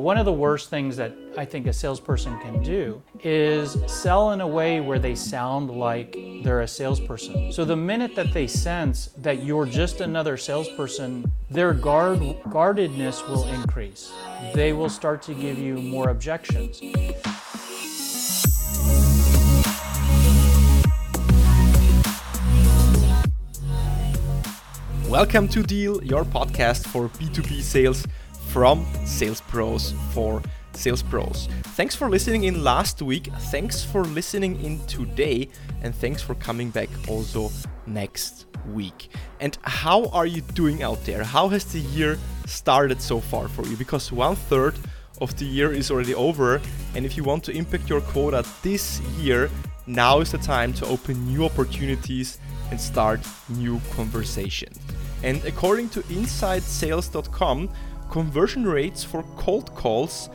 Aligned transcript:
One 0.00 0.16
of 0.16 0.24
the 0.24 0.32
worst 0.32 0.70
things 0.70 0.96
that 0.96 1.12
I 1.36 1.44
think 1.44 1.66
a 1.66 1.74
salesperson 1.74 2.40
can 2.40 2.62
do 2.62 3.02
is 3.22 3.76
sell 3.86 4.30
in 4.30 4.40
a 4.40 4.46
way 4.46 4.80
where 4.80 4.98
they 4.98 5.14
sound 5.14 5.70
like 5.70 6.16
they're 6.42 6.62
a 6.62 6.66
salesperson. 6.66 7.52
So 7.52 7.66
the 7.66 7.76
minute 7.76 8.14
that 8.14 8.32
they 8.32 8.46
sense 8.46 9.10
that 9.18 9.42
you're 9.42 9.66
just 9.66 10.00
another 10.00 10.38
salesperson, 10.38 11.30
their 11.50 11.74
guard 11.74 12.22
guardedness 12.48 13.22
will 13.28 13.46
increase. 13.48 14.10
They 14.54 14.72
will 14.72 14.88
start 14.88 15.20
to 15.24 15.34
give 15.34 15.58
you 15.58 15.74
more 15.74 16.08
objections. 16.08 16.80
Welcome 25.06 25.46
to 25.48 25.62
Deal, 25.62 26.02
your 26.02 26.24
podcast 26.24 26.86
for 26.86 27.10
B2B 27.10 27.60
sales 27.60 28.06
from 28.52 28.84
Sales 29.04 29.40
Pros 29.40 29.94
for 30.12 30.42
Sales 30.72 31.02
Pros. 31.02 31.48
Thanks 31.76 31.94
for 31.94 32.08
listening 32.08 32.44
in 32.44 32.64
last 32.64 33.00
week. 33.00 33.28
Thanks 33.50 33.84
for 33.84 34.04
listening 34.04 34.60
in 34.64 34.84
today. 34.86 35.48
And 35.82 35.94
thanks 35.94 36.20
for 36.22 36.34
coming 36.34 36.70
back 36.70 36.88
also 37.08 37.50
next 37.86 38.46
week. 38.72 39.10
And 39.40 39.56
how 39.62 40.06
are 40.08 40.26
you 40.26 40.40
doing 40.40 40.82
out 40.82 41.04
there? 41.04 41.22
How 41.22 41.48
has 41.48 41.64
the 41.64 41.80
year 41.80 42.18
started 42.46 43.00
so 43.00 43.20
far 43.20 43.48
for 43.48 43.64
you? 43.66 43.76
Because 43.76 44.10
one 44.10 44.36
third 44.36 44.74
of 45.20 45.36
the 45.36 45.44
year 45.44 45.72
is 45.72 45.90
already 45.90 46.14
over. 46.14 46.60
And 46.94 47.06
if 47.06 47.16
you 47.16 47.24
want 47.24 47.44
to 47.44 47.52
impact 47.52 47.88
your 47.88 48.00
quota 48.00 48.44
this 48.62 49.00
year, 49.18 49.48
now 49.86 50.20
is 50.20 50.32
the 50.32 50.38
time 50.38 50.72
to 50.74 50.86
open 50.86 51.26
new 51.26 51.44
opportunities 51.44 52.38
and 52.70 52.80
start 52.80 53.20
new 53.48 53.80
conversations. 53.92 54.78
And 55.22 55.44
according 55.44 55.90
to 55.90 56.00
InsideSales.com, 56.02 57.68
conversion 58.10 58.66
rates 58.66 59.04
for 59.04 59.22
cold 59.36 59.72
calls 59.74 60.28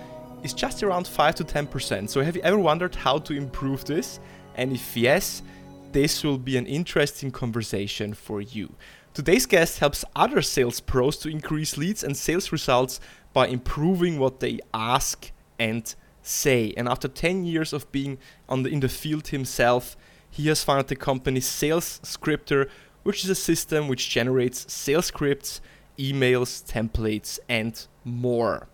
is 0.43 0.53
just 0.53 0.81
around 0.81 1.05
5 1.05 1.35
to 1.35 1.43
10%. 1.43 2.09
So 2.09 2.21
have 2.21 2.35
you 2.35 2.41
ever 2.41 2.57
wondered 2.57 2.95
how 2.95 3.17
to 3.19 3.33
improve 3.33 3.83
this? 3.83 4.19
And 4.55 4.71
if 4.71 4.95
yes, 4.95 5.43
this 5.91 6.23
will 6.23 6.37
be 6.37 6.55
an 6.55 6.65
interesting 6.67 7.31
conversation 7.31 8.13
for 8.13 8.41
you. 8.41 8.73
Today's 9.13 9.45
guest 9.45 9.79
helps 9.79 10.05
other 10.15 10.41
sales 10.41 10.79
pros 10.79 11.17
to 11.17 11.29
increase 11.29 11.77
leads 11.77 12.03
and 12.03 12.15
sales 12.15 12.51
results 12.51 12.99
by 13.33 13.47
improving 13.47 14.19
what 14.19 14.39
they 14.39 14.59
ask 14.73 15.31
and 15.59 15.93
say. 16.21 16.73
And 16.77 16.87
after 16.87 17.09
10 17.09 17.43
years 17.43 17.73
of 17.73 17.91
being 17.91 18.17
on 18.47 18.63
the, 18.63 18.69
in 18.69 18.79
the 18.79 18.89
field 18.89 19.27
himself, 19.27 19.97
he 20.29 20.47
has 20.47 20.63
founded 20.63 20.87
the 20.87 20.95
company 20.95 21.41
SalesScripter, 21.41 22.69
which 23.03 23.23
is 23.23 23.29
a 23.29 23.35
system 23.35 23.87
which 23.87 24.09
generates 24.09 24.71
sales 24.71 25.07
scripts 25.07 25.59
emails, 25.97 26.63
templates, 26.63 27.39
and 27.47 27.87
more. 28.03 28.67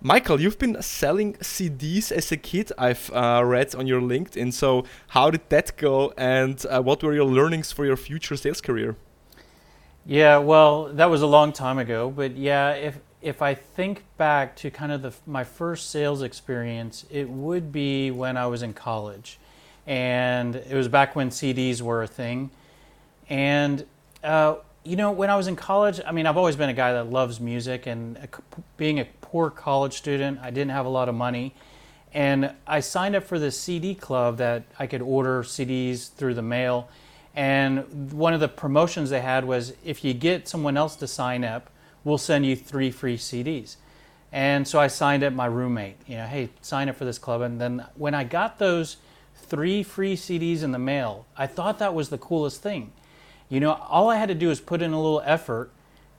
Michael, 0.00 0.40
you've 0.40 0.58
been 0.58 0.80
selling 0.82 1.34
CDs 1.34 2.12
as 2.12 2.30
a 2.30 2.36
kid, 2.36 2.70
I've 2.76 3.10
uh, 3.12 3.42
read 3.44 3.74
on 3.74 3.86
your 3.86 4.00
LinkedIn. 4.00 4.52
So, 4.52 4.84
how 5.08 5.30
did 5.30 5.48
that 5.48 5.76
go, 5.76 6.12
and 6.16 6.64
uh, 6.66 6.82
what 6.82 7.02
were 7.02 7.14
your 7.14 7.24
learnings 7.24 7.72
for 7.72 7.86
your 7.86 7.96
future 7.96 8.36
sales 8.36 8.60
career? 8.60 8.96
Yeah, 10.04 10.38
well, 10.38 10.84
that 10.92 11.10
was 11.10 11.22
a 11.22 11.26
long 11.26 11.52
time 11.52 11.78
ago, 11.78 12.10
but 12.10 12.36
yeah, 12.36 12.72
if 12.72 13.00
if 13.22 13.42
I 13.42 13.54
think 13.54 14.04
back 14.18 14.54
to 14.56 14.70
kind 14.70 14.92
of 14.92 15.02
the, 15.02 15.12
my 15.26 15.42
first 15.42 15.90
sales 15.90 16.22
experience, 16.22 17.04
it 17.10 17.28
would 17.28 17.72
be 17.72 18.12
when 18.12 18.36
I 18.36 18.46
was 18.46 18.62
in 18.62 18.72
college, 18.74 19.38
and 19.86 20.54
it 20.54 20.74
was 20.74 20.86
back 20.86 21.16
when 21.16 21.30
CDs 21.30 21.82
were 21.82 22.02
a 22.02 22.06
thing, 22.06 22.50
and 23.28 23.84
uh, 24.22 24.56
you 24.86 24.94
know, 24.94 25.10
when 25.10 25.30
I 25.30 25.36
was 25.36 25.48
in 25.48 25.56
college, 25.56 26.00
I 26.06 26.12
mean, 26.12 26.26
I've 26.26 26.36
always 26.36 26.54
been 26.54 26.68
a 26.68 26.74
guy 26.74 26.92
that 26.92 27.10
loves 27.10 27.40
music, 27.40 27.86
and 27.86 28.16
being 28.76 29.00
a 29.00 29.04
poor 29.20 29.50
college 29.50 29.94
student, 29.94 30.38
I 30.40 30.50
didn't 30.50 30.70
have 30.70 30.86
a 30.86 30.88
lot 30.88 31.08
of 31.08 31.14
money. 31.14 31.54
And 32.14 32.52
I 32.66 32.80
signed 32.80 33.16
up 33.16 33.24
for 33.24 33.38
this 33.38 33.58
CD 33.58 33.94
club 33.94 34.36
that 34.38 34.62
I 34.78 34.86
could 34.86 35.02
order 35.02 35.42
CDs 35.42 36.12
through 36.12 36.34
the 36.34 36.42
mail. 36.42 36.88
And 37.34 38.12
one 38.12 38.32
of 38.32 38.40
the 38.40 38.48
promotions 38.48 39.10
they 39.10 39.20
had 39.20 39.44
was 39.44 39.74
if 39.84 40.04
you 40.04 40.14
get 40.14 40.48
someone 40.48 40.76
else 40.76 40.94
to 40.96 41.08
sign 41.08 41.44
up, 41.44 41.68
we'll 42.04 42.16
send 42.16 42.46
you 42.46 42.54
three 42.54 42.92
free 42.92 43.18
CDs. 43.18 43.76
And 44.32 44.66
so 44.66 44.78
I 44.78 44.86
signed 44.86 45.24
up 45.24 45.32
my 45.32 45.46
roommate, 45.46 45.96
you 46.06 46.16
know, 46.16 46.26
hey, 46.26 46.50
sign 46.62 46.88
up 46.88 46.96
for 46.96 47.04
this 47.04 47.18
club. 47.18 47.40
And 47.40 47.60
then 47.60 47.84
when 47.96 48.14
I 48.14 48.24
got 48.24 48.58
those 48.58 48.98
three 49.34 49.82
free 49.82 50.16
CDs 50.16 50.62
in 50.62 50.70
the 50.70 50.78
mail, 50.78 51.26
I 51.36 51.46
thought 51.46 51.80
that 51.80 51.92
was 51.92 52.08
the 52.08 52.18
coolest 52.18 52.62
thing 52.62 52.92
you 53.48 53.60
know, 53.60 53.74
all 53.88 54.10
I 54.10 54.16
had 54.16 54.28
to 54.28 54.34
do 54.34 54.48
was 54.48 54.60
put 54.60 54.82
in 54.82 54.92
a 54.92 55.00
little 55.00 55.22
effort, 55.24 55.70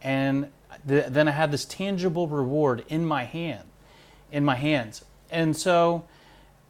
and 0.01 0.49
th- 0.87 1.07
then 1.07 1.27
I 1.27 1.31
had 1.31 1.51
this 1.51 1.65
tangible 1.65 2.27
reward 2.27 2.85
in 2.87 3.05
my 3.05 3.25
hand, 3.25 3.67
in 4.31 4.45
my 4.45 4.55
hands. 4.55 5.03
And 5.29 5.55
so 5.55 6.05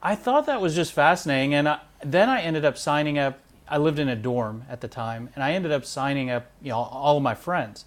I 0.02 0.16
thought 0.16 0.46
that 0.48 0.62
was 0.62 0.76
just 0.76 0.94
fascinating. 0.94 1.54
And 1.54 1.70
I, 1.70 1.80
then 2.04 2.30
I 2.30 2.42
ended 2.42 2.66
up 2.66 2.78
signing 2.78 3.18
up. 3.18 3.40
I 3.68 3.78
lived 3.78 4.00
in 4.00 4.08
a 4.08 4.16
dorm 4.16 4.64
at 4.70 4.82
the 4.82 4.88
time, 4.88 5.30
and 5.36 5.44
I 5.44 5.54
ended 5.54 5.72
up 5.72 5.86
signing 5.86 6.30
up, 6.30 6.50
you 6.62 6.70
know, 6.70 6.78
all 6.78 7.18
of 7.18 7.24
my 7.24 7.36
friends. 7.36 7.86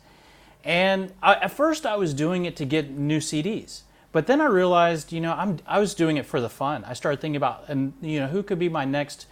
And 0.62 1.12
I, 1.22 1.34
at 1.36 1.50
first, 1.50 1.86
I 1.86 1.96
was 1.96 2.12
doing 2.12 2.44
it 2.44 2.54
to 2.56 2.64
get 2.64 2.90
new 2.90 3.18
CDs. 3.18 3.82
But 4.12 4.26
then 4.26 4.40
I 4.40 4.46
realized, 4.46 5.12
you 5.12 5.20
know, 5.20 5.32
I'm 5.32 5.58
I 5.66 5.78
was 5.78 5.94
doing 5.94 6.16
it 6.16 6.26
for 6.26 6.40
the 6.40 6.50
fun. 6.50 6.84
I 6.84 6.94
started 6.94 7.20
thinking 7.20 7.36
about, 7.36 7.64
and 7.68 7.94
you 8.02 8.20
know, 8.20 8.26
who 8.26 8.42
could 8.42 8.58
be 8.58 8.68
my 8.68 8.84
next 8.84 9.26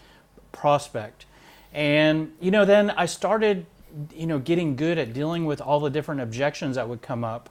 prospect 0.52 1.26
and, 1.72 2.32
you 2.40 2.50
know, 2.50 2.64
then 2.64 2.90
I 2.90 3.06
started, 3.06 3.66
you 4.14 4.26
know, 4.26 4.38
getting 4.38 4.76
good 4.76 4.98
at 4.98 5.12
dealing 5.12 5.44
with 5.44 5.60
all 5.60 5.80
the 5.80 5.90
different 5.90 6.20
objections 6.20 6.76
that 6.76 6.88
would 6.88 7.02
come 7.02 7.24
up. 7.24 7.50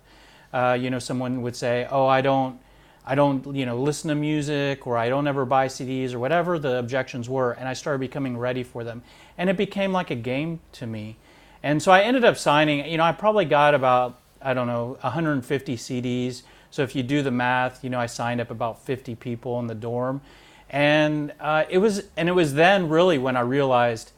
Uh, 0.54 0.78
you 0.80 0.90
know, 0.90 1.00
someone 1.00 1.42
would 1.42 1.56
say, 1.56 1.88
oh, 1.92 2.08
I 2.08 2.22
don't, 2.22 2.60
I 3.06 3.16
don't, 3.16 3.56
you 3.56 3.66
know, 3.66 3.80
listen 3.80 4.10
to 4.10 4.16
music 4.16 4.88
or 4.88 4.98
I 4.98 5.10
don't 5.10 5.28
ever 5.28 5.46
buy 5.46 5.68
CDs 5.68 6.14
or 6.14 6.20
whatever 6.20 6.58
the 6.60 6.78
objections 6.78 7.30
were. 7.30 7.54
And 7.54 7.68
I 7.68 7.74
started 7.74 8.00
becoming 8.00 8.38
ready 8.38 8.64
for 8.64 8.84
them. 8.84 9.04
And 9.38 9.50
it 9.50 9.58
became 9.58 9.92
like 9.92 10.10
a 10.10 10.16
game 10.16 10.60
to 10.74 10.88
me. 10.88 11.18
And 11.64 11.82
so 11.82 11.92
I 11.92 12.02
ended 12.02 12.26
up 12.26 12.38
signing, 12.38 12.86
you 12.90 12.98
know, 12.98 13.04
I 13.04 13.12
probably 13.12 13.46
got 13.46 13.76
about, 13.76 14.20
I 14.42 14.54
don't 14.54 14.68
know, 14.68 14.98
150 15.02 15.78
CDs. 15.78 16.44
So 16.70 16.84
if 16.84 16.96
you 16.96 17.04
do 17.04 17.22
the 17.22 17.32
math, 17.32 17.84
you 17.84 17.90
know, 17.90 18.00
I 18.00 18.08
signed 18.08 18.42
up 18.42 18.52
about 18.52 18.84
50 18.84 19.16
people 19.16 19.60
in 19.60 19.68
the 19.68 19.76
dorm 19.76 20.22
and 20.70 21.34
uh, 21.40 21.66
it 21.70 21.78
was 21.78 22.04
and 22.16 22.28
it 22.28 22.34
was 22.34 22.56
then 22.56 22.90
really 22.90 23.18
when 23.18 23.38
I 23.38 23.42
realized 23.42 24.12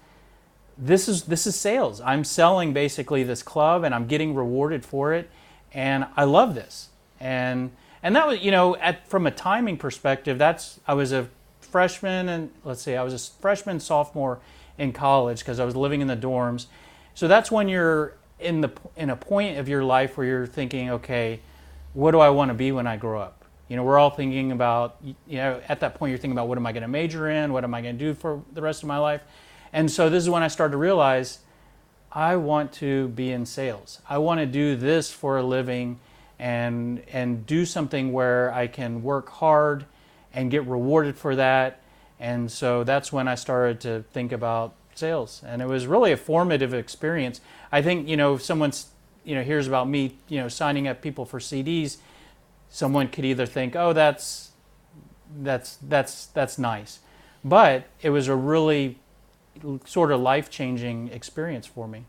this 0.78 1.08
is 1.08 1.24
this 1.24 1.46
is 1.46 1.56
sales. 1.56 2.02
I'm 2.02 2.24
selling 2.24 2.74
basically 2.74 3.24
this 3.24 3.44
club, 3.44 3.84
and 3.84 3.94
I'm 3.94 4.08
getting 4.08 4.34
rewarded 4.34 4.86
for 4.86 5.14
it, 5.14 5.30
and 5.74 6.08
I 6.16 6.24
love 6.24 6.56
this. 6.56 6.90
And 7.20 7.72
and 8.02 8.16
that 8.16 8.28
was 8.28 8.40
you 8.40 8.52
know 8.52 8.76
at 8.78 9.08
from 9.08 9.28
a 9.28 9.32
timing 9.32 9.78
perspective, 9.78 10.38
that's 10.38 10.80
I 10.88 10.94
was 10.94 11.12
a 11.12 11.28
freshman 11.60 12.30
and 12.30 12.52
let's 12.64 12.82
see, 12.82 12.96
I 12.96 13.04
was 13.04 13.14
a 13.14 13.42
freshman 13.42 13.80
sophomore 13.80 14.40
in 14.78 14.92
college 14.94 15.40
because 15.40 15.60
I 15.60 15.66
was 15.66 15.76
living 15.76 16.02
in 16.02 16.08
the 16.08 16.18
dorms. 16.18 16.66
So 17.14 17.28
that's 17.28 17.52
when 17.52 17.68
you're 17.68 18.14
in 18.40 18.62
the 18.62 18.72
in 18.96 19.10
a 19.10 19.16
point 19.16 19.58
of 19.58 19.68
your 19.68 19.84
life 19.84 20.18
where 20.18 20.26
you're 20.26 20.48
thinking, 20.48 20.90
okay, 20.90 21.42
what 21.94 22.12
do 22.12 22.20
I 22.20 22.30
want 22.30 22.50
to 22.50 22.56
be 22.56 22.72
when 22.72 22.88
I 22.88 22.98
grow 22.98 23.22
up? 23.22 23.39
You 23.70 23.76
know, 23.76 23.84
we're 23.84 24.00
all 24.00 24.10
thinking 24.10 24.52
about, 24.52 24.98
you 25.02 25.38
know, 25.38 25.62
at 25.70 25.80
that 25.80 25.96
point 25.96 26.10
you're 26.10 26.18
thinking 26.18 26.36
about 26.36 26.48
what 26.48 26.58
am 26.58 26.66
I 26.66 26.72
going 26.72 26.82
to 26.82 26.88
major 26.88 27.30
in? 27.30 27.54
What 27.54 27.64
am 27.64 27.74
I 27.74 27.82
going 27.82 27.98
to 27.98 28.04
do 28.04 28.14
for 28.14 28.42
the 28.52 28.62
rest 28.62 28.84
of 28.84 28.88
my 28.88 28.98
life? 28.98 29.22
And 29.72 29.90
so 29.90 30.10
this 30.10 30.24
is 30.24 30.30
when 30.30 30.44
I 30.44 30.48
started 30.48 30.72
to 30.72 30.78
realize 30.78 31.40
I 32.12 32.36
want 32.36 32.74
to 32.74 33.10
be 33.10 33.32
in 33.32 33.46
sales. 33.46 34.02
I 34.10 34.18
want 34.18 34.40
to 34.40 34.48
do 34.48 34.76
this 34.76 35.12
for 35.12 35.38
a 35.38 35.44
living 35.44 36.00
and 36.40 37.04
and 37.12 37.46
do 37.46 37.66
something 37.66 38.12
where 38.12 38.52
I 38.54 38.68
can 38.68 39.04
work 39.04 39.30
hard 39.30 39.86
and 40.34 40.50
get 40.50 40.66
rewarded 40.66 41.18
for 41.18 41.36
that. 41.36 41.82
And 42.20 42.52
so 42.52 42.84
that's 42.84 43.14
when 43.14 43.28
I 43.28 43.36
started 43.36 43.80
to 43.82 44.04
think 44.12 44.32
about 44.32 44.74
sales. 44.96 45.42
And 45.46 45.62
it 45.62 45.68
was 45.68 45.88
really 45.88 46.12
a 46.12 46.18
formative 46.18 46.74
experience. 46.74 47.40
I 47.72 47.82
think, 47.82 48.08
you 48.08 48.18
know, 48.18 48.36
if 48.36 48.42
someone's, 48.42 48.88
you 49.24 49.36
know, 49.36 49.44
hears 49.44 49.68
about 49.68 49.88
me, 49.88 50.18
you 50.28 50.40
know, 50.40 50.48
signing 50.48 50.88
up 50.88 51.02
people 51.02 51.26
for 51.26 51.40
CDs, 51.40 51.98
someone 52.70 53.08
could 53.10 53.26
either 53.26 53.46
think, 53.46 53.76
"Oh, 53.76 53.94
that's 53.94 54.52
that's 55.42 55.78
that's 55.78 56.28
that's 56.28 56.58
nice," 56.58 57.00
but 57.44 57.86
it 58.02 58.12
was 58.12 58.28
a 58.28 58.36
really 58.36 59.00
sort 59.86 60.12
of 60.12 60.22
life-changing 60.22 61.10
experience 61.10 61.66
for 61.66 61.88
me. 61.88 62.06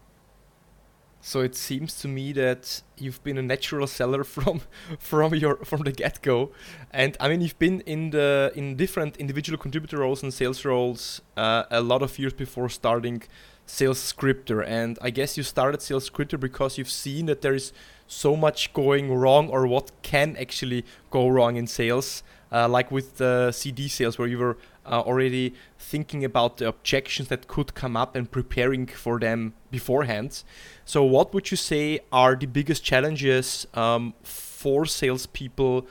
So 1.22 1.40
it 1.40 1.54
seems 1.54 2.00
to 2.00 2.08
me 2.08 2.32
that 2.32 2.82
you've 2.96 3.22
been 3.22 3.36
a 3.36 3.42
natural 3.42 3.86
seller 3.86 4.24
from 4.34 4.62
from 4.98 5.34
your 5.34 5.56
from 5.64 5.82
the 5.82 5.92
get 5.92 6.22
go, 6.22 6.50
and 6.90 7.16
I 7.20 7.28
mean 7.28 7.40
you've 7.40 7.58
been 7.58 7.80
in 7.82 8.10
the 8.10 8.52
in 8.54 8.76
different 8.76 9.16
individual 9.18 9.58
contributor 9.58 9.98
roles 9.98 10.22
and 10.22 10.32
sales 10.32 10.64
roles 10.64 11.20
uh, 11.36 11.64
a 11.70 11.82
lot 11.82 12.02
of 12.02 12.18
years 12.18 12.32
before 12.32 12.68
starting 12.68 13.22
SalesScripter, 13.66 14.64
and 14.66 14.98
I 15.02 15.10
guess 15.10 15.36
you 15.36 15.42
started 15.42 15.80
SalesScripter 15.80 16.40
because 16.40 16.78
you've 16.78 16.90
seen 16.90 17.26
that 17.26 17.42
there 17.42 17.54
is 17.54 17.72
so 18.10 18.34
much 18.34 18.72
going 18.72 19.14
wrong 19.14 19.48
or 19.48 19.66
what 19.66 19.92
can 20.02 20.36
actually 20.36 20.84
go 21.10 21.28
wrong 21.28 21.54
in 21.56 21.66
sales, 21.66 22.24
uh, 22.50 22.68
like 22.68 22.90
with 22.90 23.18
the 23.18 23.52
CD 23.52 23.86
sales 23.86 24.18
where 24.18 24.26
you 24.26 24.36
were 24.36 24.58
uh, 24.84 25.00
already 25.00 25.54
thinking 25.78 26.24
about 26.24 26.56
the 26.56 26.66
objections 26.66 27.28
that 27.28 27.46
could 27.46 27.72
come 27.74 27.96
up 27.96 28.16
and 28.16 28.28
preparing 28.30 28.86
for 28.86 29.20
them 29.20 29.54
beforehand. 29.70 30.42
So, 30.84 31.04
what 31.04 31.32
would 31.32 31.52
you 31.52 31.56
say 31.56 32.00
are 32.10 32.34
the 32.34 32.46
biggest 32.46 32.82
challenges 32.82 33.66
um, 33.74 34.14
for 34.24 34.86
salespeople 34.86 35.86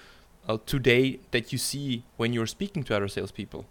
uh, 0.48 0.58
today 0.66 1.22
that 1.32 1.54
you 1.54 1.58
see 1.58 2.04
when 2.18 2.34
you're 2.34 2.48
speaking 2.48 2.84
to 2.84 2.96
other 2.98 3.08
salespeople? 3.08 3.66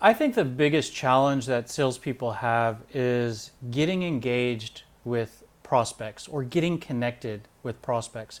I 0.00 0.14
think 0.14 0.34
the 0.34 0.44
biggest 0.44 0.94
challenge 0.94 1.46
that 1.46 1.70
salespeople 1.70 2.32
have 2.32 2.82
is 2.92 3.52
getting 3.70 4.02
engaged 4.02 4.82
with 5.04 5.39
prospects 5.70 6.26
or 6.26 6.42
getting 6.42 6.78
connected 6.78 7.46
with 7.62 7.80
prospects 7.80 8.40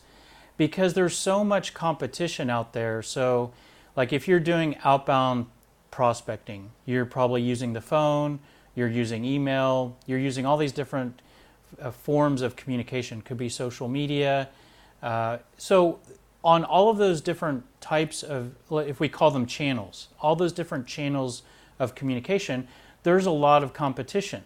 because 0.56 0.94
there's 0.94 1.16
so 1.16 1.44
much 1.44 1.72
competition 1.72 2.50
out 2.50 2.72
there. 2.72 3.02
So, 3.02 3.52
like 3.94 4.12
if 4.12 4.26
you're 4.26 4.40
doing 4.40 4.76
outbound 4.82 5.46
prospecting, 5.92 6.72
you're 6.86 7.06
probably 7.06 7.40
using 7.40 7.72
the 7.72 7.80
phone, 7.80 8.40
you're 8.74 8.88
using 8.88 9.24
email, 9.24 9.96
you're 10.06 10.18
using 10.18 10.44
all 10.44 10.56
these 10.56 10.72
different 10.72 11.22
uh, 11.80 11.92
forms 11.92 12.42
of 12.42 12.56
communication. 12.56 13.22
Could 13.22 13.38
be 13.38 13.48
social 13.48 13.86
media. 13.86 14.48
Uh, 15.00 15.38
so, 15.56 16.00
on 16.42 16.64
all 16.64 16.90
of 16.90 16.98
those 16.98 17.20
different 17.20 17.62
types 17.80 18.24
of, 18.24 18.56
if 18.72 18.98
we 18.98 19.08
call 19.08 19.30
them 19.30 19.46
channels, 19.46 20.08
all 20.20 20.34
those 20.34 20.52
different 20.52 20.88
channels 20.88 21.44
of 21.78 21.94
communication, 21.94 22.66
there's 23.04 23.26
a 23.26 23.30
lot 23.30 23.62
of 23.62 23.72
competition. 23.72 24.42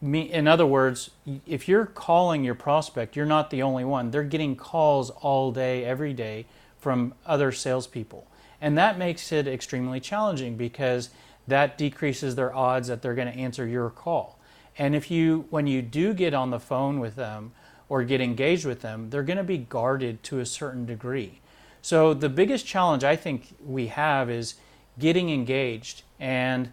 In 0.00 0.46
other 0.46 0.66
words, 0.66 1.10
if 1.46 1.66
you're 1.66 1.86
calling 1.86 2.44
your 2.44 2.54
prospect, 2.54 3.16
you're 3.16 3.26
not 3.26 3.50
the 3.50 3.62
only 3.62 3.84
one. 3.84 4.10
They're 4.10 4.22
getting 4.22 4.54
calls 4.54 5.10
all 5.10 5.50
day, 5.50 5.84
every 5.84 6.12
day 6.12 6.46
from 6.78 7.14
other 7.26 7.50
salespeople. 7.50 8.26
And 8.60 8.78
that 8.78 8.98
makes 8.98 9.32
it 9.32 9.48
extremely 9.48 9.98
challenging 9.98 10.56
because 10.56 11.10
that 11.48 11.76
decreases 11.78 12.36
their 12.36 12.54
odds 12.54 12.88
that 12.88 13.02
they're 13.02 13.14
going 13.14 13.32
to 13.32 13.38
answer 13.38 13.66
your 13.66 13.90
call. 13.90 14.38
And 14.76 14.94
if 14.94 15.10
you, 15.10 15.46
when 15.50 15.66
you 15.66 15.82
do 15.82 16.14
get 16.14 16.34
on 16.34 16.50
the 16.50 16.60
phone 16.60 17.00
with 17.00 17.16
them 17.16 17.52
or 17.88 18.04
get 18.04 18.20
engaged 18.20 18.64
with 18.64 18.82
them, 18.82 19.10
they're 19.10 19.24
going 19.24 19.38
to 19.38 19.44
be 19.44 19.58
guarded 19.58 20.22
to 20.24 20.38
a 20.38 20.46
certain 20.46 20.86
degree. 20.86 21.40
So 21.82 22.14
the 22.14 22.28
biggest 22.28 22.66
challenge 22.66 23.02
I 23.02 23.16
think 23.16 23.54
we 23.64 23.88
have 23.88 24.30
is 24.30 24.54
getting 24.98 25.30
engaged. 25.30 26.02
And 26.20 26.70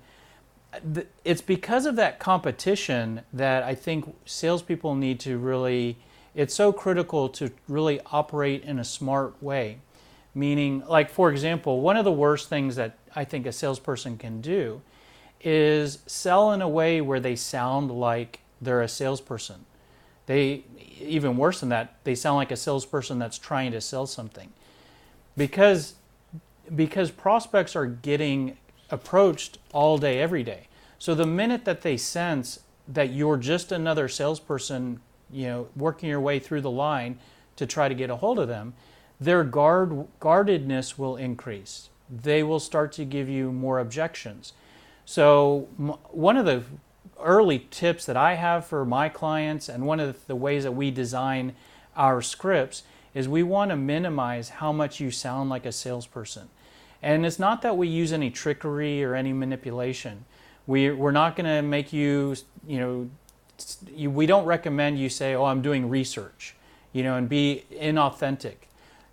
it's 1.23 1.41
because 1.41 1.85
of 1.85 1.95
that 1.95 2.19
competition 2.19 3.21
that 3.33 3.63
I 3.63 3.75
think 3.75 4.15
salespeople 4.25 4.95
need 4.95 5.19
to 5.21 5.37
really, 5.37 5.97
it's 6.33 6.53
so 6.53 6.71
critical 6.71 7.29
to 7.29 7.51
really 7.67 7.99
operate 8.11 8.63
in 8.63 8.79
a 8.79 8.83
smart 8.83 9.41
way. 9.41 9.79
Meaning, 10.33 10.83
like, 10.87 11.09
for 11.09 11.31
example, 11.31 11.81
one 11.81 11.95
of 11.95 12.03
the 12.03 12.11
worst 12.11 12.49
things 12.49 12.75
that 12.75 12.97
I 13.15 13.23
think 13.23 13.45
a 13.45 13.51
salesperson 13.51 14.17
can 14.17 14.41
do 14.41 14.81
is 15.41 15.99
sell 16.05 16.51
in 16.51 16.61
a 16.61 16.67
way 16.67 16.99
where 16.99 17.19
they 17.19 17.35
sound 17.35 17.91
like 17.91 18.41
they're 18.61 18.81
a 18.81 18.87
salesperson. 18.87 19.65
They, 20.25 20.63
even 20.99 21.37
worse 21.37 21.59
than 21.61 21.69
that, 21.69 21.95
they 22.03 22.15
sound 22.15 22.37
like 22.37 22.51
a 22.51 22.57
salesperson 22.57 23.19
that's 23.19 23.37
trying 23.37 23.71
to 23.71 23.79
sell 23.79 24.07
something. 24.07 24.51
Because 25.37 25.95
because 26.73 27.11
prospects 27.11 27.75
are 27.75 27.85
getting 27.85 28.57
approached 28.95 29.59
all 29.73 29.99
day, 29.99 30.19
every 30.19 30.41
day. 30.41 30.67
So 30.97 31.13
the 31.13 31.27
minute 31.27 31.65
that 31.65 31.81
they 31.81 31.97
sense 31.97 32.61
that 32.87 33.11
you're 33.11 33.37
just 33.37 33.71
another 33.71 34.07
salesperson, 34.07 35.01
you 35.31 35.47
know, 35.47 35.67
working 35.75 36.09
your 36.09 36.21
way 36.21 36.39
through 36.39 36.61
the 36.61 36.71
line 36.71 37.19
to 37.57 37.67
try 37.67 37.87
to 37.87 37.93
get 37.93 38.09
a 38.09 38.15
hold 38.15 38.39
of 38.39 38.47
them, 38.47 38.73
their 39.19 39.43
guard 39.43 40.07
guardedness 40.19 40.97
will 40.97 41.15
increase. 41.15 41.89
They 42.09 42.41
will 42.41 42.59
start 42.59 42.91
to 42.93 43.05
give 43.05 43.29
you 43.29 43.51
more 43.51 43.79
objections. 43.79 44.53
So 45.05 45.67
m- 45.77 45.95
one 46.11 46.37
of 46.37 46.45
the 46.45 46.63
early 47.19 47.59
tips 47.59 48.05
that 48.05 48.17
I 48.17 48.35
have 48.35 48.65
for 48.65 48.85
my 48.85 49.09
clients 49.09 49.69
and 49.69 49.85
one 49.85 49.99
of 49.99 50.25
the 50.27 50.35
ways 50.35 50.63
that 50.63 50.71
we 50.73 50.91
design 50.91 51.55
our 51.95 52.21
scripts 52.21 52.83
is 53.13 53.27
we 53.27 53.43
want 53.43 53.71
to 53.71 53.77
minimize 53.77 54.49
how 54.49 54.71
much 54.71 54.99
you 54.99 55.09
sound 55.11 55.49
like 55.49 55.65
a 55.65 55.71
salesperson. 55.71 56.49
And 57.05 57.23
it's 57.23 57.37
not 57.37 57.61
that 57.61 57.77
we 57.77 57.87
use 57.87 58.11
any 58.11 58.31
trickery 58.31 59.03
or 59.03 59.13
any 59.13 59.31
manipulation. 59.31 60.25
We, 60.65 60.89
we're 60.89 61.11
not 61.11 61.35
going 61.35 61.45
to 61.45 61.61
make 61.61 61.93
you, 61.93 62.35
you 62.67 62.79
know, 62.79 63.09
you, 63.95 64.09
we 64.09 64.25
don't 64.25 64.45
recommend 64.45 64.97
you 64.97 65.09
say, 65.09 65.35
oh, 65.35 65.45
I'm 65.45 65.61
doing 65.61 65.87
research, 65.87 66.55
you 66.93 67.03
know, 67.03 67.15
and 67.15 67.29
be 67.29 67.63
inauthentic. 67.71 68.55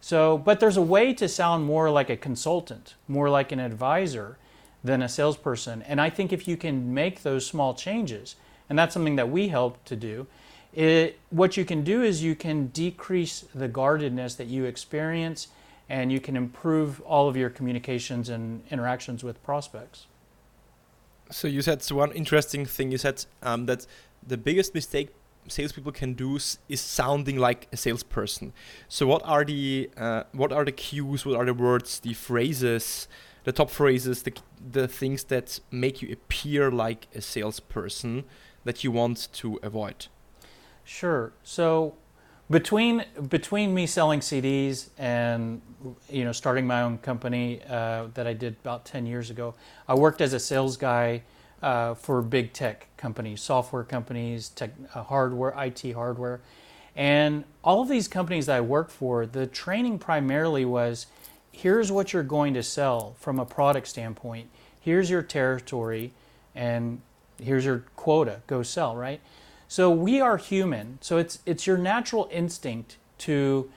So, 0.00 0.38
but 0.38 0.58
there's 0.58 0.78
a 0.78 0.82
way 0.82 1.12
to 1.12 1.28
sound 1.28 1.66
more 1.66 1.90
like 1.90 2.08
a 2.08 2.16
consultant, 2.16 2.94
more 3.08 3.28
like 3.28 3.52
an 3.52 3.60
advisor 3.60 4.38
than 4.82 5.02
a 5.02 5.08
salesperson. 5.08 5.82
And 5.82 6.00
I 6.00 6.08
think 6.08 6.32
if 6.32 6.48
you 6.48 6.56
can 6.56 6.94
make 6.94 7.22
those 7.22 7.46
small 7.46 7.74
changes, 7.74 8.36
and 8.70 8.78
that's 8.78 8.94
something 8.94 9.16
that 9.16 9.28
we 9.28 9.48
help 9.48 9.84
to 9.84 9.96
do, 9.96 10.26
it, 10.72 11.18
what 11.28 11.58
you 11.58 11.66
can 11.66 11.84
do 11.84 12.02
is 12.02 12.22
you 12.22 12.36
can 12.36 12.68
decrease 12.68 13.44
the 13.54 13.68
guardedness 13.68 14.36
that 14.36 14.46
you 14.46 14.64
experience 14.64 15.48
and 15.92 16.10
you 16.10 16.20
can 16.20 16.36
improve 16.36 17.02
all 17.02 17.28
of 17.28 17.36
your 17.36 17.50
communications 17.50 18.30
and 18.30 18.62
interactions 18.70 19.22
with 19.22 19.40
prospects. 19.42 20.06
So 21.30 21.46
you 21.46 21.60
said 21.60 21.84
one 21.90 22.12
interesting 22.12 22.64
thing. 22.64 22.90
You 22.90 22.98
said 22.98 23.26
um, 23.42 23.66
that 23.66 23.86
the 24.26 24.38
biggest 24.38 24.74
mistake 24.74 25.10
salespeople 25.48 25.92
can 25.92 26.14
do 26.14 26.36
is 26.36 26.80
sounding 26.80 27.36
like 27.36 27.68
a 27.72 27.76
salesperson. 27.76 28.54
So 28.88 29.06
what 29.06 29.22
are 29.26 29.44
the 29.44 29.90
uh, 29.98 30.22
what 30.32 30.50
are 30.50 30.64
the 30.64 30.72
cues? 30.72 31.26
What 31.26 31.36
are 31.36 31.44
the 31.44 31.54
words? 31.54 32.00
The 32.00 32.14
phrases, 32.14 33.06
the 33.44 33.52
top 33.52 33.68
phrases, 33.68 34.22
the 34.22 34.32
the 34.72 34.88
things 34.88 35.24
that 35.24 35.60
make 35.70 36.00
you 36.00 36.10
appear 36.10 36.70
like 36.70 37.06
a 37.14 37.20
salesperson 37.20 38.24
that 38.64 38.82
you 38.82 38.90
want 38.90 39.28
to 39.34 39.60
avoid. 39.62 40.06
Sure. 40.84 41.32
So 41.42 41.96
between 42.52 43.04
between 43.28 43.74
me 43.74 43.86
selling 43.86 44.20
CDs 44.20 44.90
and 44.98 45.60
you 46.08 46.24
know 46.24 46.32
starting 46.32 46.66
my 46.66 46.82
own 46.82 46.98
company 46.98 47.60
uh, 47.68 48.06
that 48.14 48.26
I 48.28 48.34
did 48.34 48.56
about 48.62 48.84
ten 48.84 49.06
years 49.06 49.30
ago, 49.30 49.54
I 49.88 49.94
worked 49.94 50.20
as 50.20 50.32
a 50.32 50.38
sales 50.38 50.76
guy 50.76 51.22
uh, 51.62 51.94
for 51.94 52.22
big 52.22 52.52
tech 52.52 52.88
companies, 52.96 53.40
software 53.40 53.84
companies, 53.84 54.50
tech, 54.50 54.70
uh, 54.94 55.02
hardware, 55.02 55.54
IT 55.56 55.92
hardware, 55.92 56.40
and 56.94 57.44
all 57.64 57.82
of 57.82 57.88
these 57.88 58.06
companies 58.06 58.46
that 58.46 58.58
I 58.58 58.60
worked 58.60 58.90
for, 58.90 59.24
the 59.24 59.46
training 59.46 59.98
primarily 59.98 60.64
was, 60.64 61.06
here's 61.50 61.90
what 61.90 62.12
you're 62.12 62.22
going 62.22 62.54
to 62.54 62.62
sell 62.62 63.16
from 63.18 63.38
a 63.38 63.46
product 63.46 63.88
standpoint. 63.88 64.50
Here's 64.80 65.08
your 65.08 65.22
territory, 65.22 66.12
and 66.54 67.00
here's 67.40 67.64
your 67.64 67.84
quota. 67.96 68.42
Go 68.46 68.62
sell, 68.62 68.94
right? 68.94 69.20
So 69.72 69.90
we 69.90 70.20
are 70.20 70.36
human. 70.36 70.98
So 71.00 71.16
it's 71.16 71.38
it's 71.46 71.66
your 71.66 71.78
natural 71.78 72.28
instinct 72.30 72.98
to 73.20 73.70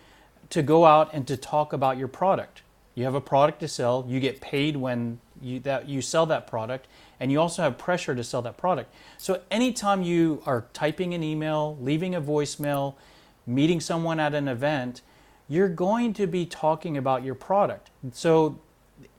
to 0.49 0.61
go 0.61 0.83
out 0.83 1.13
and 1.13 1.25
to 1.25 1.37
talk 1.37 1.71
about 1.71 1.97
your 1.97 2.09
product. 2.09 2.63
You 2.95 3.05
have 3.05 3.15
a 3.15 3.21
product 3.21 3.61
to 3.61 3.69
sell. 3.69 4.03
You 4.05 4.19
get 4.19 4.41
paid 4.41 4.75
when 4.75 5.21
you 5.41 5.61
that 5.61 5.87
you 5.87 6.01
sell 6.01 6.25
that 6.25 6.47
product, 6.47 6.89
and 7.17 7.31
you 7.31 7.39
also 7.39 7.61
have 7.61 7.77
pressure 7.77 8.13
to 8.13 8.25
sell 8.25 8.41
that 8.41 8.57
product. 8.57 8.93
So 9.17 9.41
anytime 9.49 10.01
you 10.01 10.43
are 10.45 10.65
typing 10.73 11.13
an 11.13 11.23
email, 11.23 11.77
leaving 11.79 12.13
a 12.13 12.21
voicemail, 12.21 12.95
meeting 13.47 13.79
someone 13.79 14.19
at 14.19 14.33
an 14.33 14.49
event, 14.49 15.01
you're 15.47 15.69
going 15.69 16.11
to 16.15 16.27
be 16.27 16.45
talking 16.45 16.97
about 16.97 17.23
your 17.23 17.35
product. 17.35 17.89
So 18.11 18.59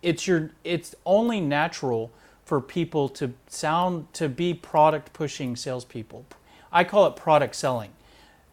it's 0.02 0.26
your 0.26 0.50
it's 0.62 0.94
only 1.06 1.40
natural 1.40 2.10
for 2.44 2.60
people 2.60 3.08
to 3.08 3.32
sound 3.46 4.12
to 4.12 4.28
be 4.28 4.52
product 4.52 5.14
pushing 5.14 5.56
salespeople 5.56 6.26
I 6.76 6.84
call 6.84 7.06
it 7.06 7.16
product 7.16 7.54
selling. 7.56 7.90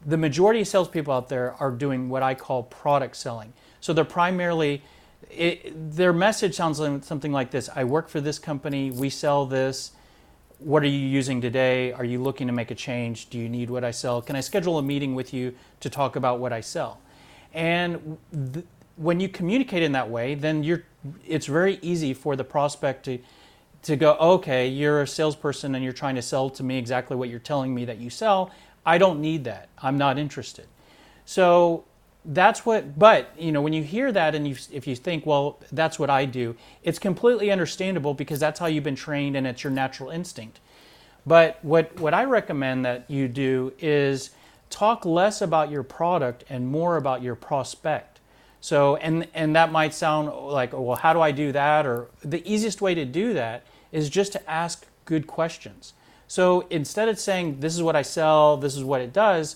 The 0.06 0.16
majority 0.16 0.62
of 0.62 0.68
salespeople 0.70 1.14
out 1.14 1.28
there 1.28 1.56
are 1.60 1.72
doing 1.72 2.08
what 2.08 2.24
I 2.24 2.36
call 2.36 2.64
product 2.64 3.18
selling. 3.18 3.52
So 3.82 3.92
they're 3.92 4.06
primarily, 4.06 4.82
it, 5.30 5.92
their 5.92 6.14
message 6.14 6.56
sounds 6.56 6.80
like 6.80 7.04
something 7.04 7.34
like 7.34 7.52
this 7.52 7.70
I 7.76 7.84
work 7.84 8.08
for 8.08 8.22
this 8.22 8.40
company, 8.40 8.92
we 8.92 9.10
sell 9.10 9.46
this. 9.46 9.92
What 10.60 10.84
are 10.84 10.88
you 10.88 11.06
using 11.06 11.42
today? 11.42 11.92
Are 11.92 12.06
you 12.06 12.22
looking 12.24 12.48
to 12.48 12.54
make 12.54 12.72
a 12.72 12.76
change? 12.76 13.30
Do 13.30 13.38
you 13.38 13.50
need 13.50 13.70
what 13.70 13.84
I 13.84 13.92
sell? 13.92 14.22
Can 14.22 14.38
I 14.38 14.40
schedule 14.40 14.78
a 14.78 14.82
meeting 14.82 15.16
with 15.16 15.34
you 15.34 15.54
to 15.82 15.90
talk 15.90 16.16
about 16.16 16.40
what 16.40 16.54
I 16.54 16.62
sell? 16.62 17.02
And 17.54 18.18
th- 18.54 18.66
when 18.96 19.20
you 19.20 19.28
communicate 19.28 19.84
in 19.84 19.92
that 19.92 20.10
way, 20.10 20.36
then 20.36 20.64
you're, 20.64 20.84
it's 21.28 21.48
very 21.48 21.78
easy 21.82 22.14
for 22.14 22.38
the 22.38 22.46
prospect 22.46 23.04
to 23.06 23.20
to 23.84 23.96
go, 23.96 24.14
okay, 24.14 24.68
you're 24.68 25.02
a 25.02 25.08
salesperson 25.08 25.76
and 25.76 25.84
you're 25.84 25.94
trying 25.94 26.16
to 26.16 26.22
sell 26.22 26.50
to 26.50 26.64
me 26.64 26.78
exactly 26.78 27.16
what 27.16 27.30
you're 27.30 27.40
telling 27.40 27.76
me 27.76 27.86
that 27.86 27.98
you 27.98 28.10
sell. 28.10 28.52
I 28.86 28.98
don't 28.98 29.22
need 29.22 29.44
that. 29.44 29.70
I'm 29.82 29.98
not 29.98 30.18
interested. 30.18 30.68
So 31.26 31.86
that's 32.26 32.66
what, 32.66 32.98
but 32.98 33.32
you 33.38 33.52
know, 33.52 33.62
when 33.62 33.74
you 33.74 33.84
hear 33.84 34.12
that 34.12 34.36
and 34.36 34.48
you, 34.48 34.56
if 34.72 34.88
you 34.88 34.96
think, 34.96 35.26
well, 35.26 35.60
that's 35.72 36.00
what 36.00 36.10
I 36.10 36.26
do, 36.26 36.56
it's 36.84 37.00
completely 37.00 37.52
understandable 37.52 38.14
because 38.14 38.40
that's 38.40 38.60
how 38.60 38.68
you've 38.68 38.84
been 38.84 38.96
trained 38.96 39.36
and 39.36 39.46
it's 39.46 39.64
your 39.64 39.72
natural 39.72 40.10
instinct. 40.10 40.60
But 41.26 41.60
what, 41.62 42.00
what 42.00 42.14
I 42.14 42.24
recommend 42.24 42.86
that 42.86 43.10
you 43.10 43.28
do 43.28 43.74
is 43.80 44.32
talk 44.70 45.06
less 45.06 45.42
about 45.42 45.70
your 45.70 45.84
product 45.84 46.46
and 46.50 46.68
more 46.68 46.96
about 46.98 47.22
your 47.22 47.36
prospect. 47.36 48.22
So, 48.62 48.96
and, 48.96 49.28
and 49.34 49.56
that 49.58 49.74
might 49.74 49.94
sound 49.94 50.30
like, 50.30 50.72
well, 50.72 50.96
how 50.96 51.12
do 51.12 51.20
I 51.20 51.32
do 51.32 51.52
that? 51.52 51.86
Or 51.86 52.08
the 52.24 52.42
easiest 52.50 52.82
way 52.82 52.96
to 52.96 53.04
do 53.04 53.34
that 53.34 53.66
is 53.94 54.10
just 54.10 54.34
to 54.34 54.50
ask 54.50 54.86
good 55.06 55.28
questions. 55.28 55.94
So 56.28 56.66
instead 56.70 57.08
of 57.08 57.20
saying, 57.20 57.62
this 57.62 57.76
is 57.76 57.84
what 57.84 57.96
I 57.96 58.02
sell, 58.02 58.58
this 58.58 58.76
is 58.76 58.84
what 58.84 59.00
it 59.00 59.14
does, 59.14 59.56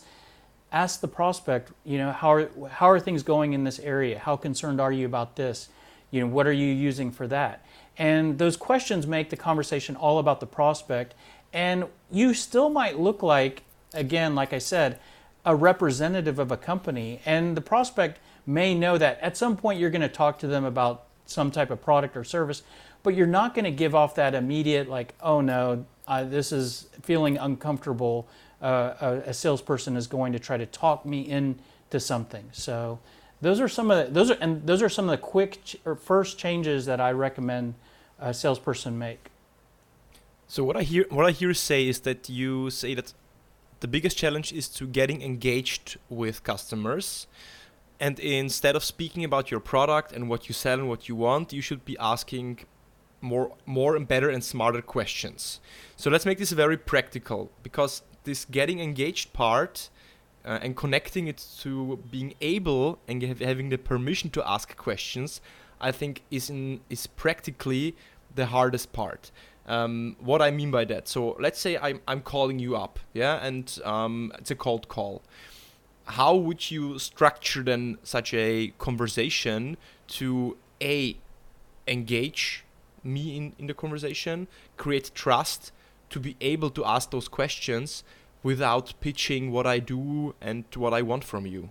ask 0.72 1.02
the 1.02 1.08
prospect, 1.08 1.72
you 1.84 1.98
know, 1.98 2.12
how 2.12 2.34
are, 2.34 2.50
how 2.70 2.90
are 2.90 3.00
things 3.00 3.24
going 3.24 3.54
in 3.54 3.64
this 3.64 3.80
area? 3.80 4.20
How 4.20 4.36
concerned 4.36 4.80
are 4.80 4.92
you 4.92 5.06
about 5.06 5.36
this? 5.36 5.70
You 6.12 6.22
know, 6.22 6.28
what 6.28 6.46
are 6.46 6.54
you 6.54 6.72
using 6.72 7.12
for 7.12 7.28
that? 7.28 7.66
And 7.98 8.38
those 8.38 8.56
questions 8.56 9.08
make 9.08 9.30
the 9.30 9.38
conversation 9.38 9.96
all 9.96 10.20
about 10.20 10.40
the 10.40 10.46
prospect. 10.46 11.16
And 11.52 11.86
you 12.12 12.34
still 12.34 12.70
might 12.70 13.00
look 13.00 13.24
like, 13.24 13.64
again, 13.94 14.36
like 14.36 14.54
I 14.54 14.60
said, 14.60 15.00
a 15.46 15.56
representative 15.56 16.38
of 16.38 16.52
a 16.52 16.58
company. 16.58 17.22
And 17.26 17.58
the 17.58 17.62
prospect 17.62 18.20
may 18.46 18.76
know 18.76 18.98
that 18.98 19.20
at 19.20 19.36
some 19.36 19.58
point 19.58 19.80
you're 19.80 19.90
going 19.90 20.02
to 20.02 20.10
talk 20.10 20.38
to 20.40 20.48
them 20.48 20.64
about 20.64 21.06
some 21.26 21.52
type 21.52 21.72
of 21.72 21.82
product 21.82 22.16
or 22.16 22.24
service, 22.24 22.62
but 23.04 23.16
you're 23.16 23.28
not 23.28 23.54
going 23.54 23.66
to 23.66 23.72
give 23.72 23.96
off 23.96 24.16
that 24.16 24.36
immediate, 24.36 24.90
like, 24.90 25.14
oh 25.22 25.42
no, 25.42 25.86
uh, 26.08 26.24
this 26.24 26.52
is 26.52 26.88
feeling 27.02 27.38
uncomfortable. 27.38 28.28
Uh, 28.62 28.94
a, 29.02 29.30
a, 29.30 29.34
salesperson 29.34 29.96
is 29.96 30.08
going 30.08 30.34
to 30.34 30.40
try 30.40 30.58
to 30.58 30.66
talk 30.66 31.06
me 31.06 31.22
into 31.22 32.00
something. 32.00 32.50
So 32.54 33.00
those 33.42 33.60
are 33.60 33.68
some 33.68 33.92
of 33.92 34.08
the, 34.08 34.12
those 34.12 34.32
are 34.32 34.38
and 34.42 34.66
those 34.66 34.82
are 34.82 34.90
some 34.90 35.06
of 35.06 35.12
the 35.12 35.18
quick 35.18 35.64
ch- 35.64 35.76
or 35.86 35.96
first 35.96 36.40
changes 36.40 36.88
that 36.88 37.00
I 37.00 37.12
recommend 37.12 37.76
a 38.20 38.34
salesperson 38.34 38.98
make. 38.98 39.30
So 40.48 40.64
what 40.64 40.76
I 40.76 40.82
hear 40.84 41.06
what 41.10 41.26
I 41.26 41.32
hear 41.32 41.54
say 41.54 41.88
is 41.88 42.00
that 42.00 42.30
you 42.30 42.72
say 42.72 42.96
that 42.96 43.14
the 43.80 43.88
biggest 43.88 44.18
challenge 44.18 44.52
is 44.52 44.68
to 44.70 44.88
getting 44.88 45.22
engaged 45.22 45.98
with 46.10 46.44
customers. 46.44 47.28
And 48.00 48.20
instead 48.20 48.76
of 48.76 48.84
speaking 48.84 49.24
about 49.24 49.52
your 49.52 49.60
product 49.60 50.12
and 50.12 50.30
what 50.30 50.48
you 50.48 50.54
sell 50.54 50.80
and 50.80 50.88
what 50.88 51.08
you 51.10 51.16
want, 51.16 51.54
you 51.54 51.62
should 51.62 51.84
be 51.84 51.98
asking 52.00 52.60
more 53.22 53.52
more 53.66 53.96
and 53.96 54.08
better 54.08 54.30
and 54.30 54.44
smarter 54.44 54.82
questions. 54.82 55.60
So 55.96 56.10
let's 56.10 56.26
make 56.26 56.38
this 56.38 56.52
very 56.52 56.78
practical 56.78 57.52
because 57.64 58.02
this 58.24 58.46
getting 58.46 58.80
engaged 58.80 59.34
part 59.34 59.90
uh, 60.46 60.60
and 60.62 60.76
connecting 60.76 61.28
it 61.28 61.44
to 61.60 62.00
being 62.12 62.36
able 62.42 63.00
and 63.08 63.22
having 63.24 63.70
the 63.70 63.78
permission 63.78 64.30
to 64.32 64.50
ask 64.50 64.76
questions, 64.78 65.42
I 65.82 65.92
think 65.92 66.24
is 66.32 66.50
in, 66.50 66.82
is 66.90 67.08
practically 67.08 67.96
the 68.36 68.48
hardest 68.48 68.94
part. 68.94 69.32
Um, 69.66 70.16
what 70.20 70.42
I 70.42 70.52
mean 70.52 70.72
by 70.72 70.86
that, 70.86 71.10
so 71.10 71.36
let's 71.40 71.60
say 71.60 71.78
I'm, 71.78 72.00
I'm 72.08 72.22
calling 72.22 72.58
you 72.60 72.78
up, 72.78 73.00
yeah, 73.14 73.46
and 73.46 73.78
um, 73.84 74.32
it's 74.38 74.50
a 74.50 74.56
cold 74.56 74.88
call. 74.88 75.22
How 76.06 76.34
would 76.36 76.72
you 76.72 76.98
structure 77.00 77.64
then 77.64 77.98
such 78.04 78.34
a 78.34 78.74
conversation 78.78 79.76
to 80.08 80.56
a 80.82 81.18
engage 81.86 82.64
me 83.08 83.38
in, 83.38 83.54
in 83.58 83.68
the 83.68 83.74
conversation, 83.74 84.48
create 84.76 85.12
trust 85.16 85.72
to 86.10 86.20
be 86.20 86.36
able 86.42 86.70
to 86.72 86.86
ask 86.86 87.12
those 87.12 87.28
questions 87.28 88.04
without 88.44 88.94
pitching 89.00 89.52
what 89.52 89.66
I 89.66 89.80
do 89.80 90.36
and 90.42 90.64
what 90.76 90.94
I 90.94 91.02
want 91.02 91.24
from 91.24 91.46
you? 91.46 91.70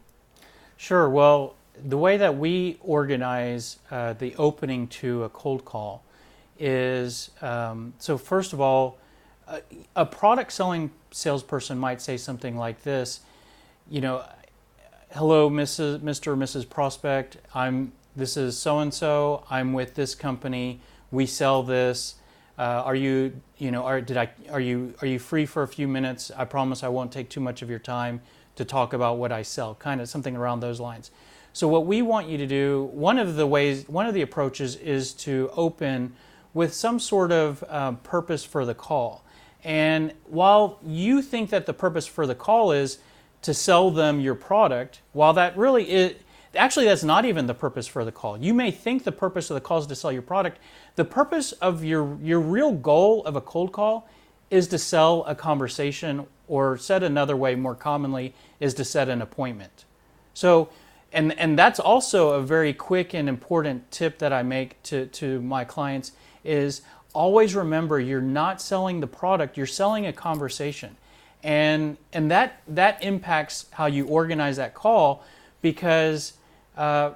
Sure. 0.76 1.08
Well, 1.08 1.54
the 1.82 1.98
way 1.98 2.16
that 2.16 2.36
we 2.36 2.78
organize 2.82 3.78
uh, 3.90 4.14
the 4.14 4.34
opening 4.36 4.88
to 4.88 5.24
a 5.24 5.28
cold 5.28 5.64
call 5.64 6.02
is 6.58 7.30
um, 7.42 7.92
so, 7.98 8.18
first 8.18 8.52
of 8.52 8.60
all, 8.60 8.98
a, 9.94 10.04
product 10.04 10.52
selling 10.52 10.90
salesperson 11.12 11.78
might 11.78 12.00
say 12.00 12.16
something 12.16 12.56
like 12.56 12.82
this 12.82 13.20
you 13.88 14.00
know, 14.00 14.24
hello, 15.12 15.48
Mrs. 15.48 16.00
Mr. 16.00 16.28
or 16.28 16.36
Mrs. 16.36 16.68
Prospect. 16.68 17.38
I'm 17.54 17.92
this 18.14 18.36
is 18.36 18.58
so 18.58 18.78
and 18.78 18.92
so. 18.92 19.44
I'm 19.50 19.72
with 19.72 19.94
this 19.94 20.14
company 20.14 20.80
we 21.10 21.26
sell 21.26 21.62
this. 21.62 22.16
Uh, 22.58 22.82
are 22.84 22.94
you, 22.94 23.40
you 23.58 23.70
know, 23.70 23.84
are, 23.84 24.00
did 24.00 24.16
I, 24.16 24.30
are 24.50 24.60
you, 24.60 24.94
are 25.02 25.06
you 25.06 25.18
free 25.18 25.44
for 25.46 25.62
a 25.62 25.68
few 25.68 25.86
minutes? 25.86 26.30
I 26.36 26.44
promise 26.44 26.82
I 26.82 26.88
won't 26.88 27.12
take 27.12 27.28
too 27.28 27.40
much 27.40 27.62
of 27.62 27.68
your 27.68 27.78
time 27.78 28.22
to 28.56 28.64
talk 28.64 28.92
about 28.92 29.18
what 29.18 29.30
I 29.30 29.42
sell, 29.42 29.74
kind 29.74 30.00
of 30.00 30.08
something 30.08 30.34
around 30.34 30.60
those 30.60 30.80
lines. 30.80 31.10
So 31.52 31.68
what 31.68 31.86
we 31.86 32.02
want 32.02 32.28
you 32.28 32.38
to 32.38 32.46
do, 32.46 32.90
one 32.92 33.18
of 33.18 33.36
the 33.36 33.46
ways, 33.46 33.88
one 33.88 34.06
of 34.06 34.14
the 34.14 34.22
approaches 34.22 34.76
is 34.76 35.12
to 35.14 35.50
open 35.54 36.14
with 36.54 36.72
some 36.72 36.98
sort 36.98 37.32
of 37.32 37.62
um, 37.68 37.96
purpose 37.98 38.44
for 38.44 38.64
the 38.64 38.74
call. 38.74 39.24
And 39.62 40.12
while 40.24 40.78
you 40.84 41.22
think 41.22 41.50
that 41.50 41.66
the 41.66 41.74
purpose 41.74 42.06
for 42.06 42.26
the 42.26 42.34
call 42.34 42.72
is 42.72 42.98
to 43.42 43.52
sell 43.52 43.90
them 43.90 44.20
your 44.20 44.34
product, 44.34 45.00
while 45.12 45.32
that 45.34 45.56
really 45.56 45.90
is, 45.90 46.14
actually 46.56 46.86
that's 46.86 47.04
not 47.04 47.24
even 47.24 47.46
the 47.46 47.54
purpose 47.54 47.86
for 47.86 48.04
the 48.04 48.12
call. 48.12 48.36
You 48.36 48.54
may 48.54 48.70
think 48.70 49.04
the 49.04 49.12
purpose 49.12 49.50
of 49.50 49.54
the 49.54 49.60
call 49.60 49.78
is 49.78 49.86
to 49.86 49.94
sell 49.94 50.12
your 50.12 50.22
product, 50.22 50.58
the 50.96 51.04
purpose 51.04 51.52
of 51.52 51.84
your, 51.84 52.18
your 52.22 52.40
real 52.40 52.72
goal 52.72 53.24
of 53.24 53.36
a 53.36 53.40
cold 53.40 53.72
call 53.72 54.08
is 54.50 54.68
to 54.68 54.78
sell 54.78 55.24
a 55.26 55.34
conversation, 55.34 56.26
or 56.48 56.78
said 56.78 57.02
another 57.02 57.36
way, 57.36 57.54
more 57.54 57.74
commonly, 57.74 58.32
is 58.60 58.74
to 58.74 58.84
set 58.84 59.08
an 59.08 59.20
appointment. 59.20 59.84
So, 60.34 60.68
and, 61.12 61.36
and 61.38 61.58
that's 61.58 61.80
also 61.80 62.30
a 62.30 62.42
very 62.42 62.72
quick 62.72 63.14
and 63.14 63.28
important 63.28 63.90
tip 63.90 64.18
that 64.18 64.32
I 64.32 64.42
make 64.42 64.80
to, 64.84 65.06
to 65.06 65.40
my 65.42 65.64
clients 65.64 66.12
is 66.44 66.82
always 67.12 67.54
remember 67.54 67.98
you're 67.98 68.20
not 68.20 68.60
selling 68.60 69.00
the 69.00 69.06
product, 69.06 69.56
you're 69.56 69.66
selling 69.66 70.06
a 70.06 70.12
conversation. 70.12 70.96
And, 71.42 71.96
and 72.12 72.30
that, 72.30 72.60
that 72.68 73.02
impacts 73.02 73.66
how 73.72 73.86
you 73.86 74.06
organize 74.06 74.56
that 74.56 74.74
call 74.74 75.24
because 75.62 76.34
uh, 76.76 77.12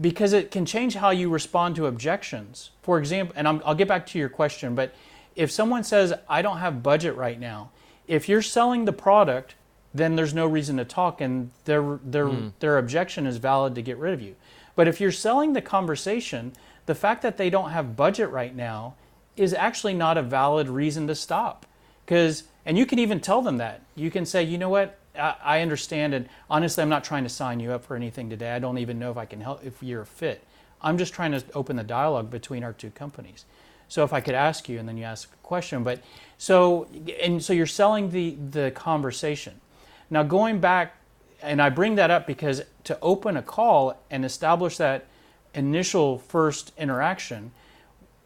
because 0.00 0.32
it 0.32 0.50
can 0.50 0.66
change 0.66 0.94
how 0.94 1.10
you 1.10 1.30
respond 1.30 1.76
to 1.76 1.86
objections. 1.86 2.70
For 2.82 2.98
example, 2.98 3.34
and 3.36 3.46
i 3.46 3.52
will 3.52 3.74
get 3.74 3.88
back 3.88 4.06
to 4.08 4.18
your 4.18 4.28
question, 4.28 4.74
but 4.74 4.94
if 5.36 5.50
someone 5.50 5.84
says, 5.84 6.12
I 6.28 6.42
don't 6.42 6.58
have 6.58 6.82
budget 6.82 7.16
right 7.16 7.38
now, 7.38 7.70
if 8.06 8.28
you're 8.28 8.42
selling 8.42 8.84
the 8.84 8.92
product, 8.92 9.54
then 9.92 10.16
there's 10.16 10.34
no 10.34 10.46
reason 10.46 10.76
to 10.76 10.84
talk 10.84 11.20
and 11.20 11.50
their, 11.64 11.98
their, 12.04 12.26
mm. 12.26 12.52
their 12.58 12.78
objection 12.78 13.26
is 13.26 13.36
valid 13.36 13.74
to 13.76 13.82
get 13.82 13.96
rid 13.96 14.12
of 14.12 14.20
you. 14.20 14.34
But 14.76 14.88
if 14.88 15.00
you're 15.00 15.12
selling 15.12 15.52
the 15.52 15.62
conversation, 15.62 16.52
the 16.86 16.94
fact 16.94 17.22
that 17.22 17.36
they 17.36 17.48
don't 17.48 17.70
have 17.70 17.96
budget 17.96 18.30
right 18.30 18.54
now 18.54 18.94
is 19.36 19.54
actually 19.54 19.94
not 19.94 20.18
a 20.18 20.22
valid 20.22 20.68
reason 20.68 21.06
to 21.06 21.14
stop. 21.14 21.66
Because, 22.04 22.44
and 22.66 22.76
you 22.76 22.86
can 22.86 22.98
even 22.98 23.20
tell 23.20 23.40
them 23.40 23.58
that. 23.58 23.82
You 23.94 24.10
can 24.10 24.26
say, 24.26 24.42
you 24.42 24.58
know 24.58 24.68
what, 24.68 24.98
I, 25.16 25.60
understand, 25.60 26.14
and 26.14 26.28
honestly, 26.50 26.82
I'm 26.82 26.88
not 26.88 27.04
trying 27.04 27.22
to 27.24 27.28
sign 27.28 27.60
you 27.60 27.72
up 27.72 27.84
for 27.84 27.96
anything 27.96 28.28
today. 28.28 28.52
I 28.52 28.58
don't 28.58 28.78
even 28.78 28.98
know 28.98 29.10
if 29.10 29.16
I 29.16 29.24
can 29.26 29.40
help 29.40 29.64
if 29.64 29.82
you're 29.82 30.04
fit. 30.04 30.42
I'm 30.82 30.98
just 30.98 31.14
trying 31.14 31.32
to 31.32 31.42
open 31.54 31.76
the 31.76 31.84
dialogue 31.84 32.30
between 32.30 32.64
our 32.64 32.72
two 32.72 32.90
companies. 32.90 33.44
So 33.88 34.02
if 34.04 34.12
I 34.12 34.20
could 34.20 34.34
ask 34.34 34.68
you, 34.68 34.78
and 34.78 34.88
then 34.88 34.96
you 34.96 35.04
ask 35.04 35.32
a 35.32 35.46
question, 35.46 35.84
but 35.84 36.02
so 36.38 36.88
and 37.22 37.42
so 37.42 37.52
you're 37.52 37.66
selling 37.66 38.10
the 38.10 38.36
the 38.50 38.70
conversation. 38.72 39.60
Now 40.10 40.22
going 40.22 40.58
back, 40.58 40.96
and 41.42 41.60
I 41.60 41.68
bring 41.70 41.94
that 41.96 42.10
up 42.10 42.26
because 42.26 42.62
to 42.84 42.98
open 43.00 43.36
a 43.36 43.42
call 43.42 43.98
and 44.10 44.24
establish 44.24 44.78
that 44.78 45.06
initial 45.54 46.18
first 46.18 46.72
interaction, 46.76 47.52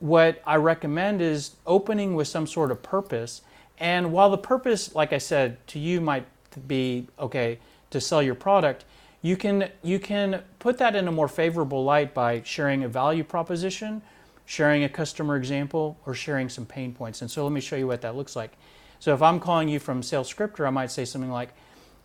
what 0.01 0.41
I 0.47 0.57
recommend 0.57 1.21
is 1.21 1.57
opening 1.67 2.15
with 2.15 2.29
some 2.29 2.47
sort 2.47 2.71
of 2.71 2.83
purpose. 2.83 3.43
And 3.79 4.13
while 4.13 4.31
the 4.31 4.39
purpose, 4.39 4.95
like 4.95 5.13
I 5.13 5.19
said, 5.19 5.65
to 5.69 5.79
you 5.79 6.01
might 6.01 6.27
be 6.67 7.09
okay 7.19 7.59
to 7.91 8.01
sell 8.01 8.23
your 8.23 8.35
product, 8.35 8.85
you 9.23 9.37
can 9.37 9.71
you 9.83 9.99
can 9.99 10.43
put 10.59 10.79
that 10.79 10.95
in 10.95 11.09
a 11.09 11.13
more 11.13 11.29
favorable 11.29 11.85
light 11.85 12.15
by 12.15 12.43
sharing 12.43 12.85
a 12.85 12.89
value 12.89 13.25
proposition, 13.25 14.03
sharing 14.47 14.85
a 14.85 14.89
customer 14.89 15.37
example, 15.37 15.99
or 16.07 16.15
sharing 16.15 16.49
some 16.49 16.67
pain 16.67 16.93
points. 16.93 17.23
And 17.23 17.31
so 17.31 17.45
let 17.45 17.53
me 17.53 17.61
show 17.61 17.77
you 17.77 17.87
what 17.87 18.01
that 18.03 18.15
looks 18.17 18.37
like. 18.37 18.53
So 19.01 19.15
if 19.15 19.23
I'm 19.23 19.41
calling 19.41 19.69
you 19.69 19.79
from 19.79 20.03
sales 20.03 20.33
SalesScripter, 20.33 20.67
I 20.67 20.71
might 20.71 20.91
say 20.91 21.05
something 21.05 21.31
like, 21.31 21.51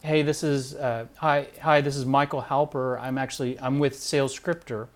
"Hey, 0.02 0.22
this 0.22 0.44
is 0.44 0.76
uh, 0.76 1.06
hi 1.18 1.48
hi 1.62 1.82
this 1.82 1.96
is 1.96 2.06
Michael 2.06 2.42
Halper. 2.42 3.00
I'm 3.00 3.18
actually 3.18 3.60
I'm 3.60 3.80
with 3.80 4.00
sales 4.00 4.38
SalesScripter. 4.38 4.88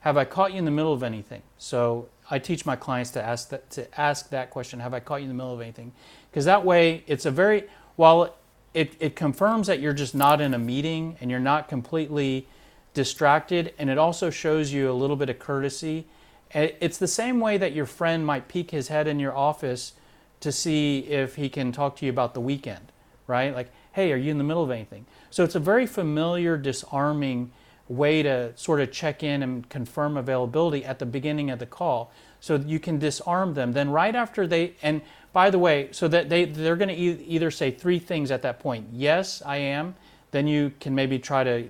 Have 0.00 0.16
I 0.16 0.24
caught 0.24 0.52
you 0.52 0.58
in 0.58 0.64
the 0.64 0.70
middle 0.70 0.92
of 0.92 1.02
anything?" 1.02 1.42
So 1.58 2.08
I 2.30 2.38
teach 2.38 2.64
my 2.66 2.76
clients 2.76 3.10
to 3.12 3.22
ask 3.22 3.48
that 3.50 3.70
to 3.70 4.00
ask 4.00 4.30
that 4.30 4.50
question. 4.50 4.80
Have 4.80 4.94
I 4.94 5.00
caught 5.00 5.16
you 5.16 5.24
in 5.24 5.28
the 5.28 5.34
middle 5.34 5.54
of 5.54 5.60
anything? 5.60 5.92
Because 6.30 6.44
that 6.46 6.64
way, 6.64 7.04
it's 7.06 7.26
a 7.26 7.30
very 7.30 7.68
while 7.96 8.34
it, 8.74 8.94
it 9.00 9.16
confirms 9.16 9.66
that 9.66 9.80
you're 9.80 9.92
just 9.92 10.14
not 10.14 10.40
in 10.40 10.54
a 10.54 10.58
meeting 10.58 11.16
and 11.20 11.30
you're 11.30 11.40
not 11.40 11.68
completely 11.68 12.46
distracted 12.94 13.72
and 13.78 13.90
it 13.90 13.98
also 13.98 14.30
shows 14.30 14.72
you 14.72 14.90
a 14.90 14.92
little 14.92 15.16
bit 15.16 15.28
of 15.28 15.38
courtesy. 15.38 16.06
It's 16.52 16.98
the 16.98 17.08
same 17.08 17.38
way 17.38 17.58
that 17.58 17.72
your 17.72 17.86
friend 17.86 18.26
might 18.26 18.48
peek 18.48 18.72
his 18.72 18.88
head 18.88 19.06
in 19.06 19.20
your 19.20 19.36
office 19.36 19.92
to 20.40 20.50
see 20.50 21.00
if 21.00 21.36
he 21.36 21.48
can 21.48 21.70
talk 21.70 21.96
to 21.96 22.06
you 22.06 22.10
about 22.10 22.34
the 22.34 22.40
weekend 22.40 22.90
right? 23.30 23.54
Like 23.54 23.70
hey 23.92 24.12
are 24.12 24.16
you 24.16 24.30
in 24.30 24.38
the 24.38 24.44
middle 24.44 24.64
of 24.64 24.70
anything? 24.70 25.06
So 25.30 25.44
it's 25.44 25.54
a 25.54 25.60
very 25.60 25.86
familiar 25.86 26.58
disarming 26.58 27.52
way 27.88 28.22
to 28.22 28.52
sort 28.56 28.80
of 28.80 28.92
check 28.92 29.22
in 29.22 29.42
and 29.42 29.68
confirm 29.68 30.16
availability 30.16 30.84
at 30.84 30.98
the 30.98 31.06
beginning 31.06 31.50
of 31.50 31.58
the 31.58 31.66
call 31.66 32.12
so 32.40 32.56
you 32.56 32.80
can 32.80 32.98
disarm 32.98 33.54
them 33.54 33.72
then 33.72 33.90
right 33.90 34.14
after 34.14 34.46
they 34.46 34.74
and 34.82 35.02
by 35.32 35.50
the 35.50 35.58
way, 35.58 35.88
so 35.92 36.08
that 36.08 36.28
they 36.28 36.44
they're 36.44 36.76
going 36.76 36.88
to 36.88 37.00
e- 37.00 37.24
either 37.28 37.50
say 37.50 37.70
three 37.70 37.98
things 37.98 38.30
at 38.30 38.42
that 38.42 38.58
point. 38.58 38.88
Yes, 38.92 39.42
I 39.46 39.58
am. 39.58 39.94
Then 40.32 40.46
you 40.46 40.72
can 40.80 40.94
maybe 40.94 41.18
try 41.18 41.44
to 41.44 41.68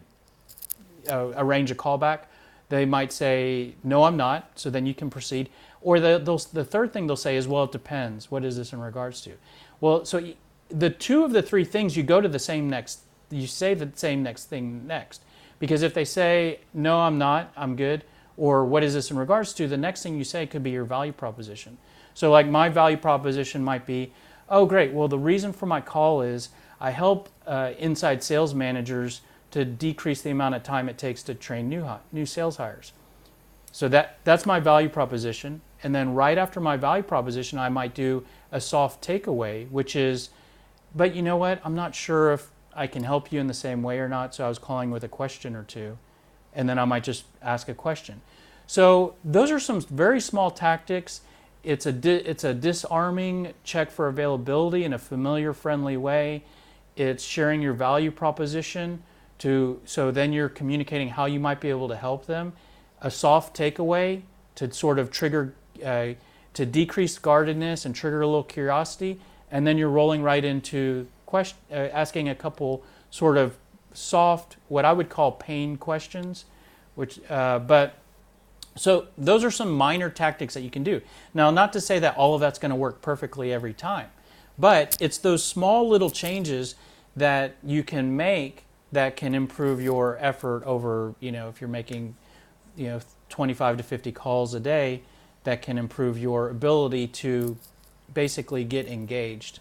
uh, 1.10 1.32
arrange 1.36 1.70
a 1.70 1.74
callback. 1.74 2.20
They 2.70 2.86
might 2.86 3.12
say 3.12 3.74
no, 3.84 4.04
I'm 4.04 4.16
not. 4.16 4.50
So 4.54 4.70
then 4.70 4.86
you 4.86 4.94
can 4.94 5.10
proceed. 5.10 5.50
Or 5.82 6.00
the 6.00 6.18
the 6.52 6.64
third 6.64 6.92
thing 6.92 7.06
they'll 7.06 7.16
say 7.16 7.36
is 7.36 7.46
well, 7.46 7.64
it 7.64 7.72
depends. 7.72 8.30
What 8.30 8.44
is 8.44 8.56
this 8.56 8.72
in 8.72 8.80
regards 8.80 9.20
to? 9.22 9.32
Well, 9.80 10.04
so 10.04 10.22
the 10.68 10.90
two 10.90 11.24
of 11.24 11.32
the 11.32 11.42
three 11.42 11.64
things 11.64 11.96
you 11.96 12.02
go 12.02 12.20
to 12.20 12.28
the 12.28 12.38
same 12.38 12.70
next 12.70 13.00
you 13.30 13.46
say 13.46 13.74
the 13.74 13.90
same 13.94 14.22
next 14.22 14.46
thing 14.46 14.86
next. 14.86 15.22
Because 15.58 15.82
if 15.82 15.94
they 15.94 16.04
say, 16.04 16.60
no, 16.72 17.00
I'm 17.00 17.18
not, 17.18 17.52
I'm 17.56 17.76
good, 17.76 18.04
or 18.40 18.64
what 18.64 18.82
is 18.82 18.94
this 18.94 19.10
in 19.10 19.18
regards 19.18 19.52
to, 19.52 19.68
the 19.68 19.76
next 19.76 20.02
thing 20.02 20.16
you 20.16 20.24
say 20.24 20.46
could 20.46 20.62
be 20.62 20.70
your 20.70 20.86
value 20.86 21.12
proposition. 21.12 21.76
So, 22.14 22.30
like, 22.30 22.48
my 22.48 22.70
value 22.70 22.96
proposition 22.96 23.62
might 23.62 23.84
be, 23.84 24.14
oh, 24.48 24.64
great, 24.64 24.94
well, 24.94 25.08
the 25.08 25.18
reason 25.18 25.52
for 25.52 25.66
my 25.66 25.82
call 25.82 26.22
is 26.22 26.48
I 26.80 26.90
help 26.90 27.28
uh, 27.46 27.72
inside 27.78 28.22
sales 28.22 28.54
managers 28.54 29.20
to 29.50 29.66
decrease 29.66 30.22
the 30.22 30.30
amount 30.30 30.54
of 30.54 30.62
time 30.62 30.88
it 30.88 30.96
takes 30.96 31.22
to 31.24 31.34
train 31.34 31.68
new, 31.68 31.86
new 32.12 32.24
sales 32.24 32.56
hires. 32.56 32.94
So, 33.72 33.88
that, 33.88 34.20
that's 34.24 34.46
my 34.46 34.58
value 34.58 34.88
proposition. 34.88 35.60
And 35.82 35.94
then, 35.94 36.14
right 36.14 36.38
after 36.38 36.60
my 36.60 36.78
value 36.78 37.02
proposition, 37.02 37.58
I 37.58 37.68
might 37.68 37.94
do 37.94 38.24
a 38.50 38.60
soft 38.60 39.06
takeaway, 39.06 39.70
which 39.70 39.94
is, 39.94 40.30
but 40.96 41.14
you 41.14 41.20
know 41.20 41.36
what? 41.36 41.60
I'm 41.62 41.74
not 41.74 41.94
sure 41.94 42.32
if 42.32 42.50
I 42.74 42.86
can 42.86 43.04
help 43.04 43.32
you 43.32 43.38
in 43.38 43.48
the 43.48 43.54
same 43.54 43.82
way 43.82 43.98
or 43.98 44.08
not. 44.08 44.34
So 44.34 44.46
I 44.46 44.48
was 44.48 44.58
calling 44.58 44.90
with 44.90 45.04
a 45.04 45.08
question 45.08 45.54
or 45.54 45.64
two. 45.64 45.98
And 46.54 46.68
then 46.68 46.78
I 46.78 46.84
might 46.84 47.04
just 47.04 47.24
ask 47.42 47.68
a 47.68 47.74
question. 47.74 48.20
So 48.66 49.14
those 49.24 49.50
are 49.50 49.60
some 49.60 49.80
very 49.80 50.20
small 50.20 50.50
tactics. 50.50 51.20
It's 51.62 51.86
a, 51.86 51.92
di- 51.92 52.24
it's 52.24 52.44
a 52.44 52.54
disarming 52.54 53.52
check 53.64 53.90
for 53.90 54.08
availability 54.08 54.84
in 54.84 54.92
a 54.92 54.98
familiar, 54.98 55.52
friendly 55.52 55.96
way. 55.96 56.44
It's 56.96 57.24
sharing 57.24 57.62
your 57.62 57.72
value 57.72 58.10
proposition 58.10 59.02
to 59.38 59.80
so 59.84 60.10
then 60.10 60.32
you're 60.32 60.48
communicating 60.48 61.08
how 61.08 61.24
you 61.24 61.40
might 61.40 61.60
be 61.60 61.70
able 61.70 61.88
to 61.88 61.96
help 61.96 62.26
them. 62.26 62.52
A 63.00 63.10
soft 63.10 63.56
takeaway 63.56 64.22
to 64.56 64.72
sort 64.72 64.98
of 64.98 65.10
trigger 65.10 65.54
uh, 65.84 66.08
to 66.52 66.66
decrease 66.66 67.18
guardedness 67.18 67.86
and 67.86 67.94
trigger 67.94 68.20
a 68.20 68.26
little 68.26 68.44
curiosity, 68.44 69.18
and 69.50 69.66
then 69.66 69.78
you're 69.78 69.88
rolling 69.90 70.22
right 70.22 70.44
into 70.44 71.06
question, 71.26 71.56
uh, 71.70 71.74
asking 71.74 72.28
a 72.28 72.34
couple 72.34 72.82
sort 73.10 73.38
of 73.38 73.56
soft, 73.92 74.56
what 74.68 74.84
I 74.84 74.92
would 74.92 75.08
call 75.08 75.32
pain 75.32 75.76
questions, 75.76 76.44
which, 76.94 77.20
uh, 77.30 77.58
but 77.58 77.94
so 78.76 79.08
those 79.18 79.44
are 79.44 79.50
some 79.50 79.72
minor 79.72 80.10
tactics 80.10 80.54
that 80.54 80.62
you 80.62 80.70
can 80.70 80.82
do. 80.82 81.00
Now, 81.34 81.50
not 81.50 81.72
to 81.74 81.80
say 81.80 81.98
that 81.98 82.16
all 82.16 82.34
of 82.34 82.40
that's 82.40 82.58
going 82.58 82.70
to 82.70 82.76
work 82.76 83.02
perfectly 83.02 83.52
every 83.52 83.74
time, 83.74 84.08
but 84.58 84.96
it's 85.00 85.18
those 85.18 85.44
small 85.44 85.88
little 85.88 86.10
changes 86.10 86.74
that 87.16 87.56
you 87.62 87.82
can 87.82 88.16
make 88.16 88.64
that 88.92 89.16
can 89.16 89.34
improve 89.34 89.80
your 89.80 90.18
effort 90.20 90.64
over, 90.64 91.14
you 91.20 91.32
know, 91.32 91.48
if 91.48 91.60
you're 91.60 91.68
making, 91.68 92.16
you 92.76 92.86
know, 92.86 93.00
25 93.28 93.78
to 93.78 93.82
50 93.82 94.12
calls 94.12 94.54
a 94.54 94.60
day, 94.60 95.02
that 95.44 95.62
can 95.62 95.78
improve 95.78 96.18
your 96.18 96.50
ability 96.50 97.06
to 97.06 97.56
basically 98.12 98.64
get 98.64 98.86
engaged. 98.86 99.60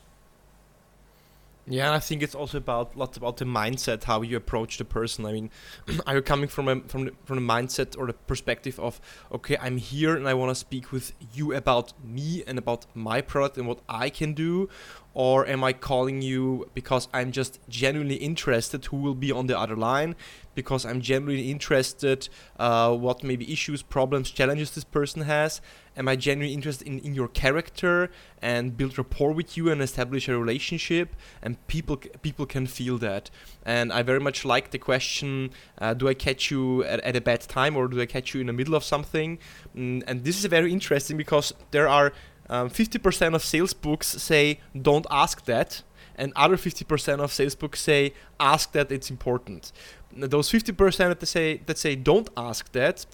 Yeah, 1.71 1.85
and 1.85 1.95
I 1.95 1.99
think 1.99 2.23
it's 2.23 2.33
also 2.33 2.57
about 2.57 2.97
lots 2.97 3.15
about 3.15 3.38
the 3.38 3.45
mindset, 3.45 4.05
how 4.05 4.23
you 4.23 4.35
approach 4.35 4.79
the 4.79 4.85
person. 4.85 5.23
I 5.27 5.33
mean, 5.33 5.51
are 6.07 6.15
you 6.15 6.21
coming 6.23 6.49
from 6.49 6.67
a 6.67 6.81
from 6.81 7.05
the, 7.05 7.11
from 7.25 7.35
the 7.35 7.53
mindset 7.53 7.95
or 7.95 8.07
the 8.07 8.13
perspective 8.13 8.79
of 8.79 8.99
okay, 9.31 9.55
I'm 9.61 9.77
here 9.77 10.15
and 10.15 10.27
I 10.27 10.33
want 10.33 10.49
to 10.49 10.55
speak 10.55 10.91
with 10.91 11.13
you 11.31 11.53
about 11.53 11.93
me 12.03 12.43
and 12.47 12.57
about 12.57 12.88
my 12.95 13.21
product 13.21 13.57
and 13.59 13.67
what 13.67 13.81
I 13.88 14.09
can 14.09 14.33
do, 14.33 14.67
or 15.13 15.45
am 15.45 15.63
I 15.63 15.73
calling 15.73 16.23
you 16.23 16.67
because 16.73 17.07
I'm 17.13 17.31
just 17.31 17.59
genuinely 17.69 18.15
interested 18.15 18.85
who 18.85 18.97
will 18.97 19.15
be 19.15 19.31
on 19.31 19.45
the 19.45 19.57
other 19.57 19.75
line, 19.75 20.15
because 20.61 20.85
I'm 20.85 20.99
genuinely 20.99 21.49
interested 21.49 22.27
uh, 22.57 22.93
what 23.05 23.23
maybe 23.23 23.45
issues, 23.51 23.81
problems, 23.81 24.29
challenges 24.29 24.71
this 24.71 24.83
person 24.83 25.21
has. 25.21 25.61
Am 25.95 26.07
I 26.09 26.15
genuinely 26.17 26.53
interested 26.53 26.85
in, 26.85 26.99
in 26.99 27.13
your 27.13 27.29
character 27.29 28.09
and 28.41 28.75
build 28.75 28.97
rapport 28.97 29.31
with 29.31 29.55
you 29.55 29.71
and 29.71 29.81
establish 29.81 30.27
a 30.27 30.37
relationship? 30.37 31.15
And 31.41 31.51
people 31.67 31.95
people 32.27 32.45
can 32.45 32.65
feel 32.67 32.97
that. 32.97 33.29
And 33.77 33.93
I 33.93 34.01
very 34.03 34.19
much 34.19 34.39
like 34.43 34.71
the 34.71 34.81
question: 34.89 35.51
uh, 35.77 35.93
Do 35.93 36.09
I 36.09 36.13
catch 36.13 36.51
you 36.51 36.83
at, 36.83 36.99
at 37.09 37.15
a 37.15 37.21
bad 37.21 37.41
time 37.41 37.77
or 37.77 37.87
do 37.87 38.01
I 38.01 38.05
catch 38.05 38.33
you 38.33 38.41
in 38.41 38.47
the 38.47 38.57
middle 38.61 38.75
of 38.75 38.83
something? 38.83 39.39
Mm, 39.75 40.03
and 40.07 40.23
this 40.25 40.37
is 40.39 40.45
very 40.45 40.71
interesting 40.73 41.15
because 41.15 41.53
there 41.72 41.87
are 41.87 42.11
um, 42.50 42.69
50% 42.69 43.35
of 43.35 43.43
sales 43.43 43.74
books 43.74 44.07
say 44.07 44.59
don't 44.89 45.05
ask 45.11 45.45
that, 45.45 45.83
and 46.20 46.34
other 46.36 46.58
50% 46.58 47.20
of 47.20 47.32
sales 47.32 47.55
books 47.55 47.79
say 47.79 48.14
ask 48.40 48.74
that 48.74 48.92
it's 48.92 49.10
important. 49.10 49.72
Those 50.12 50.51
50% 50.51 51.20
that 51.20 51.25
say 51.25 51.62
that 51.66 51.77
say 51.77 51.96
don't 51.96 52.29
ask 52.36 52.72
that 52.74 53.05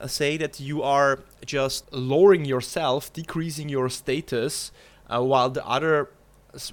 uh, 0.00 0.06
say 0.06 0.36
that 0.36 0.58
you 0.58 0.82
are 0.82 1.20
just 1.44 1.92
lowering 1.92 2.44
yourself, 2.44 3.12
decreasing 3.12 3.68
your 3.68 3.88
status, 3.88 4.72
uh, 5.08 5.22
while 5.22 5.50
the 5.50 5.64
other 5.66 6.10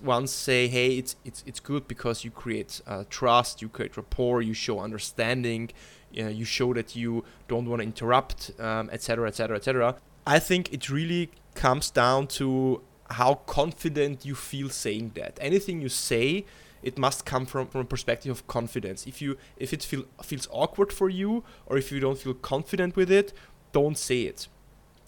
ones 0.03 0.31
say, 0.31 0.67
hey, 0.67 0.97
it's 0.97 1.15
it's 1.25 1.43
it's 1.45 1.59
good 1.59 1.87
because 1.87 2.23
you 2.23 2.31
create 2.31 2.81
uh, 2.87 3.03
trust, 3.09 3.61
you 3.61 3.69
create 3.69 3.97
rapport, 3.97 4.41
you 4.41 4.53
show 4.53 4.79
understanding, 4.79 5.69
you 6.11 6.45
show 6.45 6.73
that 6.73 6.95
you 6.95 7.23
don't 7.47 7.67
want 7.69 7.79
to 7.81 7.85
interrupt, 7.85 8.51
etc., 8.59 9.27
etc., 9.27 9.57
etc. 9.57 9.95
I 10.25 10.39
think 10.39 10.71
it 10.73 10.89
really 10.89 11.31
comes 11.55 11.89
down 11.89 12.27
to 12.27 12.81
how 13.11 13.35
confident 13.45 14.25
you 14.25 14.35
feel 14.35 14.69
saying 14.69 15.11
that. 15.15 15.37
Anything 15.41 15.81
you 15.81 15.89
say, 15.89 16.45
it 16.83 16.97
must 16.97 17.25
come 17.25 17.45
from, 17.45 17.67
from 17.67 17.81
a 17.81 17.85
perspective 17.85 18.31
of 18.31 18.47
confidence. 18.47 19.05
If 19.05 19.21
you 19.21 19.37
if 19.57 19.73
it 19.73 19.83
feel, 19.83 20.05
feels 20.23 20.47
awkward 20.51 20.91
for 20.91 21.09
you 21.09 21.43
or 21.65 21.77
if 21.77 21.91
you 21.91 21.99
don't 21.99 22.17
feel 22.17 22.33
confident 22.33 22.95
with 22.95 23.11
it, 23.11 23.33
don't 23.71 23.97
say 23.97 24.21
it. 24.23 24.47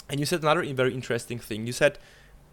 And 0.09 0.19
you 0.19 0.25
said 0.25 0.41
another 0.41 0.63
very 0.73 0.93
interesting 0.93 1.39
thing. 1.39 1.65
You 1.65 1.73
said 1.73 1.97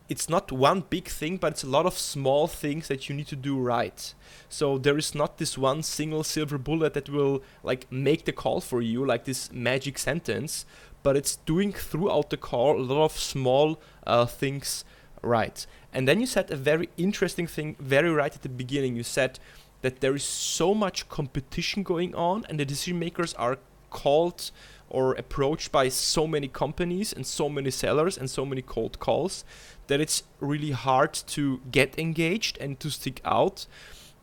it's 0.08 0.28
not 0.28 0.50
one 0.50 0.82
big 0.90 1.06
thing, 1.06 1.36
but 1.36 1.52
it's 1.52 1.62
a 1.62 1.68
lot 1.68 1.86
of 1.86 1.96
small 1.96 2.48
things 2.48 2.88
that 2.88 3.08
you 3.08 3.14
need 3.14 3.28
to 3.28 3.36
do 3.36 3.58
right. 3.58 4.12
So 4.48 4.76
there 4.76 4.98
is 4.98 5.14
not 5.14 5.38
this 5.38 5.56
one 5.56 5.84
single 5.84 6.24
silver 6.24 6.58
bullet 6.58 6.94
that 6.94 7.08
will 7.08 7.42
like 7.62 7.90
make 7.92 8.24
the 8.24 8.32
call 8.32 8.60
for 8.60 8.82
you, 8.82 9.06
like 9.06 9.24
this 9.24 9.52
magic 9.52 9.98
sentence, 9.98 10.66
but 11.02 11.16
it's 11.16 11.36
doing 11.36 11.72
throughout 11.72 12.30
the 12.30 12.36
call 12.36 12.80
a 12.80 12.82
lot 12.82 13.04
of 13.04 13.18
small 13.18 13.80
uh, 14.04 14.26
things 14.26 14.84
right. 15.22 15.66
And 15.92 16.06
then 16.06 16.20
you 16.20 16.26
said 16.26 16.50
a 16.50 16.56
very 16.56 16.88
interesting 16.96 17.46
thing, 17.46 17.76
very 17.78 18.11
right 18.11 18.35
at 18.35 18.42
the 18.42 18.48
beginning. 18.48 18.96
You 18.96 19.02
said 19.02 19.38
that 19.83 20.00
there 20.00 20.14
is 20.14 20.24
so 20.24 20.74
much 20.74 21.09
competition 21.09 21.83
going 21.83 22.14
on, 22.14 22.44
and 22.48 22.61
the 22.61 22.64
decision 22.64 22.98
makers 22.98 23.35
are 23.35 23.59
called 23.90 24.50
or 24.88 25.14
approached 25.14 25.70
by 25.72 25.88
so 25.88 26.26
many 26.26 26.48
companies 26.48 27.12
and 27.12 27.26
so 27.26 27.48
many 27.48 27.70
sellers 27.70 28.18
and 28.18 28.28
so 28.28 28.44
many 28.44 28.62
cold 28.62 28.98
calls 28.98 29.44
that 29.87 30.00
it's 30.00 30.24
really 30.40 30.72
hard 30.72 31.12
to 31.12 31.61
get 31.70 31.98
engaged 31.98 32.59
and 32.59 32.78
to 32.80 32.90
stick 32.90 33.20
out. 33.24 33.66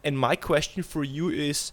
And 0.04 0.18
my 0.18 0.36
question 0.36 0.84
for 0.84 1.04
you 1.04 1.30
is 1.30 1.72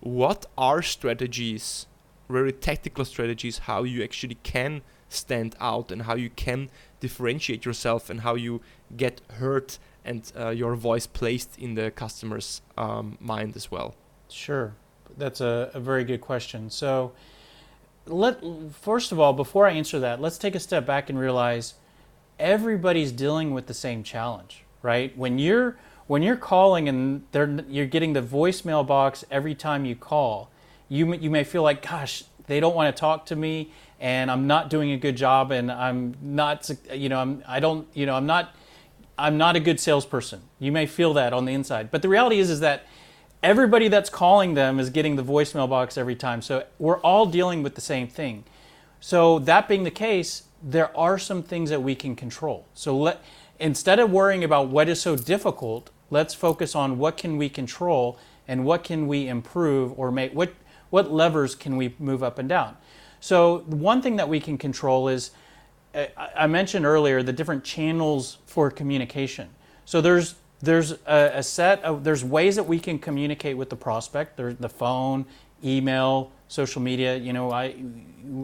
what 0.00 0.46
are 0.56 0.82
strategies 0.82 1.86
very 2.28 2.52
tactical 2.52 3.04
strategies 3.04 3.58
how 3.58 3.84
you 3.84 4.02
actually 4.02 4.36
can 4.42 4.82
stand 5.08 5.54
out 5.60 5.90
and 5.92 6.02
how 6.02 6.14
you 6.14 6.30
can 6.30 6.68
differentiate 7.00 7.64
yourself 7.64 8.10
and 8.10 8.20
how 8.20 8.34
you 8.34 8.60
get 8.96 9.20
heard 9.34 9.76
and 10.04 10.32
uh, 10.38 10.50
your 10.50 10.74
voice 10.76 11.06
placed 11.06 11.58
in 11.58 11.74
the 11.74 11.90
customer's 11.90 12.62
um, 12.78 13.18
mind 13.20 13.56
as 13.56 13.70
well. 13.70 13.94
Sure, 14.28 14.74
that's 15.18 15.40
a, 15.40 15.70
a 15.74 15.80
very 15.80 16.04
good 16.04 16.20
question. 16.20 16.70
So, 16.70 17.12
let 18.06 18.40
first 18.72 19.12
of 19.12 19.18
all, 19.18 19.32
before 19.32 19.66
I 19.66 19.72
answer 19.72 19.98
that, 20.00 20.20
let's 20.20 20.38
take 20.38 20.54
a 20.54 20.60
step 20.60 20.86
back 20.86 21.10
and 21.10 21.18
realize 21.18 21.74
everybody's 22.38 23.12
dealing 23.12 23.52
with 23.52 23.66
the 23.66 23.74
same 23.74 24.02
challenge, 24.02 24.64
right? 24.82 25.16
When 25.16 25.38
you're 25.38 25.76
when 26.06 26.22
you're 26.22 26.36
calling 26.36 26.88
and 26.88 27.24
they're, 27.32 27.60
you're 27.68 27.86
getting 27.86 28.12
the 28.12 28.22
voicemail 28.22 28.86
box 28.86 29.24
every 29.30 29.54
time 29.54 29.84
you 29.84 29.96
call, 29.96 30.50
you 30.88 31.12
you 31.14 31.30
may 31.30 31.44
feel 31.44 31.62
like, 31.62 31.86
gosh, 31.88 32.24
they 32.46 32.60
don't 32.60 32.74
want 32.74 32.94
to 32.94 32.98
talk 32.98 33.26
to 33.26 33.36
me, 33.36 33.72
and 34.00 34.30
I'm 34.30 34.46
not 34.46 34.70
doing 34.70 34.92
a 34.92 34.96
good 34.96 35.16
job, 35.16 35.50
and 35.52 35.70
I'm 35.70 36.16
not, 36.20 36.70
you 36.92 37.08
know, 37.08 37.18
I'm 37.18 37.42
I 37.46 37.60
don't, 37.60 37.86
you 37.94 38.06
know, 38.06 38.14
I'm 38.14 38.26
not, 38.26 38.54
I'm 39.18 39.38
not 39.38 39.56
a 39.56 39.60
good 39.60 39.80
salesperson. 39.80 40.42
You 40.58 40.72
may 40.72 40.86
feel 40.86 41.14
that 41.14 41.32
on 41.32 41.44
the 41.44 41.52
inside, 41.52 41.90
but 41.90 42.02
the 42.02 42.08
reality 42.08 42.38
is 42.38 42.50
is 42.50 42.60
that 42.60 42.86
everybody 43.42 43.88
that's 43.88 44.10
calling 44.10 44.54
them 44.54 44.78
is 44.78 44.90
getting 44.90 45.16
the 45.16 45.24
voicemail 45.24 45.68
box 45.68 45.96
every 45.96 46.16
time. 46.16 46.42
So 46.42 46.64
we're 46.78 46.98
all 46.98 47.26
dealing 47.26 47.62
with 47.62 47.74
the 47.74 47.80
same 47.80 48.08
thing. 48.08 48.44
So 49.00 49.38
that 49.40 49.68
being 49.68 49.84
the 49.84 49.90
case, 49.90 50.44
there 50.62 50.96
are 50.96 51.18
some 51.18 51.42
things 51.42 51.70
that 51.70 51.82
we 51.82 51.94
can 51.94 52.16
control. 52.16 52.66
So 52.74 52.96
let 52.96 53.22
instead 53.58 53.98
of 53.98 54.10
worrying 54.10 54.44
about 54.44 54.68
what 54.68 54.88
is 54.88 55.00
so 55.00 55.16
difficult, 55.16 55.90
let's 56.10 56.34
focus 56.34 56.74
on 56.74 56.98
what 56.98 57.16
can 57.16 57.36
we 57.36 57.48
control 57.48 58.18
and 58.48 58.64
what 58.64 58.84
can 58.84 59.06
we 59.06 59.28
improve 59.28 59.98
or 59.98 60.10
make 60.10 60.32
what 60.32 60.52
what 60.90 61.12
levers 61.12 61.54
can 61.54 61.76
we 61.76 61.94
move 61.98 62.22
up 62.22 62.38
and 62.38 62.48
down? 62.48 62.76
So 63.20 63.58
one 63.66 64.02
thing 64.02 64.16
that 64.16 64.28
we 64.28 64.40
can 64.40 64.58
control 64.58 65.08
is 65.08 65.30
I 66.16 66.46
mentioned 66.46 66.84
earlier 66.84 67.22
the 67.22 67.32
different 67.32 67.64
channels 67.64 68.38
for 68.46 68.70
communication. 68.70 69.48
So 69.84 70.00
there's 70.00 70.34
there's 70.60 70.92
a, 71.06 71.32
a, 71.34 71.42
set 71.42 71.82
of 71.84 72.04
there's 72.04 72.24
ways 72.24 72.56
that 72.56 72.64
we 72.64 72.78
can 72.78 72.98
communicate 72.98 73.56
with 73.56 73.70
the 73.70 73.76
prospect. 73.76 74.36
There's 74.36 74.56
the 74.56 74.68
phone, 74.68 75.26
email, 75.64 76.32
social 76.48 76.82
media. 76.82 77.16
You 77.16 77.32
know, 77.32 77.50
I 77.50 77.74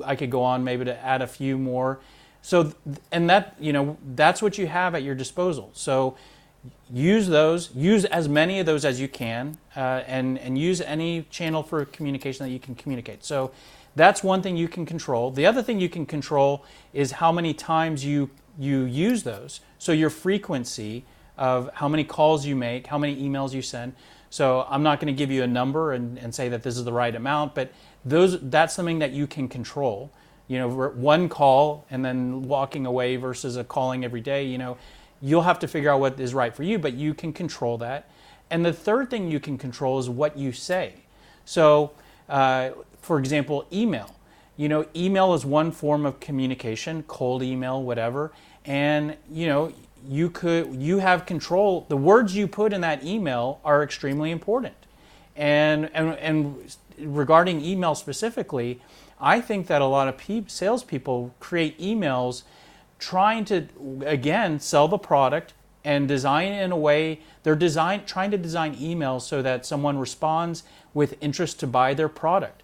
I 0.05 0.17
could 0.17 0.31
go 0.31 0.43
on 0.43 0.65
maybe 0.65 0.85
to 0.87 0.99
add 1.05 1.21
a 1.21 1.27
few 1.27 1.59
more. 1.59 2.01
So 2.41 2.73
and 3.11 3.29
that 3.29 3.55
you 3.61 3.73
know 3.73 3.99
that's 4.15 4.41
what 4.41 4.57
you 4.57 4.67
have 4.67 4.95
at 4.95 5.03
your 5.03 5.15
disposal. 5.15 5.71
So 5.75 6.17
use 6.91 7.29
those, 7.29 7.75
use 7.75 8.05
as 8.07 8.29
many 8.29 8.61
of 8.61 8.67
those 8.67 8.85
as 8.85 9.01
you 9.01 9.09
can, 9.09 9.57
uh, 9.77 10.03
and, 10.07 10.39
and 10.39 10.57
use 10.57 10.81
any 10.81 11.23
channel 11.23 11.63
for 11.63 11.85
communication 11.87 12.47
that 12.47 12.53
you 12.53 12.61
can 12.61 12.75
communicate. 12.75 13.25
So 13.25 13.51
that's 13.95 14.23
one 14.23 14.43
thing 14.43 14.57
you 14.57 14.69
can 14.69 14.87
control. 14.87 15.31
The 15.31 15.47
other 15.47 15.63
thing 15.63 15.81
you 15.81 15.89
can 15.89 16.07
control 16.07 16.65
is 16.93 17.13
how 17.13 17.33
many 17.33 17.53
times 17.53 18.05
you, 18.05 18.31
you 18.59 18.85
use 18.85 19.23
those. 19.23 19.61
So 19.79 19.93
your 19.93 20.11
frequency 20.11 21.05
of 21.37 21.71
how 21.75 21.89
many 21.89 22.05
calls 22.05 22.47
you 22.47 22.55
make, 22.57 22.87
how 22.87 22.99
many 22.99 23.17
emails 23.17 23.53
you 23.53 23.63
send. 23.63 23.95
So 24.31 24.67
I'm 24.69 24.83
not 24.83 25.01
going 25.01 25.13
to 25.13 25.19
give 25.19 25.31
you 25.31 25.43
a 25.43 25.47
number 25.47 25.93
and, 25.93 26.19
and 26.19 26.35
say 26.35 26.49
that 26.49 26.63
this 26.63 26.77
is 26.77 26.85
the 26.85 26.93
right 26.93 27.15
amount, 27.15 27.55
but 27.55 27.73
those 28.05 28.41
that's 28.41 28.75
something 28.75 28.99
that 29.01 29.13
you 29.13 29.27
can 29.27 29.49
control. 29.49 30.11
You 30.49 30.59
know, 30.59 30.69
one 30.69 31.29
call 31.29 31.87
and 31.91 32.05
then 32.05 32.43
walking 32.43 32.87
away 32.87 33.17
versus 33.17 33.57
a 33.57 33.65
calling 33.65 34.05
every 34.05 34.21
day. 34.21 34.45
You 34.45 34.59
know, 34.59 34.77
you'll 35.21 35.43
have 35.43 35.59
to 35.61 35.69
figure 35.69 35.91
out 35.91 36.01
what 36.01 36.19
is 36.19 36.35
right 36.35 36.55
for 36.55 36.63
you, 36.63 36.79
but 36.79 36.95
you 36.95 37.15
can 37.15 37.33
control 37.33 37.79
that. 37.79 38.11
And 38.51 38.65
the 38.65 38.73
third 38.73 39.09
thing 39.09 39.31
you 39.31 39.41
can 39.41 39.57
control 39.57 39.99
is 39.99 40.09
what 40.11 40.37
you 40.37 40.53
say. 40.53 40.95
So, 41.45 41.93
uh, 42.29 42.71
for 43.03 43.19
example, 43.19 43.67
email. 43.73 44.17
You 44.57 44.69
know, 44.69 44.87
email 44.97 45.35
is 45.35 45.45
one 45.45 45.73
form 45.73 46.07
of 46.07 46.21
communication, 46.21 47.03
cold 47.05 47.43
email, 47.43 47.83
whatever. 47.83 48.33
And, 48.65 49.17
you 49.31 49.47
know, 49.47 49.73
you 50.09 50.31
could 50.31 50.75
you 50.75 50.99
have 50.99 51.27
control 51.27 51.87
the 51.89 51.97
words 51.97 52.35
you 52.35 52.49
put 52.49 52.73
in 52.73 52.81
that 52.81 53.05
email 53.05 53.61
are 53.65 53.83
extremely 53.83 54.31
important 54.31 54.75
and 55.37 55.91
and, 55.95 56.15
and 56.19 56.77
regarding 56.99 57.65
email 57.65 57.95
specifically 57.95 58.81
i 59.21 59.41
think 59.41 59.67
that 59.67 59.81
a 59.81 59.87
lot 59.87 60.09
of 60.09 60.19
pe- 60.19 60.45
salespeople 60.47 61.35
create 61.39 61.79
emails 61.79 62.43
trying 62.99 63.45
to 63.45 63.67
again 64.05 64.59
sell 64.59 64.89
the 64.89 64.99
product 64.99 65.55
and 65.85 66.09
design 66.09 66.53
in 66.53 66.73
a 66.73 66.77
way 66.77 67.21
they're 67.43 67.57
design 67.57 68.05
trying 68.05 68.31
to 68.31 68.39
design 68.39 68.75
emails 68.77 69.23
so 69.23 69.41
that 69.41 69.65
someone 69.65 69.99
responds 69.99 70.65
with 70.95 71.17
interest 71.21 71.61
to 71.61 71.67
buy 71.67 71.95
their 71.95 72.09
product 72.09 72.62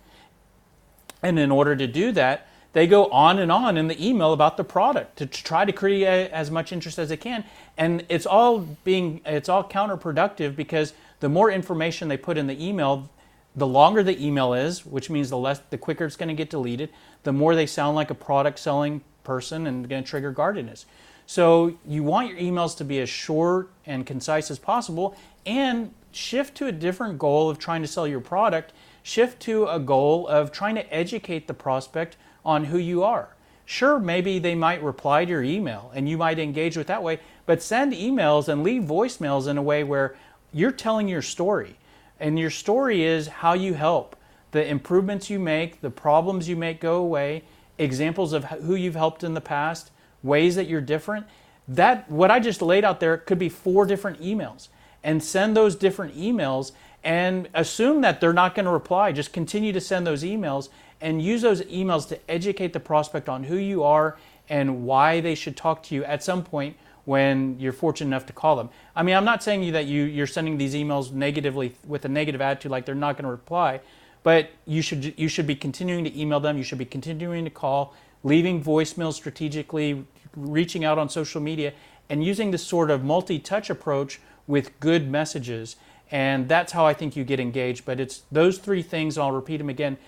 and 1.23 1.39
in 1.39 1.51
order 1.51 1.75
to 1.77 1.87
do 1.87 2.13
that 2.13 2.49
they 2.73 2.87
go 2.87 3.07
on 3.07 3.39
and 3.39 3.51
on 3.51 3.77
in 3.77 3.89
the 3.89 4.07
email 4.07 4.33
about 4.33 4.57
the 4.57 4.65
product 4.65 5.17
to, 5.17 5.27
try 5.27 5.65
to 5.65 5.73
create 5.73 6.31
as 6.31 6.51
much 6.51 6.73
interest 6.73 6.99
as 6.99 7.09
they 7.09 7.17
can. 7.17 7.45
And 7.77 8.05
it's 8.09 8.27
all 8.27 8.61
being 8.85 9.21
it's 9.25 9.49
all 9.49 9.65
counterproductive 9.65 10.55
because 10.55 10.93
the 11.21 11.29
more 11.29 11.51
information 11.51 12.09
they 12.09 12.17
put 12.17 12.39
in 12.39 12.47
the 12.47 12.65
email 12.65 13.09
the 13.57 13.67
longer 13.67 14.03
the 14.03 14.25
email 14.25 14.55
is 14.55 14.87
which 14.87 15.11
means 15.11 15.31
the 15.31 15.39
less 15.39 15.61
the 15.71 15.79
quicker 15.79 16.05
it's 16.05 16.15
going 16.15 16.29
to 16.29 16.35
get 16.35 16.51
deleted 16.51 16.91
the 17.25 17.33
more 17.33 17.57
they 17.57 17.67
sound 17.67 17.97
like 17.97 18.11
a 18.11 18.15
product 18.15 18.59
selling 18.59 19.01
person 19.25 19.67
and 19.67 19.89
going 19.89 20.05
to 20.05 20.09
trigger 20.09 20.31
guardedness. 20.31 20.87
So 21.27 21.77
you 21.87 22.03
want 22.03 22.29
your 22.29 22.39
emails 22.39 22.77
to 22.77 22.85
be 22.85 23.01
as 23.01 23.09
short 23.09 23.71
and 23.87 24.07
concise 24.07 24.51
as 24.51 24.59
possible 24.59 25.17
and 25.45 25.93
shift 26.13 26.57
to 26.59 26.67
a 26.67 26.73
different 26.73 27.19
goal 27.19 27.51
of 27.51 27.59
trying 27.59 27.83
to 27.83 27.89
sell 27.89 28.07
your 28.07 28.21
product 28.21 28.73
shift 29.09 29.41
to 29.41 29.67
a 29.67 29.81
goal 29.81 30.29
of 30.29 30.53
trying 30.53 30.75
to 30.75 30.95
educate 30.95 31.47
the 31.47 31.55
prospect 31.55 32.17
on 32.45 32.65
who 32.65 32.77
you 32.77 33.03
are. 33.03 33.35
Sure, 33.65 33.99
maybe 33.99 34.39
they 34.39 34.55
might 34.55 34.83
reply 34.83 35.25
to 35.25 35.31
your 35.31 35.43
email 35.43 35.91
and 35.95 36.07
you 36.09 36.19
might 36.19 36.39
engage 36.39 36.77
with 36.77 36.87
that 36.89 37.03
way, 37.03 37.19
but 37.47 37.63
send 37.63 37.95
emails 37.95 38.49
and 38.49 38.63
leave 38.63 38.83
voicemails 38.83 39.49
in 39.49 39.57
a 39.57 39.63
way 39.63 39.83
where 39.83 40.15
you're 40.53 40.71
telling 40.71 41.09
your 41.09 41.23
story. 41.23 41.77
And 42.21 42.39
your 42.39 42.51
story 42.51 43.03
is 43.03 43.29
how 43.29 43.55
you 43.55 43.75
help, 43.75 44.15
the 44.51 44.67
improvements 44.67 45.31
you 45.31 45.39
make, 45.39 45.81
the 45.81 45.91
problems 45.91 46.49
you 46.49 46.57
make 46.57 46.79
go 46.79 46.97
away, 46.97 47.45
examples 47.79 48.35
of 48.35 48.45
who 48.45 48.75
you've 48.75 48.95
helped 48.95 49.25
in 49.25 49.33
the 49.33 49.41
past, 49.41 49.91
ways 50.23 50.55
that 50.57 50.69
you're 50.69 50.81
different. 50.83 51.27
That 51.67 52.11
what 52.11 52.31
I 52.31 52.41
just 52.41 52.61
laid 52.61 52.85
out 52.85 53.01
there 53.01 53.17
could 53.17 53.39
be 53.39 53.49
four 53.49 53.87
different 53.87 54.21
emails. 54.21 54.69
And 55.03 55.23
send 55.23 55.57
those 55.57 55.77
different 55.77 56.17
emails 56.17 56.73
and 57.05 57.49
assume 57.55 58.01
that 58.03 58.21
they're 58.21 58.33
not 58.33 58.55
going 58.55 58.67
to 58.67 58.73
reply. 58.73 59.13
Just 59.13 59.33
continue 59.33 59.73
to 59.73 59.81
send 59.81 60.07
those 60.07 60.23
emails 60.23 60.69
and 61.01 61.23
use 61.23 61.43
those 61.43 61.63
emails 61.63 62.09
to 62.09 62.19
educate 62.31 62.73
the 62.73 62.81
prospect 62.81 63.29
on 63.29 63.45
who 63.45 63.57
you 63.57 63.83
are 63.83 64.19
and 64.49 64.85
why 64.85 65.21
they 65.21 65.35
should 65.35 65.57
talk 65.57 65.83
to 65.85 65.95
you 65.95 66.05
at 66.05 66.23
some 66.23 66.43
point 66.43 66.77
when 67.05 67.59
you're 67.59 67.73
fortunate 67.73 68.09
enough 68.09 68.27
to 68.27 68.33
call 68.33 68.57
them. 68.57 68.69
I 68.95 69.03
mean, 69.03 69.17
I'm 69.17 69.25
not 69.25 69.43
saying 69.43 69.63
you 69.63 69.73
that 69.73 69.87
you, 69.87 70.05
you're 70.05 70.27
sending 70.27 70.59
these 70.59 70.75
emails 70.75 71.13
negatively 71.13 71.75
with 71.87 72.05
a 72.05 72.09
negative 72.09 72.41
attitude, 72.41 72.71
like 72.71 72.85
they're 72.85 72.95
not 72.95 73.17
going 73.17 73.25
to 73.25 73.31
reply, 73.31 73.81
but 74.23 74.51
you 74.67 74.83
should 74.83 75.15
you 75.19 75.29
should 75.29 75.47
be 75.47 75.55
continuing 75.55 76.05
to 76.05 76.21
email 76.21 76.41
them. 76.41 76.59
You 76.59 76.65
should 76.65 76.79
be 76.79 76.85
continuing 76.85 77.45
to 77.45 77.51
call, 77.51 77.95
leaving 78.25 78.63
voicemails 78.63 79.15
strategically, 79.15 80.05
reaching 80.37 80.85
out 80.85 80.99
on 80.99 81.09
social 81.09 81.41
media, 81.41 81.73
and 82.11 82.23
using 82.23 82.51
this 82.51 82.67
sort 82.67 82.91
of 82.91 83.03
multi-touch 83.05 83.71
approach 83.71 84.21
with 84.47 84.79
good 84.81 85.11
messages. 85.11 85.77
And 86.11 86.49
that's 86.49 86.73
how 86.73 86.87
I 86.87 86.95
think 86.95 87.17
you 87.17 87.25
get 87.25 87.41
engaged. 87.41 87.85
But 87.85 88.01
it's 88.01 88.23
those 88.33 88.59
three 88.59 88.83
things, 88.83 89.19
I'll 89.19 89.33
repeat 89.33 89.59
them 89.59 89.69
again 89.69 89.99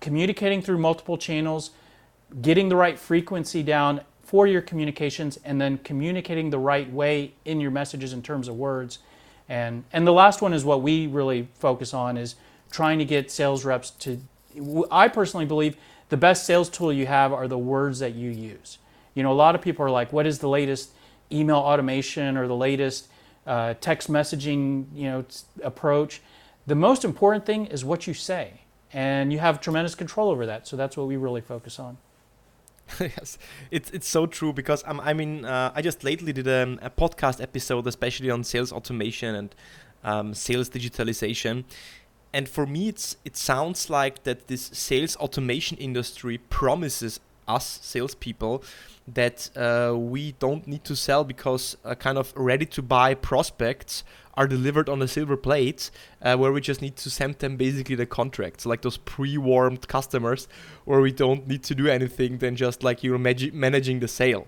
communicating 0.00 0.60
through 0.60 0.78
multiple 0.78 1.16
channels, 1.16 1.70
getting 2.42 2.68
the 2.68 2.76
right 2.76 2.98
frequency 2.98 3.62
down 3.62 4.00
for 4.22 4.46
your 4.46 4.60
communications, 4.60 5.38
and 5.44 5.60
then 5.60 5.78
communicating 5.78 6.50
the 6.50 6.58
right 6.58 6.92
way 6.92 7.32
in 7.44 7.60
your 7.60 7.70
messages 7.70 8.12
in 8.12 8.22
terms 8.22 8.48
of 8.48 8.56
words. 8.56 8.98
And, 9.48 9.84
and 9.92 10.06
the 10.06 10.12
last 10.12 10.42
one 10.42 10.52
is 10.52 10.64
what 10.64 10.82
we 10.82 11.06
really 11.06 11.48
focus 11.54 11.94
on 11.94 12.16
is 12.16 12.34
trying 12.70 12.98
to 12.98 13.04
get 13.04 13.30
sales 13.30 13.64
reps 13.64 13.90
to 13.90 14.20
I 14.90 15.08
personally 15.08 15.46
believe 15.46 15.76
the 16.08 16.16
best 16.16 16.44
sales 16.44 16.68
tool 16.68 16.92
you 16.92 17.06
have 17.06 17.32
are 17.32 17.46
the 17.46 17.58
words 17.58 17.98
that 18.00 18.14
you 18.14 18.30
use. 18.30 18.78
You 19.14 19.22
know, 19.22 19.30
a 19.30 19.34
lot 19.34 19.54
of 19.54 19.60
people 19.60 19.84
are 19.84 19.90
like, 19.90 20.12
what 20.12 20.26
is 20.26 20.38
the 20.38 20.48
latest 20.48 20.90
email 21.30 21.56
automation 21.56 22.36
or 22.36 22.48
the 22.48 22.56
latest 22.56 23.08
uh, 23.48 23.74
text 23.80 24.08
messaging, 24.08 24.86
you 24.94 25.04
know, 25.04 25.24
approach? 25.62 26.22
The 26.66 26.76
most 26.76 27.04
important 27.04 27.46
thing 27.46 27.66
is 27.66 27.84
what 27.84 28.06
you 28.06 28.14
say 28.14 28.60
and 28.92 29.32
you 29.32 29.38
have 29.38 29.60
tremendous 29.60 29.94
control 29.94 30.30
over 30.30 30.46
that. 30.46 30.66
So 30.66 30.76
that's 30.76 30.96
what 30.96 31.06
we 31.06 31.16
really 31.16 31.40
focus 31.40 31.78
on. 31.78 31.98
yes, 33.00 33.36
it's 33.70 33.90
it's 33.90 34.08
so 34.08 34.24
true 34.24 34.52
because 34.52 34.82
um, 34.86 34.98
I 35.00 35.12
mean 35.12 35.44
uh, 35.44 35.72
I 35.74 35.82
just 35.82 36.04
lately 36.04 36.32
did 36.32 36.46
a, 36.46 36.78
a, 36.80 36.88
podcast 36.88 37.38
episode 37.42 37.86
especially 37.86 38.30
on 38.30 38.44
sales 38.44 38.72
automation 38.72 39.34
and 39.34 39.54
um, 40.02 40.32
sales 40.32 40.70
digitalization, 40.70 41.64
and 42.32 42.48
for 42.48 42.64
me 42.64 42.88
it's 42.88 43.18
it 43.26 43.36
sounds 43.36 43.90
like 43.90 44.22
that 44.24 44.46
this 44.46 44.70
sales 44.72 45.16
automation 45.16 45.76
industry 45.76 46.38
promises 46.38 47.20
us 47.46 47.78
salespeople 47.82 48.62
that 49.14 49.50
uh, 49.56 49.96
we 49.96 50.32
don't 50.32 50.66
need 50.66 50.84
to 50.84 50.94
sell 50.94 51.24
because 51.24 51.76
uh, 51.84 51.94
kind 51.94 52.18
of 52.18 52.32
ready 52.36 52.66
to 52.66 52.82
buy 52.82 53.14
prospects 53.14 54.04
are 54.34 54.46
delivered 54.46 54.88
on 54.88 55.02
a 55.02 55.08
silver 55.08 55.36
plate 55.36 55.90
uh, 56.22 56.36
where 56.36 56.52
we 56.52 56.60
just 56.60 56.80
need 56.80 56.94
to 56.94 57.10
send 57.10 57.34
them 57.40 57.56
basically 57.56 57.96
the 57.96 58.06
contracts 58.06 58.64
like 58.64 58.82
those 58.82 58.96
pre-warmed 58.98 59.88
customers 59.88 60.46
where 60.84 61.00
we 61.00 61.10
don't 61.10 61.48
need 61.48 61.62
to 61.64 61.74
do 61.74 61.88
anything 61.88 62.38
than 62.38 62.54
just 62.54 62.84
like 62.84 63.02
you're 63.02 63.18
mag- 63.18 63.52
managing 63.52 63.98
the 63.98 64.06
sale. 64.06 64.46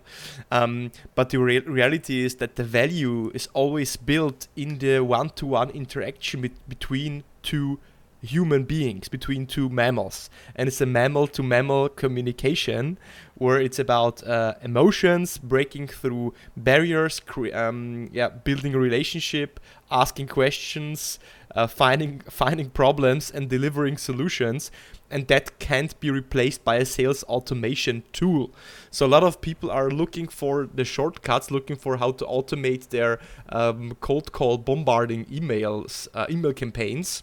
Um, 0.53 0.93
but 1.17 1.31
the 1.31 1.39
re- 1.39 1.59
reality 1.59 2.25
is 2.25 2.37
that 2.37 2.55
the 2.55 2.63
value 2.63 3.33
is 3.35 3.49
always 3.53 3.97
built 3.97 4.47
in 4.55 4.79
the 4.79 5.01
one-to-one 5.01 5.71
interaction 5.71 6.43
be- 6.43 6.53
between 6.69 7.25
two 7.43 7.81
human 8.23 8.65
beings 8.65 9.09
between 9.09 9.47
two 9.47 9.69
mammals. 9.69 10.31
And 10.55 10.69
it's 10.69 10.81
a 10.81 10.87
mammal 10.87 11.27
to 11.29 11.43
mammal 11.43 11.89
communication 11.89 12.99
where 13.41 13.59
it's 13.59 13.79
about 13.79 14.23
uh, 14.27 14.53
emotions 14.63 15.39
breaking 15.39 15.89
through 15.89 16.35
barriers 16.59 17.21
cre- 17.21 17.55
um, 17.55 18.09
yeah 18.13 18.29
building 18.29 18.75
a 18.75 18.79
relationship 18.79 19.59
asking 19.91 20.29
questions 20.29 21.19
uh, 21.57 21.67
finding 21.67 22.21
finding 22.31 22.69
problems 22.69 23.31
and 23.31 23.49
delivering 23.49 23.97
solutions 23.97 24.71
and 25.11 25.27
that 25.29 25.59
can't 25.59 25.99
be 26.01 26.11
replaced 26.11 26.63
by 26.65 26.77
a 26.77 26.85
sales 26.85 27.25
automation 27.25 28.03
tool 28.13 28.51
so 28.91 29.07
a 29.07 29.09
lot 29.17 29.25
of 29.25 29.41
people 29.41 29.71
are 29.71 29.91
looking 29.91 30.29
for 30.29 30.69
the 30.75 30.85
shortcuts 30.85 31.51
looking 31.51 31.77
for 31.77 31.97
how 31.97 32.13
to 32.13 32.27
automate 32.27 32.91
their 32.91 33.19
um, 33.49 33.97
cold 34.03 34.33
call 34.33 34.59
bombarding 34.59 35.25
emails 35.25 36.09
uh, 36.13 36.27
email 36.29 36.53
campaigns 36.53 37.23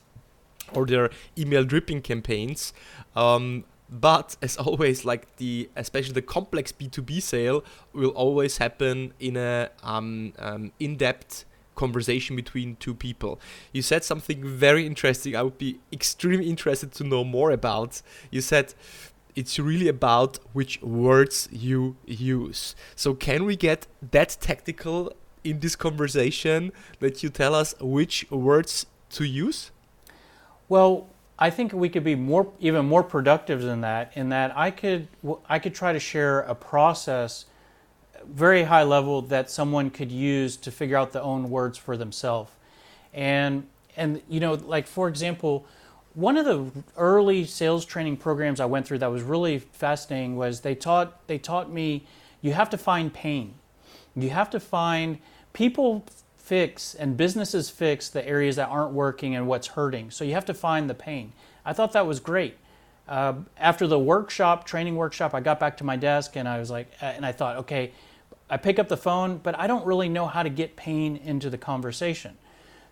or 0.74 0.86
their 0.86 1.10
email 1.38 1.64
dripping 1.64 2.02
campaigns. 2.02 2.74
Um, 3.16 3.64
but 3.90 4.36
as 4.42 4.58
always, 4.58 5.06
like 5.06 5.36
the 5.38 5.70
especially 5.76 6.14
the 6.14 6.22
complex 6.22 6.72
B2B 6.72 7.22
sale 7.22 7.64
will 7.94 8.10
always 8.10 8.58
happen 8.58 9.14
in 9.20 9.38
a 9.38 9.70
um, 9.84 10.34
um, 10.40 10.72
in-depth 10.80 11.46
conversation 11.76 12.36
between 12.36 12.76
two 12.78 12.94
people. 12.94 13.40
You 13.72 13.82
said 13.82 14.04
something 14.04 14.44
very 14.44 14.86
interesting. 14.86 15.36
I 15.36 15.44
would 15.44 15.58
be 15.58 15.80
extremely 15.94 16.50
interested 16.50 16.92
to 16.94 17.04
know 17.04 17.24
more 17.24 17.52
about. 17.52 18.02
You 18.32 18.42
said 18.42 18.74
it's 19.36 19.60
really 19.60 19.88
about 19.88 20.40
which 20.52 20.82
words 20.82 21.48
you 21.52 21.96
use. 22.06 22.76
So 22.96 23.14
can 23.14 23.46
we 23.46 23.56
get 23.56 23.86
that 24.12 24.36
tactical 24.42 25.14
in 25.44 25.60
this 25.60 25.76
conversation 25.76 26.74
that 27.00 27.22
you 27.22 27.30
tell 27.30 27.54
us 27.54 27.76
which 27.80 28.30
words 28.32 28.88
to 29.12 29.24
use? 29.24 29.72
Well, 30.68 31.08
I 31.40 31.50
think 31.50 31.72
we 31.74 31.90
could 31.90 32.04
be 32.04 32.16
more, 32.16 32.52
even 32.60 32.86
more 32.86 33.04
productive 33.04 33.62
than 33.62 33.82
that. 33.82 34.12
In 34.16 34.30
that 34.30 34.58
I 34.58 34.72
could, 34.72 35.08
I 35.48 35.60
could 35.60 35.76
try 35.76 35.94
to 35.94 36.00
share 36.00 36.40
a 36.42 36.56
process 36.56 37.46
very 38.28 38.64
high 38.64 38.84
level 38.84 39.22
that 39.22 39.50
someone 39.50 39.90
could 39.90 40.12
use 40.12 40.58
to 40.58 40.72
figure 40.72 40.98
out 40.98 41.14
their 41.14 41.22
own 41.22 41.50
words 41.50 41.78
for 41.78 41.98
themselves. 41.98 42.52
And 43.14 43.68
and 43.96 44.22
you 44.30 44.40
know, 44.40 44.54
like 44.54 44.88
for 44.88 45.08
example, 45.08 45.66
one 46.14 46.38
of 46.38 46.46
the 46.46 46.84
early 46.98 47.46
sales 47.46 47.86
training 47.86 48.18
programs 48.18 48.60
I 48.60 48.66
went 48.66 48.88
through 48.88 49.00
that 49.00 49.12
was 49.12 49.24
really 49.24 49.60
fascinating 49.60 50.36
was 50.36 50.62
they 50.62 50.76
taught 50.76 51.28
they 51.28 51.38
taught 51.38 51.72
me 51.72 52.06
you 52.42 52.54
have 52.54 52.70
to 52.72 52.78
find 52.78 53.14
pain. 53.14 53.56
You 54.16 54.30
have 54.30 54.50
to 54.52 54.60
find 54.60 55.20
people 55.54 56.06
fix 56.48 56.96
and 56.96 57.18
businesses 57.18 57.70
fix 57.70 58.08
the 58.08 58.26
areas 58.26 58.56
that 58.56 58.70
aren't 58.70 58.94
working 58.94 59.36
and 59.36 59.48
what's 59.48 59.68
hurting. 59.68 60.10
So 60.10 60.24
you 60.24 60.34
have 60.34 60.46
to 60.46 60.54
find 60.54 60.90
the 60.90 60.94
pain. 60.94 61.34
I 61.66 61.74
thought 61.74 61.92
that 61.92 62.08
was 62.08 62.22
great. 62.22 62.56
Uh, 63.06 63.34
after 63.58 63.86
the 63.86 64.00
workshop, 64.00 64.66
training 64.66 64.96
workshop, 64.96 65.34
I 65.34 65.42
got 65.42 65.60
back 65.60 65.76
to 65.78 65.84
my 65.84 65.98
desk 65.98 66.38
and 66.38 66.48
I 66.48 66.58
was 66.58 66.72
like, 66.72 66.88
uh, 67.02 67.06
and 67.06 67.26
I 67.26 67.34
thought, 67.34 67.58
okay, 67.58 67.92
I 68.50 68.56
pick 68.56 68.80
up 68.80 68.88
the 68.88 68.96
phone, 68.96 69.40
but 69.40 69.60
I 69.60 69.68
don't 69.68 69.86
really 69.86 70.08
know 70.08 70.26
how 70.26 70.42
to 70.42 70.50
get 70.50 70.78
pain 70.78 71.18
into 71.18 71.50
the 71.50 71.58
conversation. 71.58 72.38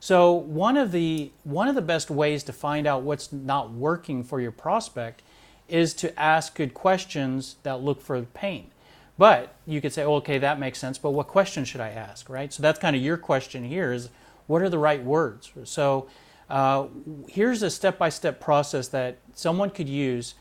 So 0.01 0.33
one 0.33 0.75
of 0.75 0.91
the 0.91 1.31
one 1.45 1.69
of 1.69 1.75
the 1.75 1.81
best 1.81 2.11
ways 2.11 2.43
to 2.43 2.53
find 2.53 2.85
out 2.85 3.03
what's 3.03 3.31
not 3.31 3.71
working 3.71 4.21
for 4.21 4.41
your 4.41 4.51
prospect 4.51 5.21
is 5.69 5.93
to 5.95 6.19
ask 6.19 6.55
good 6.55 6.73
questions 6.73 7.55
that 7.63 7.81
look 7.81 8.01
for 8.01 8.21
pain. 8.21 8.69
But 9.17 9.55
you 9.65 9.81
could 9.81 9.93
say, 9.93 10.03
oh, 10.03 10.15
okay, 10.15 10.37
that 10.39 10.59
makes 10.59 10.77
sense, 10.77 10.97
but 10.97 11.11
what 11.11 11.27
question 11.27 11.63
should 11.63 11.81
I 11.81 11.89
ask, 11.89 12.29
right? 12.29 12.51
So 12.51 12.61
that's 12.61 12.79
kind 12.79 12.95
of 12.95 13.01
your 13.01 13.17
question 13.17 13.63
here 13.63 13.93
is 13.93 14.09
what 14.47 14.61
are 14.61 14.69
the 14.69 14.77
right 14.77 15.01
words? 15.01 15.51
So 15.63 16.07
uh, 16.49 16.87
here's 17.29 17.63
a 17.63 17.69
step 17.69 17.97
by 17.97 18.09
step 18.09 18.39
process 18.39 18.89
that 18.89 19.17
someone 19.33 19.69
could 19.69 19.89
use. 19.89 20.35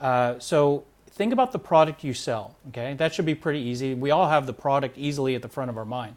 Uh, 0.00 0.38
so 0.38 0.84
think 1.10 1.32
about 1.32 1.52
the 1.52 1.58
product 1.58 2.04
you 2.04 2.14
sell, 2.14 2.56
okay? 2.68 2.94
That 2.94 3.12
should 3.12 3.26
be 3.26 3.34
pretty 3.34 3.60
easy. 3.60 3.94
We 3.94 4.10
all 4.10 4.28
have 4.28 4.46
the 4.46 4.54
product 4.54 4.96
easily 4.96 5.34
at 5.34 5.42
the 5.42 5.48
front 5.48 5.68
of 5.68 5.76
our 5.76 5.84
mind. 5.84 6.16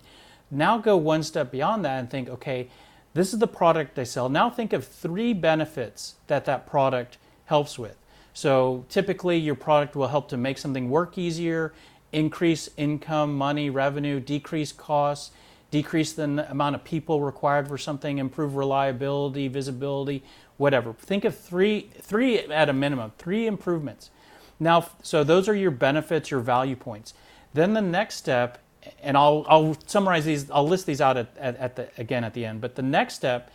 Now 0.52 0.78
go 0.78 0.96
one 0.96 1.24
step 1.24 1.52
beyond 1.52 1.84
that 1.84 2.00
and 2.00 2.10
think, 2.10 2.30
okay, 2.30 2.70
this 3.16 3.34
is 3.34 3.40
the 3.40 3.48
product 3.48 3.98
I 3.98 4.04
sell. 4.04 4.30
Now 4.30 4.50
think 4.50 4.72
of 4.72 4.86
three 4.86 5.34
benefits 5.34 6.16
that 6.28 6.46
that 6.46 6.68
product 6.68 7.18
helps 7.46 7.78
with. 7.78 7.98
So 8.34 8.86
typically, 8.90 9.38
your 9.38 9.56
product 9.56 9.96
will 9.96 10.08
help 10.08 10.28
to 10.30 10.38
make 10.38 10.58
something 10.58 10.90
work 10.90 11.18
easier, 11.18 11.74
increase 12.14 12.70
income, 12.78 13.36
money, 13.38 13.70
revenue, 13.70 14.20
decrease 14.20 14.72
costs, 14.72 15.32
decrease 15.72 16.14
the 16.14 16.24
amount 16.50 16.76
of 16.76 16.84
people 16.84 17.22
required 17.22 17.68
for 17.68 17.78
something, 17.78 18.20
improve 18.20 18.56
reliability, 18.56 19.48
visibility, 19.48 20.24
whatever. 20.58 20.94
Think 20.94 21.26
of 21.26 21.38
three, 21.38 21.90
three 22.00 22.40
at 22.40 22.70
a 22.70 22.74
minimum, 22.74 23.12
three 23.18 23.48
improvements. 23.48 24.12
Now, 24.60 24.88
so 25.02 25.24
those 25.24 25.50
are 25.50 25.56
your 25.56 25.72
benefits, 25.72 26.30
your 26.30 26.40
value 26.40 26.76
points. 26.76 27.14
Then 27.54 27.74
the 27.74 27.82
next 27.82 28.16
step, 28.16 28.60
and 29.02 29.18
I'll, 29.18 29.46
I'll 29.50 29.78
summarize 29.88 30.26
these, 30.26 30.50
I'll 30.52 30.68
list 30.68 30.86
these 30.86 31.02
out 31.02 31.18
at, 31.18 31.36
at, 31.38 31.58
at 31.58 31.76
the, 31.76 31.90
again 31.98 32.24
at 32.24 32.34
the 32.34 32.46
end, 32.46 32.62
but 32.62 32.76
the 32.76 32.82
next 32.84 33.16
step, 33.16 33.52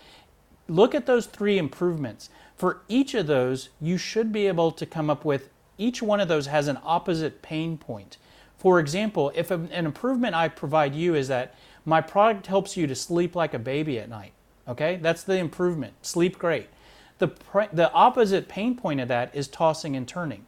look 0.66 0.94
at 0.94 1.06
those 1.06 1.26
three 1.26 1.56
improvements. 1.56 2.30
For 2.56 2.82
each 2.88 3.14
of 3.14 3.28
those, 3.28 3.68
you 3.80 3.96
should 3.96 4.32
be 4.32 4.48
able 4.48 4.72
to 4.72 4.84
come 4.84 5.08
up 5.08 5.24
with 5.24 5.50
each 5.78 6.02
one 6.02 6.18
of 6.18 6.26
those 6.26 6.46
has 6.46 6.66
an 6.66 6.78
opposite 6.82 7.40
pain 7.40 7.78
point. 7.78 8.18
For 8.58 8.80
example, 8.80 9.32
if 9.34 9.50
an 9.50 9.70
improvement 9.72 10.34
I 10.34 10.48
provide 10.48 10.94
you 10.94 11.14
is 11.14 11.28
that 11.28 11.54
my 11.84 12.00
product 12.00 12.46
helps 12.48 12.76
you 12.76 12.86
to 12.86 12.94
sleep 12.94 13.34
like 13.34 13.54
a 13.54 13.58
baby 13.58 13.98
at 13.98 14.08
night. 14.08 14.32
Okay, 14.66 14.96
that's 15.00 15.22
the 15.22 15.38
improvement. 15.38 15.94
Sleep 16.02 16.38
great. 16.38 16.68
The, 17.18 17.32
the 17.72 17.90
opposite 17.92 18.48
pain 18.48 18.76
point 18.76 19.00
of 19.00 19.08
that 19.08 19.34
is 19.34 19.48
tossing 19.48 19.96
and 19.96 20.06
turning. 20.06 20.44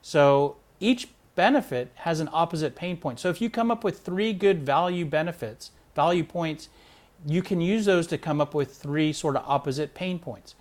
So 0.00 0.56
each 0.80 1.08
benefit 1.34 1.92
has 1.96 2.20
an 2.20 2.28
opposite 2.32 2.74
pain 2.74 2.96
point. 2.96 3.20
So 3.20 3.28
if 3.28 3.40
you 3.40 3.50
come 3.50 3.70
up 3.70 3.84
with 3.84 4.00
three 4.00 4.32
good 4.32 4.64
value 4.64 5.04
benefits, 5.04 5.72
value 5.94 6.24
points, 6.24 6.68
you 7.26 7.42
can 7.42 7.60
use 7.60 7.84
those 7.84 8.06
to 8.08 8.18
come 8.18 8.40
up 8.40 8.54
with 8.54 8.74
three 8.74 9.12
sort 9.12 9.36
of 9.36 9.44
opposite 9.46 9.94
pain 9.94 10.18
points. 10.18 10.54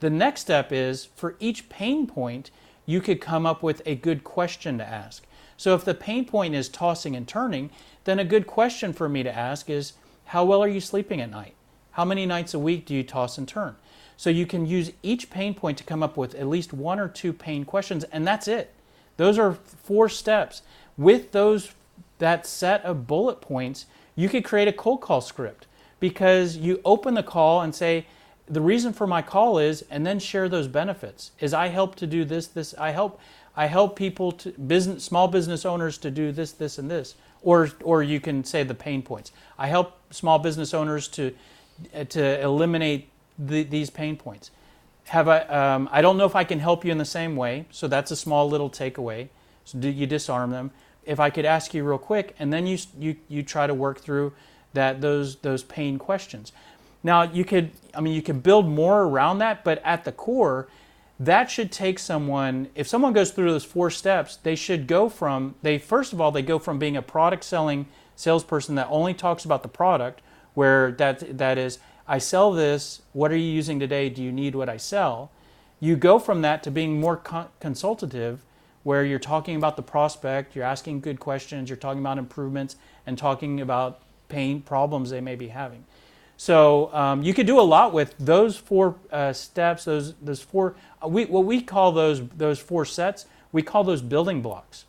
The 0.00 0.10
next 0.10 0.42
step 0.42 0.72
is 0.72 1.06
for 1.16 1.36
each 1.40 1.68
pain 1.68 2.06
point, 2.06 2.50
you 2.86 3.00
could 3.00 3.20
come 3.20 3.46
up 3.46 3.62
with 3.62 3.82
a 3.86 3.94
good 3.94 4.24
question 4.24 4.78
to 4.78 4.84
ask. 4.84 5.24
So 5.60 5.74
if 5.74 5.84
the 5.84 5.92
pain 5.92 6.24
point 6.24 6.54
is 6.54 6.70
tossing 6.70 7.14
and 7.14 7.28
turning, 7.28 7.68
then 8.04 8.18
a 8.18 8.24
good 8.24 8.46
question 8.46 8.94
for 8.94 9.10
me 9.10 9.22
to 9.22 9.36
ask 9.36 9.68
is 9.68 9.92
how 10.24 10.42
well 10.42 10.62
are 10.62 10.68
you 10.68 10.80
sleeping 10.80 11.20
at 11.20 11.30
night? 11.30 11.52
How 11.90 12.04
many 12.06 12.24
nights 12.24 12.54
a 12.54 12.58
week 12.58 12.86
do 12.86 12.94
you 12.94 13.02
toss 13.02 13.36
and 13.36 13.46
turn? 13.46 13.76
So 14.16 14.30
you 14.30 14.46
can 14.46 14.64
use 14.64 14.92
each 15.02 15.28
pain 15.28 15.52
point 15.52 15.76
to 15.76 15.84
come 15.84 16.02
up 16.02 16.16
with 16.16 16.34
at 16.34 16.48
least 16.48 16.72
one 16.72 16.98
or 16.98 17.08
two 17.08 17.34
pain 17.34 17.66
questions, 17.66 18.04
and 18.04 18.26
that's 18.26 18.48
it. 18.48 18.72
Those 19.18 19.38
are 19.38 19.52
four 19.52 20.08
steps. 20.08 20.62
With 20.96 21.32
those 21.32 21.72
that 22.20 22.46
set 22.46 22.82
of 22.82 23.06
bullet 23.06 23.42
points, 23.42 23.84
you 24.16 24.30
could 24.30 24.46
create 24.46 24.66
a 24.66 24.72
cold 24.72 25.02
call 25.02 25.20
script 25.20 25.66
because 25.98 26.56
you 26.56 26.80
open 26.86 27.12
the 27.12 27.22
call 27.22 27.60
and 27.60 27.74
say, 27.74 28.06
the 28.50 28.62
reason 28.62 28.94
for 28.94 29.06
my 29.06 29.20
call 29.22 29.58
is, 29.58 29.84
and 29.90 30.06
then 30.06 30.18
share 30.18 30.48
those 30.48 30.66
benefits. 30.68 31.32
Is 31.38 31.54
I 31.54 31.68
help 31.68 31.94
to 31.96 32.06
do 32.06 32.24
this, 32.24 32.46
this, 32.48 32.74
I 32.78 32.90
help, 32.90 33.20
I 33.60 33.66
help 33.66 33.94
people 33.94 34.32
to 34.32 34.52
business, 34.52 35.04
small 35.04 35.28
business 35.28 35.66
owners 35.66 35.98
to 35.98 36.10
do 36.10 36.32
this, 36.32 36.52
this, 36.52 36.78
and 36.78 36.90
this 36.90 37.14
or 37.42 37.70
or 37.82 38.02
you 38.02 38.20
can 38.20 38.44
say 38.44 38.62
the 38.62 38.74
pain 38.74 39.02
points. 39.02 39.32
I 39.58 39.66
help 39.66 39.98
small 40.10 40.38
business 40.38 40.72
owners 40.74 41.08
to 41.08 41.34
to 42.08 42.40
eliminate 42.40 43.08
the, 43.38 43.62
these 43.62 43.90
pain 43.90 44.16
points. 44.16 44.50
Have 45.04 45.28
I? 45.28 45.40
Um, 45.40 45.88
I 45.92 46.02
don't 46.02 46.16
know 46.16 46.24
if 46.24 46.36
I 46.36 46.44
can 46.44 46.58
help 46.58 46.84
you 46.84 46.92
in 46.92 46.98
the 46.98 47.04
same 47.04 47.36
way, 47.36 47.66
so 47.70 47.88
that's 47.88 48.10
a 48.10 48.16
small 48.16 48.48
little 48.48 48.70
takeaway. 48.70 49.28
So 49.66 49.78
do 49.78 49.88
you 49.88 50.06
disarm 50.06 50.50
them? 50.50 50.70
If 51.04 51.20
I 51.20 51.30
could 51.30 51.44
ask 51.44 51.74
you 51.74 51.84
real 51.84 51.98
quick, 51.98 52.34
and 52.38 52.52
then 52.52 52.66
you 52.66 52.78
you 52.98 53.16
you 53.28 53.42
try 53.42 53.66
to 53.66 53.74
work 53.74 54.00
through 54.00 54.32
that 54.72 55.00
those 55.00 55.36
those 55.36 55.62
pain 55.62 55.98
questions. 55.98 56.52
Now 57.02 57.22
you 57.22 57.44
could, 57.44 57.70
I 57.94 58.00
mean, 58.00 58.14
you 58.14 58.22
can 58.22 58.40
build 58.40 58.66
more 58.68 59.02
around 59.02 59.38
that, 59.38 59.64
but 59.64 59.82
at 59.84 60.04
the 60.04 60.12
core, 60.12 60.68
that 61.20 61.50
should 61.50 61.70
take 61.70 61.98
someone 61.98 62.68
if 62.74 62.88
someone 62.88 63.12
goes 63.12 63.30
through 63.30 63.50
those 63.50 63.64
four 63.64 63.90
steps 63.90 64.36
they 64.36 64.56
should 64.56 64.86
go 64.86 65.08
from 65.08 65.54
they 65.60 65.78
first 65.78 66.14
of 66.14 66.20
all 66.20 66.32
they 66.32 66.42
go 66.42 66.58
from 66.58 66.78
being 66.78 66.96
a 66.96 67.02
product 67.02 67.44
selling 67.44 67.86
salesperson 68.16 68.74
that 68.74 68.88
only 68.90 69.12
talks 69.12 69.44
about 69.44 69.62
the 69.62 69.68
product 69.68 70.22
where 70.54 70.90
that 70.92 71.36
that 71.36 71.58
is 71.58 71.78
i 72.08 72.16
sell 72.16 72.50
this 72.52 73.02
what 73.12 73.30
are 73.30 73.36
you 73.36 73.52
using 73.52 73.78
today? 73.78 74.08
Do 74.08 74.22
you 74.22 74.32
need 74.32 74.54
what 74.54 74.68
i 74.68 74.78
sell? 74.78 75.30
You 75.78 75.96
go 75.96 76.18
from 76.18 76.42
that 76.42 76.62
to 76.64 76.70
being 76.70 77.00
more 77.00 77.16
con- 77.16 77.48
consultative 77.60 78.40
where 78.82 79.04
you're 79.04 79.18
talking 79.18 79.56
about 79.56 79.76
the 79.76 79.82
prospect 79.82 80.56
you're 80.56 80.64
asking 80.64 81.00
good 81.00 81.20
questions 81.20 81.68
you're 81.68 81.76
talking 81.76 82.00
about 82.00 82.16
improvements 82.16 82.76
and 83.06 83.18
talking 83.18 83.60
about 83.60 84.00
pain 84.30 84.62
problems 84.62 85.10
they 85.10 85.20
may 85.20 85.34
be 85.36 85.48
having 85.48 85.84
so 86.40 86.90
um, 86.94 87.22
you 87.22 87.34
could 87.34 87.46
do 87.46 87.60
a 87.60 87.68
lot 87.76 87.92
with 87.92 88.14
those 88.18 88.56
four 88.56 88.96
uh, 89.12 89.30
steps, 89.30 89.84
those 89.84 90.14
those 90.22 90.40
four. 90.40 90.74
Uh, 91.04 91.08
we, 91.08 91.26
what 91.26 91.44
we 91.44 91.60
call 91.60 91.92
those 91.92 92.26
those 92.28 92.58
four 92.58 92.86
sets, 92.86 93.26
we 93.52 93.60
call 93.60 93.84
those 93.84 94.00
building 94.00 94.40
blocks. 94.40 94.86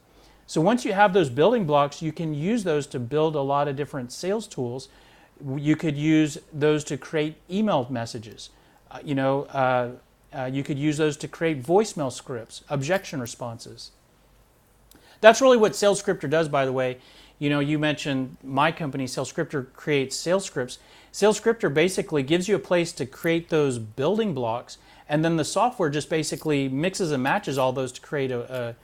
So 0.47 0.61
once 0.61 0.85
you 0.85 0.93
have 0.93 1.11
those 1.11 1.29
building 1.29 1.65
blocks, 1.65 2.01
you 2.01 2.13
can 2.13 2.33
use 2.33 2.63
those 2.63 2.87
to 2.87 3.01
build 3.01 3.35
a 3.35 3.41
lot 3.41 3.67
of 3.67 3.75
different 3.75 4.13
sales 4.13 4.47
tools. 4.47 4.87
You 5.57 5.75
could 5.75 5.97
use 5.97 6.37
those 6.53 6.85
to 6.85 6.95
create 6.95 7.35
email 7.49 7.85
messages. 7.89 8.51
Uh, 8.89 8.99
you 9.03 9.13
know, 9.13 9.43
uh, 9.47 9.89
uh, 10.33 10.45
you 10.45 10.63
could 10.63 10.79
use 10.79 10.95
those 10.95 11.17
to 11.17 11.27
create 11.27 11.61
voicemail 11.61 12.13
scripts, 12.13 12.63
objection 12.69 13.19
responses. 13.19 13.91
That's 15.19 15.41
really 15.41 15.57
what 15.57 15.73
SalesScripter 15.73 16.29
does, 16.29 16.47
by 16.47 16.63
the 16.65 16.71
way. 16.71 16.99
You 17.41 17.49
know, 17.49 17.59
you 17.59 17.79
mentioned 17.79 18.37
my 18.43 18.71
company, 18.71 19.05
SalesScripter, 19.05 19.73
creates 19.73 20.15
sales 20.15 20.45
scripts 20.45 20.77
SalesScripter 21.11 21.73
basically 21.73 22.23
gives 22.23 22.47
you 22.47 22.55
a 22.55 22.59
place 22.59 22.91
to 22.93 23.05
create 23.05 23.49
those 23.49 23.79
building 23.79 24.33
blocks, 24.33 24.77
and 25.09 25.25
then 25.25 25.35
the 25.35 25.43
software 25.43 25.89
just 25.89 26.09
basically 26.09 26.69
mixes 26.69 27.11
and 27.11 27.21
matches 27.21 27.57
all 27.57 27.73
those 27.73 27.91
to 27.93 28.01
create 28.01 28.31
a, 28.31 28.75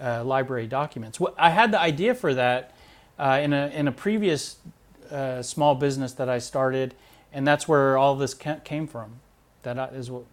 a, 0.00 0.20
a 0.20 0.24
library 0.24 0.66
documents. 0.66 1.20
I 1.38 1.50
had 1.50 1.70
the 1.70 1.80
idea 1.80 2.14
for 2.14 2.34
that 2.34 2.74
uh, 3.18 3.40
in, 3.42 3.52
a, 3.52 3.68
in 3.68 3.86
a 3.86 3.92
previous 3.92 4.56
uh, 5.10 5.42
small 5.42 5.74
business 5.74 6.12
that 6.14 6.28
I 6.28 6.38
started, 6.38 6.94
and 7.32 7.46
that's 7.46 7.68
where 7.68 7.96
all 7.96 8.16
this 8.16 8.34
came 8.34 8.86
from. 8.88 9.20
That 9.62 9.92
is 9.92 10.10
what, 10.10 10.24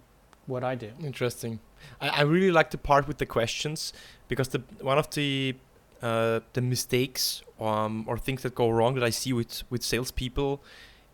what 0.48 0.64
I 0.64 0.74
do. 0.76 0.92
Interesting. 1.04 1.60
I, 2.02 2.10
I 2.10 2.22
really 2.22 2.52
like 2.52 2.72
the 2.72 2.78
part 2.80 3.08
with 3.08 3.20
the 3.20 3.26
questions 3.28 3.94
because 4.28 4.48
the 4.48 4.64
one 4.80 4.98
of 4.98 5.10
the 5.12 5.56
uh, 6.04 6.42
the 6.52 6.62
mistakes 6.62 7.42
um, 7.60 8.04
or 8.08 8.18
things 8.18 8.42
that 8.44 8.54
go 8.54 8.70
wrong 8.70 8.94
that 8.96 9.04
I 9.04 9.10
see 9.10 9.32
with 9.32 9.64
with 9.70 9.84
salespeople 9.84 10.62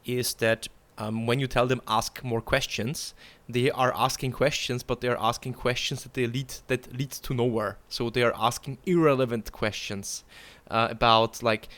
is 0.03 0.33
that 0.35 0.67
um, 0.97 1.27
when 1.27 1.39
you 1.39 1.47
tell 1.47 1.67
them 1.67 1.81
ask 1.87 2.23
more 2.23 2.41
questions, 2.41 3.13
they 3.47 3.71
are 3.71 3.93
asking 3.95 4.31
questions, 4.33 4.83
but 4.83 4.99
they 5.01 5.07
are 5.07 5.17
asking 5.19 5.53
questions 5.53 6.03
that 6.03 6.13
they 6.15 6.25
lead 6.25 6.55
that 6.67 6.91
leads 6.91 7.19
to 7.19 7.33
nowhere. 7.33 7.77
So 7.87 8.09
they 8.09 8.23
are 8.23 8.33
asking 8.35 8.79
irrelevant 8.85 9.51
questions 9.51 10.23
uh, 10.69 10.87
about 10.89 11.43
like 11.43 11.69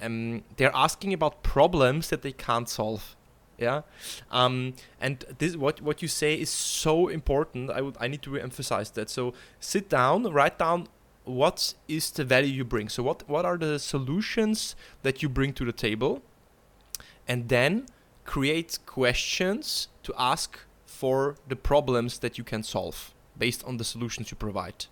um, 0.00 0.44
they're 0.56 0.74
asking 0.74 1.12
about 1.12 1.42
problems 1.42 2.08
that 2.10 2.22
they 2.22 2.32
can't 2.32 2.68
solve. 2.68 3.16
Yeah, 3.58 3.82
um, 4.30 4.74
and 5.00 5.24
this 5.38 5.56
what 5.56 5.80
what 5.80 6.02
you 6.02 6.08
say 6.08 6.34
is 6.34 6.50
so 6.50 7.08
important. 7.08 7.70
I 7.70 7.80
would 7.80 7.96
I 8.00 8.08
need 8.08 8.22
to 8.22 8.30
re-emphasize 8.30 8.90
that. 8.92 9.10
So 9.10 9.34
sit 9.60 9.88
down, 9.88 10.22
write 10.24 10.58
down 10.58 10.88
what 11.24 11.74
is 11.88 12.10
the 12.10 12.24
value 12.24 12.52
you 12.52 12.64
bring. 12.64 12.88
So 12.88 13.02
what 13.02 13.28
what 13.28 13.44
are 13.44 13.56
the 13.56 13.78
solutions 13.78 14.76
that 15.02 15.22
you 15.22 15.28
bring 15.28 15.52
to 15.54 15.64
the 15.64 15.72
table, 15.72 16.22
and 17.26 17.48
then 17.48 17.86
create 18.24 18.78
questions 18.86 19.88
to 20.02 20.14
ask 20.18 20.58
for 20.86 21.36
the 21.48 21.56
problems 21.56 22.18
that 22.18 22.38
you 22.38 22.44
can 22.44 22.62
solve 22.62 23.12
based 23.38 23.64
on 23.64 23.76
the 23.76 23.84
solutions 23.84 24.30
you 24.30 24.36
provide. 24.36 24.86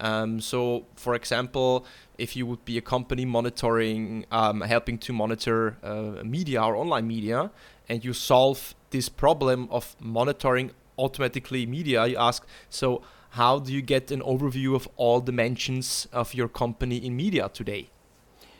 Um, 0.00 0.40
so, 0.40 0.86
for 0.96 1.14
example, 1.14 1.86
if 2.18 2.36
you 2.36 2.46
would 2.46 2.64
be 2.64 2.78
a 2.78 2.80
company 2.80 3.24
monitoring, 3.24 4.26
um, 4.30 4.60
helping 4.60 4.98
to 4.98 5.12
monitor 5.12 5.76
uh, 5.82 6.24
media 6.24 6.62
or 6.62 6.74
online 6.76 7.06
media, 7.06 7.50
and 7.88 8.04
you 8.04 8.12
solve 8.12 8.74
this 8.90 9.08
problem 9.08 9.68
of 9.70 9.94
monitoring 10.00 10.72
automatically 10.98 11.66
media, 11.66 12.06
you 12.06 12.16
ask, 12.16 12.46
so 12.68 13.02
how 13.30 13.58
do 13.58 13.72
you 13.72 13.82
get 13.82 14.10
an 14.10 14.20
overview 14.20 14.74
of 14.74 14.88
all 14.96 15.20
dimensions 15.20 16.06
of 16.12 16.34
your 16.34 16.48
company 16.48 16.98
in 16.98 17.16
media 17.16 17.50
today? 17.52 17.88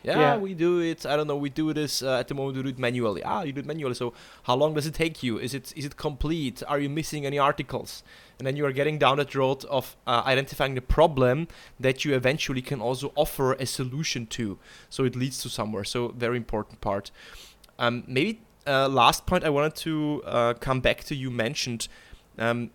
Yeah, 0.03 0.19
yeah, 0.19 0.37
we 0.37 0.53
do 0.53 0.81
it. 0.81 1.03
I 1.05 1.15
don't 1.15 1.25
know. 1.25 1.35
We 1.35 1.49
do 1.49 1.73
this 1.73 2.03
uh, 2.03 2.19
at 2.19 2.27
the 2.27 2.35
moment. 2.35 2.57
We 2.57 2.63
do 2.63 2.69
it 2.69 2.77
manually. 2.77 3.23
Ah, 3.23 3.41
you 3.41 3.51
do 3.51 3.61
it 3.61 3.65
manually. 3.65 3.95
So 3.95 4.13
how 4.43 4.55
long 4.55 4.75
does 4.75 4.85
it 4.85 4.93
take 4.93 5.23
you? 5.23 5.39
Is 5.39 5.55
it 5.55 5.73
is 5.75 5.83
it 5.83 5.97
complete? 5.97 6.61
Are 6.67 6.79
you 6.79 6.89
missing 6.89 7.25
any 7.25 7.39
articles? 7.39 8.03
And 8.37 8.45
then 8.45 8.55
you 8.55 8.65
are 8.67 8.71
getting 8.71 8.99
down 8.99 9.17
that 9.17 9.33
road 9.33 9.65
of 9.65 9.95
uh, 10.05 10.21
identifying 10.25 10.75
the 10.75 10.81
problem 10.81 11.47
that 11.79 12.05
you 12.05 12.13
eventually 12.13 12.61
can 12.61 12.81
also 12.81 13.13
offer 13.15 13.53
a 13.53 13.65
solution 13.65 14.27
to. 14.27 14.59
So 14.89 15.05
it 15.05 15.15
leads 15.15 15.41
to 15.41 15.49
somewhere. 15.49 15.85
So 15.85 16.09
very 16.09 16.37
important 16.37 16.81
part. 16.81 17.09
Um, 17.79 18.03
maybe 18.05 18.41
uh, 18.67 18.87
last 18.87 19.25
point 19.25 19.43
I 19.43 19.49
wanted 19.49 19.75
to 19.77 20.21
uh, 20.25 20.53
come 20.53 20.81
back 20.81 21.03
to. 21.05 21.15
You 21.15 21.31
mentioned. 21.31 21.87
Um, 22.37 22.71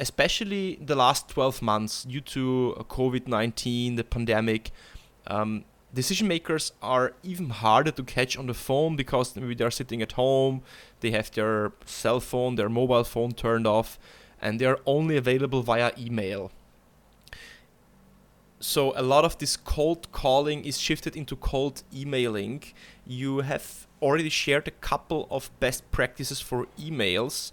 especially 0.00 0.78
the 0.80 0.94
last 0.94 1.28
12 1.28 1.60
months 1.62 2.04
due 2.04 2.20
to 2.20 2.74
COVID 2.88 3.26
19, 3.26 3.96
the 3.96 4.04
pandemic, 4.04 4.70
um, 5.26 5.64
decision 5.92 6.28
makers 6.28 6.72
are 6.82 7.14
even 7.22 7.50
harder 7.50 7.90
to 7.90 8.02
catch 8.02 8.36
on 8.36 8.46
the 8.46 8.54
phone 8.54 8.96
because 8.96 9.34
maybe 9.36 9.54
they're 9.54 9.70
sitting 9.70 10.02
at 10.02 10.12
home, 10.12 10.62
they 11.00 11.10
have 11.10 11.30
their 11.32 11.72
cell 11.84 12.20
phone, 12.20 12.54
their 12.56 12.68
mobile 12.68 13.04
phone 13.04 13.32
turned 13.32 13.66
off, 13.66 13.98
and 14.40 14.60
they're 14.60 14.78
only 14.86 15.16
available 15.16 15.62
via 15.62 15.92
email. 15.98 16.50
So 18.60 18.92
a 18.96 19.02
lot 19.02 19.24
of 19.24 19.38
this 19.38 19.56
cold 19.56 20.10
calling 20.10 20.64
is 20.64 20.78
shifted 20.78 21.16
into 21.16 21.36
cold 21.36 21.84
emailing. 21.94 22.64
You 23.06 23.38
have 23.40 23.86
already 24.02 24.28
shared 24.28 24.66
a 24.66 24.72
couple 24.72 25.28
of 25.30 25.50
best 25.60 25.88
practices 25.92 26.40
for 26.40 26.66
emails 26.78 27.52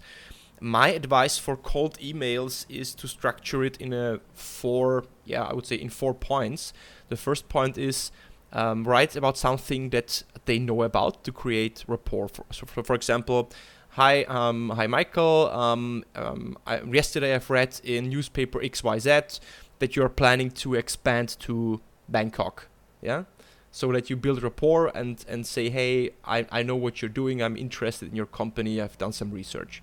my 0.60 0.88
advice 0.88 1.38
for 1.38 1.56
cold 1.56 1.98
emails 1.98 2.64
is 2.68 2.94
to 2.94 3.06
structure 3.06 3.62
it 3.62 3.76
in 3.78 3.92
a 3.92 4.20
four 4.32 5.04
yeah 5.24 5.42
i 5.44 5.52
would 5.52 5.66
say 5.66 5.76
in 5.76 5.90
four 5.90 6.14
points. 6.14 6.72
The 7.08 7.16
first 7.16 7.48
point 7.48 7.78
is 7.78 8.10
um, 8.52 8.84
write 8.84 9.14
about 9.16 9.36
something 9.36 9.90
that 9.90 10.22
they 10.46 10.58
know 10.58 10.82
about 10.82 11.24
to 11.24 11.32
create 11.32 11.84
rapport. 11.86 12.28
For, 12.28 12.44
so 12.50 12.66
for, 12.66 12.82
for 12.82 12.94
example 12.94 13.50
hi 13.90 14.24
um, 14.24 14.70
hi 14.70 14.86
michael. 14.86 15.50
Um, 15.50 16.04
um 16.14 16.56
I, 16.66 16.80
yesterday 16.80 17.34
i've 17.34 17.50
read 17.50 17.80
in 17.84 18.08
newspaper 18.08 18.60
xyz 18.60 19.40
that 19.78 19.94
you're 19.94 20.08
planning 20.08 20.50
to 20.50 20.74
expand 20.74 21.36
to 21.40 21.80
bangkok. 22.08 22.68
Yeah? 23.02 23.24
So 23.70 23.92
that 23.92 24.08
you 24.08 24.16
build 24.16 24.42
rapport 24.42 24.90
and 24.94 25.22
and 25.28 25.46
say 25.46 25.68
hey 25.68 26.10
I, 26.24 26.46
I 26.50 26.62
know 26.62 26.76
what 26.76 27.02
you're 27.02 27.10
doing. 27.10 27.42
I'm 27.42 27.58
interested 27.58 28.08
in 28.08 28.16
your 28.16 28.26
company. 28.26 28.80
I've 28.80 28.96
done 28.96 29.12
some 29.12 29.30
research 29.30 29.82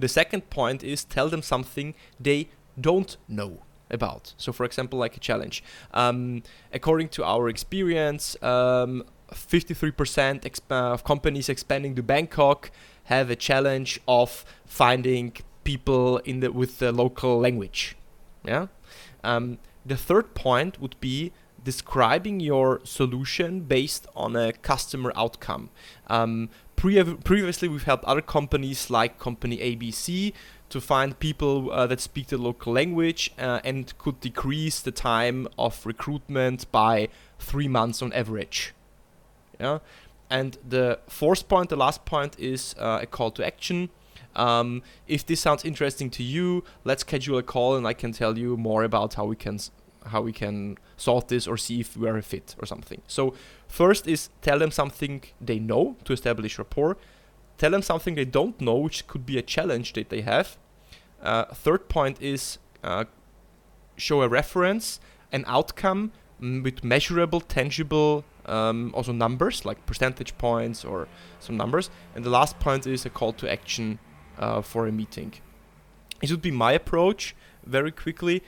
the 0.00 0.08
second 0.08 0.50
point 0.50 0.82
is 0.82 1.04
tell 1.04 1.28
them 1.28 1.42
something 1.42 1.94
they 2.18 2.48
don't 2.80 3.16
know 3.28 3.62
about. 3.90 4.34
So, 4.36 4.52
for 4.52 4.64
example, 4.64 4.98
like 4.98 5.16
a 5.16 5.20
challenge. 5.20 5.62
Um, 5.92 6.42
according 6.72 7.08
to 7.10 7.24
our 7.24 7.48
experience, 7.48 8.36
um, 8.42 9.04
53% 9.32 10.42
exp- 10.42 10.60
of 10.70 11.04
companies 11.04 11.48
expanding 11.48 11.94
to 11.96 12.02
Bangkok 12.02 12.70
have 13.04 13.30
a 13.30 13.36
challenge 13.36 14.00
of 14.08 14.44
finding 14.64 15.32
people 15.64 16.18
in 16.18 16.40
the 16.40 16.50
with 16.50 16.78
the 16.78 16.92
local 16.92 17.38
language. 17.38 17.96
Yeah. 18.44 18.68
Um, 19.22 19.58
the 19.84 19.96
third 19.96 20.34
point 20.34 20.80
would 20.80 20.96
be 21.00 21.32
describing 21.64 22.40
your 22.40 22.80
solution 22.84 23.60
based 23.60 24.06
on 24.16 24.36
a 24.36 24.52
customer 24.52 25.12
outcome. 25.16 25.70
Um, 26.08 26.48
pre- 26.76 27.02
previously, 27.02 27.68
we've 27.68 27.84
helped 27.84 28.04
other 28.04 28.22
companies 28.22 28.90
like 28.90 29.18
company 29.18 29.58
ABC 29.58 30.32
to 30.70 30.80
find 30.80 31.18
people 31.18 31.70
uh, 31.72 31.86
that 31.88 32.00
speak 32.00 32.28
the 32.28 32.38
local 32.38 32.72
language 32.72 33.32
uh, 33.38 33.60
and 33.64 33.96
could 33.98 34.20
decrease 34.20 34.80
the 34.80 34.92
time 34.92 35.48
of 35.58 35.84
recruitment 35.84 36.70
by 36.70 37.08
three 37.38 37.68
months 37.68 38.00
on 38.00 38.12
average. 38.12 38.72
Yeah, 39.58 39.80
and 40.30 40.56
the 40.66 41.00
fourth 41.08 41.48
point, 41.48 41.68
the 41.68 41.76
last 41.76 42.04
point, 42.04 42.38
is 42.38 42.74
uh, 42.78 43.00
a 43.02 43.06
call 43.06 43.30
to 43.32 43.44
action. 43.44 43.90
Um, 44.36 44.82
if 45.08 45.26
this 45.26 45.40
sounds 45.40 45.64
interesting 45.64 46.08
to 46.10 46.22
you, 46.22 46.64
let's 46.84 47.02
schedule 47.02 47.36
a 47.38 47.42
call 47.42 47.76
and 47.76 47.86
I 47.86 47.92
can 47.92 48.12
tell 48.12 48.38
you 48.38 48.56
more 48.56 48.84
about 48.84 49.14
how 49.14 49.24
we 49.24 49.36
can 49.36 49.58
how 50.06 50.22
we 50.22 50.32
can 50.32 50.78
solve 50.96 51.26
this 51.28 51.46
or 51.46 51.56
see 51.56 51.80
if 51.80 51.96
we're 51.96 52.16
a 52.16 52.22
fit 52.22 52.56
or 52.58 52.66
something. 52.66 53.02
So 53.06 53.34
first 53.68 54.06
is 54.06 54.30
tell 54.42 54.58
them 54.58 54.70
something 54.70 55.22
they 55.40 55.58
know 55.58 55.96
to 56.04 56.12
establish 56.12 56.58
rapport. 56.58 56.96
Tell 57.58 57.70
them 57.70 57.82
something 57.82 58.14
they 58.14 58.24
don't 58.24 58.60
know, 58.60 58.76
which 58.76 59.06
could 59.06 59.26
be 59.26 59.38
a 59.38 59.42
challenge 59.42 59.92
that 59.92 60.08
they 60.08 60.22
have. 60.22 60.56
Uh, 61.22 61.44
third 61.44 61.88
point 61.88 62.20
is 62.22 62.58
uh, 62.82 63.04
show 63.96 64.22
a 64.22 64.28
reference, 64.28 65.00
an 65.32 65.44
outcome 65.46 66.12
with 66.40 66.82
measurable, 66.82 67.40
tangible, 67.40 68.24
um, 68.46 68.90
also 68.94 69.12
numbers 69.12 69.64
like 69.66 69.84
percentage 69.84 70.36
points 70.38 70.84
or 70.84 71.06
some 71.38 71.56
numbers. 71.56 71.90
And 72.14 72.24
the 72.24 72.30
last 72.30 72.58
point 72.58 72.86
is 72.86 73.04
a 73.04 73.10
call 73.10 73.32
to 73.34 73.50
action 73.50 73.98
uh, 74.38 74.62
for 74.62 74.86
a 74.86 74.92
meeting. 74.92 75.34
This 76.20 76.30
would 76.30 76.42
be 76.42 76.50
my 76.50 76.72
approach 76.72 77.34
very 77.64 77.92
quickly 77.92 78.42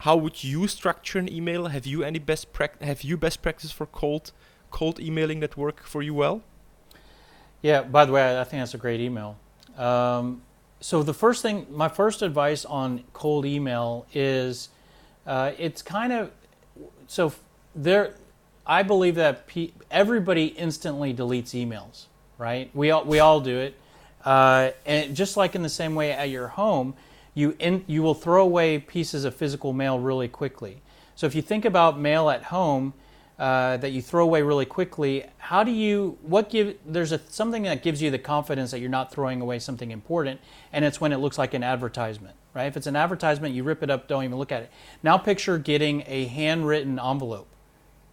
how 0.00 0.16
would 0.16 0.42
you 0.42 0.66
structure 0.66 1.18
an 1.18 1.30
email? 1.30 1.66
Have 1.66 1.86
you 1.86 2.02
any 2.02 2.18
best 2.18 2.52
prac- 2.52 2.80
have 2.80 3.02
you 3.02 3.16
best 3.16 3.42
practice 3.42 3.70
for 3.70 3.86
cold 3.86 4.32
cold 4.70 4.98
emailing 5.00 5.40
that 5.40 5.56
work 5.56 5.82
for 5.82 6.02
you 6.02 6.14
well? 6.14 6.42
Yeah. 7.60 7.82
By 7.82 8.04
the 8.06 8.12
way, 8.12 8.40
I 8.40 8.44
think 8.44 8.62
that's 8.62 8.74
a 8.74 8.78
great 8.78 9.00
email. 9.00 9.36
Um, 9.76 10.42
so 10.80 11.02
the 11.02 11.12
first 11.12 11.42
thing, 11.42 11.66
my 11.70 11.88
first 11.88 12.22
advice 12.22 12.64
on 12.64 13.04
cold 13.12 13.44
email 13.44 14.06
is, 14.14 14.70
uh, 15.26 15.52
it's 15.58 15.82
kind 15.82 16.12
of 16.12 16.30
so 17.06 17.32
there. 17.74 18.14
I 18.66 18.82
believe 18.82 19.16
that 19.16 19.46
pe- 19.46 19.72
everybody 19.90 20.46
instantly 20.46 21.12
deletes 21.12 21.50
emails, 21.50 22.06
right? 22.38 22.70
We 22.72 22.90
all 22.90 23.04
we 23.04 23.18
all 23.18 23.40
do 23.40 23.58
it, 23.58 23.74
uh, 24.24 24.70
and 24.86 25.14
just 25.14 25.36
like 25.36 25.54
in 25.54 25.62
the 25.62 25.68
same 25.68 25.94
way 25.94 26.12
at 26.12 26.30
your 26.30 26.48
home 26.48 26.94
you, 27.34 27.56
in, 27.58 27.84
you 27.86 28.02
will 28.02 28.14
throw 28.14 28.42
away 28.42 28.78
pieces 28.78 29.24
of 29.24 29.34
physical 29.34 29.72
mail 29.72 29.98
really 29.98 30.28
quickly. 30.28 30.82
So 31.14 31.26
if 31.26 31.34
you 31.34 31.42
think 31.42 31.64
about 31.64 31.98
mail 31.98 32.30
at 32.30 32.44
home 32.44 32.94
uh, 33.38 33.76
that 33.78 33.90
you 33.90 34.02
throw 34.02 34.24
away 34.24 34.42
really 34.42 34.66
quickly, 34.66 35.24
how 35.38 35.64
do 35.64 35.70
you, 35.70 36.18
what 36.22 36.50
give, 36.50 36.76
there's 36.84 37.12
a, 37.12 37.18
something 37.28 37.62
that 37.64 37.82
gives 37.82 38.02
you 38.02 38.10
the 38.10 38.18
confidence 38.18 38.70
that 38.70 38.80
you're 38.80 38.90
not 38.90 39.12
throwing 39.12 39.40
away 39.40 39.58
something 39.58 39.90
important, 39.90 40.40
and 40.72 40.84
it's 40.84 41.00
when 41.00 41.12
it 41.12 41.18
looks 41.18 41.38
like 41.38 41.54
an 41.54 41.62
advertisement, 41.62 42.34
right? 42.54 42.66
If 42.66 42.76
it's 42.76 42.86
an 42.86 42.96
advertisement, 42.96 43.54
you 43.54 43.64
rip 43.64 43.82
it 43.82 43.90
up, 43.90 44.08
don't 44.08 44.24
even 44.24 44.38
look 44.38 44.52
at 44.52 44.62
it. 44.62 44.70
Now 45.02 45.16
picture 45.18 45.56
getting 45.58 46.04
a 46.06 46.26
handwritten 46.26 46.98
envelope. 46.98 47.48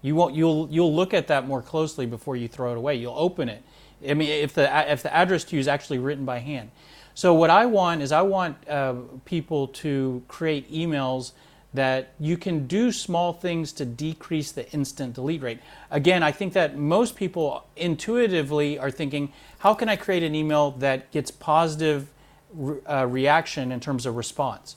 You 0.02 0.16
won't, 0.16 0.36
you'll, 0.36 0.70
you'll 0.72 0.96
look 0.96 1.14
at 1.14 1.28
that 1.28 1.48
more 1.48 1.62
closely 1.62 2.06
before 2.06 2.36
you 2.36 2.48
throw 2.48 2.72
it 2.72 2.78
away. 2.78 2.96
You'll 2.96 3.18
open 3.18 3.50
it. 3.50 3.64
I 4.08 4.14
mean, 4.14 4.30
if 4.30 4.54
the, 4.54 4.92
if 4.92 5.02
the 5.02 5.14
address 5.14 5.44
to 5.46 5.56
you 5.56 5.60
is 5.60 5.68
actually 5.68 5.98
written 5.98 6.24
by 6.24 6.40
hand. 6.40 6.72
So 7.18 7.34
what 7.34 7.50
I 7.50 7.66
want 7.66 8.04
is 8.04 8.12
I 8.12 8.22
want 8.22 8.56
uh, 8.70 8.94
people 9.26 9.70
to 9.70 10.22
create 10.28 10.72
emails 10.72 11.32
that 11.74 12.14
you 12.20 12.38
can 12.38 12.68
do 12.68 12.92
small 12.92 13.34
things 13.34 13.72
to 13.74 13.86
decrease 13.86 14.52
the 14.52 14.72
instant 14.72 15.16
delete 15.16 15.42
rate. 15.42 15.58
Again, 15.90 16.22
I 16.22 16.32
think 16.32 16.54
that 16.54 16.78
most 16.78 17.16
people 17.16 17.66
intuitively 17.76 18.78
are 18.78 18.92
thinking, 18.92 19.34
how 19.58 19.74
can 19.74 19.90
I 19.90 19.96
create 19.96 20.22
an 20.22 20.36
email 20.36 20.70
that 20.78 21.10
gets 21.10 21.32
positive 21.32 22.08
re- 22.54 22.82
uh, 22.86 23.08
reaction 23.08 23.72
in 23.72 23.80
terms 23.80 24.06
of 24.06 24.16
response? 24.16 24.76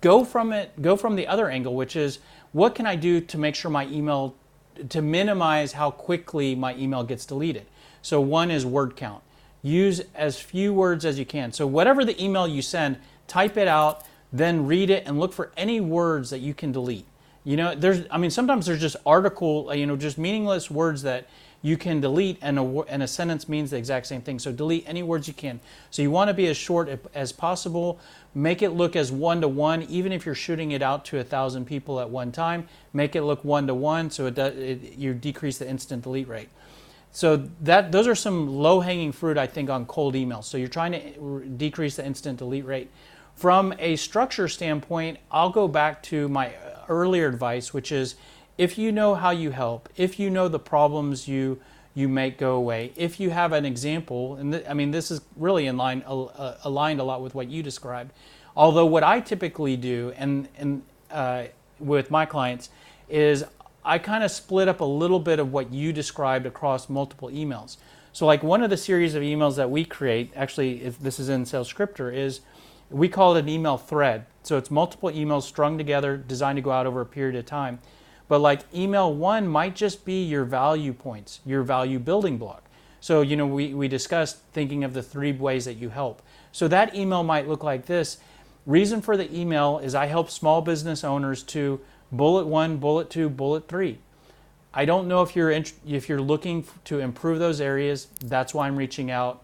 Go 0.00 0.24
from 0.24 0.52
it, 0.52 0.82
go 0.82 0.96
from 0.96 1.14
the 1.14 1.28
other 1.28 1.48
angle, 1.48 1.76
which 1.76 1.94
is 1.94 2.18
what 2.50 2.74
can 2.74 2.84
I 2.84 2.96
do 2.96 3.20
to 3.20 3.38
make 3.38 3.54
sure 3.54 3.70
my 3.70 3.86
email, 3.86 4.34
to 4.88 5.00
minimize 5.00 5.70
how 5.74 5.92
quickly 5.92 6.56
my 6.56 6.74
email 6.74 7.04
gets 7.04 7.24
deleted? 7.24 7.66
So 8.02 8.20
one 8.20 8.50
is 8.50 8.66
word 8.66 8.96
count 8.96 9.22
use 9.62 10.02
as 10.14 10.40
few 10.40 10.72
words 10.72 11.04
as 11.04 11.18
you 11.18 11.26
can. 11.26 11.52
So, 11.52 11.66
whatever 11.66 12.04
the 12.04 12.22
email 12.22 12.48
you 12.48 12.62
send, 12.62 12.98
type 13.26 13.56
it 13.56 13.68
out, 13.68 14.04
then 14.32 14.66
read 14.66 14.90
it 14.90 15.04
and 15.06 15.18
look 15.18 15.32
for 15.32 15.50
any 15.56 15.80
words 15.80 16.30
that 16.30 16.38
you 16.38 16.54
can 16.54 16.72
delete. 16.72 17.06
You 17.44 17.56
know, 17.56 17.74
there's, 17.74 18.04
I 18.10 18.18
mean, 18.18 18.30
sometimes 18.30 18.66
there's 18.66 18.80
just 18.80 18.96
article, 19.06 19.70
uh, 19.70 19.72
you 19.72 19.86
know, 19.86 19.96
just 19.96 20.18
meaningless 20.18 20.70
words 20.70 21.02
that 21.02 21.26
you 21.62 21.76
can 21.76 22.00
delete, 22.00 22.38
and 22.40 22.58
a, 22.58 22.80
and 22.88 23.02
a 23.02 23.06
sentence 23.06 23.48
means 23.48 23.70
the 23.70 23.76
exact 23.76 24.06
same 24.06 24.22
thing. 24.22 24.38
So 24.38 24.50
delete 24.50 24.84
any 24.86 25.02
words 25.02 25.28
you 25.28 25.34
can. 25.34 25.60
So 25.90 26.00
you 26.00 26.10
want 26.10 26.28
to 26.28 26.34
be 26.34 26.46
as 26.46 26.56
short 26.56 26.88
as 27.14 27.32
possible. 27.32 28.00
Make 28.34 28.62
it 28.62 28.70
look 28.70 28.96
as 28.96 29.12
one 29.12 29.42
to 29.42 29.48
one, 29.48 29.82
even 29.82 30.10
if 30.12 30.24
you're 30.24 30.34
shooting 30.34 30.70
it 30.72 30.80
out 30.80 31.04
to 31.06 31.18
a 31.18 31.24
thousand 31.24 31.66
people 31.66 32.00
at 32.00 32.08
one 32.08 32.32
time. 32.32 32.66
Make 32.94 33.14
it 33.14 33.22
look 33.22 33.44
one 33.44 33.66
to 33.66 33.74
one, 33.74 34.10
so 34.10 34.26
it, 34.26 34.34
does, 34.34 34.56
it 34.56 34.96
you 34.96 35.12
decrease 35.12 35.58
the 35.58 35.68
instant 35.68 36.02
delete 36.02 36.28
rate. 36.28 36.48
So 37.12 37.48
that 37.62 37.92
those 37.92 38.06
are 38.06 38.14
some 38.14 38.48
low 38.48 38.80
hanging 38.80 39.12
fruit, 39.12 39.36
I 39.36 39.46
think, 39.46 39.68
on 39.68 39.86
cold 39.86 40.14
emails. 40.14 40.44
So 40.44 40.56
you're 40.56 40.68
trying 40.68 40.92
to 40.92 41.44
decrease 41.56 41.96
the 41.96 42.06
instant 42.06 42.38
delete 42.38 42.64
rate. 42.64 42.90
From 43.34 43.74
a 43.78 43.96
structure 43.96 44.48
standpoint, 44.48 45.18
I'll 45.30 45.50
go 45.50 45.66
back 45.66 46.02
to 46.04 46.28
my 46.28 46.52
earlier 46.88 47.26
advice, 47.26 47.72
which 47.72 47.90
is 47.90 48.16
if 48.58 48.76
you 48.76 48.92
know 48.92 49.14
how 49.14 49.30
you 49.30 49.50
help, 49.50 49.88
if 49.96 50.18
you 50.18 50.28
know 50.30 50.48
the 50.48 50.58
problems 50.58 51.26
you 51.26 51.60
you 51.92 52.08
make 52.08 52.38
go 52.38 52.54
away, 52.54 52.92
if 52.94 53.18
you 53.18 53.30
have 53.30 53.52
an 53.52 53.64
example, 53.64 54.36
and 54.36 54.52
th- 54.52 54.64
I 54.68 54.74
mean 54.74 54.90
this 54.90 55.10
is 55.10 55.20
really 55.36 55.66
in 55.66 55.76
line 55.76 56.04
uh, 56.06 56.54
aligned 56.64 57.00
a 57.00 57.04
lot 57.04 57.22
with 57.22 57.34
what 57.34 57.48
you 57.48 57.62
described. 57.62 58.12
Although 58.56 58.86
what 58.86 59.02
I 59.02 59.20
typically 59.20 59.76
do, 59.76 60.12
and 60.16 60.46
and 60.56 60.82
uh, 61.10 61.44
with 61.78 62.10
my 62.10 62.26
clients, 62.26 62.68
is 63.08 63.44
I 63.84 63.98
kind 63.98 64.22
of 64.22 64.30
split 64.30 64.68
up 64.68 64.80
a 64.80 64.84
little 64.84 65.20
bit 65.20 65.38
of 65.38 65.52
what 65.52 65.72
you 65.72 65.92
described 65.92 66.46
across 66.46 66.88
multiple 66.88 67.28
emails. 67.28 67.76
So 68.12 68.26
like 68.26 68.42
one 68.42 68.62
of 68.62 68.70
the 68.70 68.76
series 68.76 69.14
of 69.14 69.22
emails 69.22 69.56
that 69.56 69.70
we 69.70 69.84
create, 69.84 70.32
actually, 70.34 70.82
if 70.82 70.98
this 70.98 71.18
is 71.18 71.28
in 71.28 71.44
SalesScripter, 71.44 72.14
is 72.14 72.40
we 72.90 73.08
call 73.08 73.36
it 73.36 73.40
an 73.40 73.48
email 73.48 73.78
thread. 73.78 74.26
So 74.42 74.58
it's 74.58 74.70
multiple 74.70 75.10
emails 75.10 75.42
strung 75.42 75.78
together, 75.78 76.16
designed 76.16 76.56
to 76.56 76.62
go 76.62 76.72
out 76.72 76.86
over 76.86 77.00
a 77.00 77.06
period 77.06 77.36
of 77.36 77.46
time. 77.46 77.78
But 78.28 78.40
like 78.40 78.62
email 78.74 79.12
one 79.14 79.48
might 79.48 79.76
just 79.76 80.04
be 80.04 80.24
your 80.24 80.44
value 80.44 80.92
points, 80.92 81.40
your 81.46 81.62
value 81.62 81.98
building 81.98 82.36
block. 82.36 82.64
So, 83.00 83.22
you 83.22 83.36
know, 83.36 83.46
we, 83.46 83.72
we 83.72 83.88
discussed 83.88 84.38
thinking 84.52 84.84
of 84.84 84.92
the 84.92 85.02
three 85.02 85.32
ways 85.32 85.64
that 85.64 85.74
you 85.74 85.88
help. 85.88 86.20
So 86.52 86.68
that 86.68 86.94
email 86.94 87.22
might 87.22 87.48
look 87.48 87.64
like 87.64 87.86
this. 87.86 88.18
Reason 88.66 89.00
for 89.00 89.16
the 89.16 89.34
email 89.34 89.78
is 89.78 89.94
I 89.94 90.06
help 90.06 90.30
small 90.30 90.60
business 90.60 91.02
owners 91.02 91.42
to 91.44 91.80
bullet 92.12 92.46
one, 92.46 92.78
bullet 92.78 93.10
two, 93.10 93.28
bullet 93.28 93.68
three. 93.68 93.98
I 94.72 94.84
don't 94.84 95.08
know 95.08 95.22
if 95.22 95.34
you're 95.34 95.50
if 95.50 96.08
you're 96.08 96.20
looking 96.20 96.64
to 96.84 97.00
improve 97.00 97.38
those 97.38 97.60
areas. 97.60 98.08
That's 98.24 98.54
why 98.54 98.66
I'm 98.66 98.76
reaching 98.76 99.10
out 99.10 99.42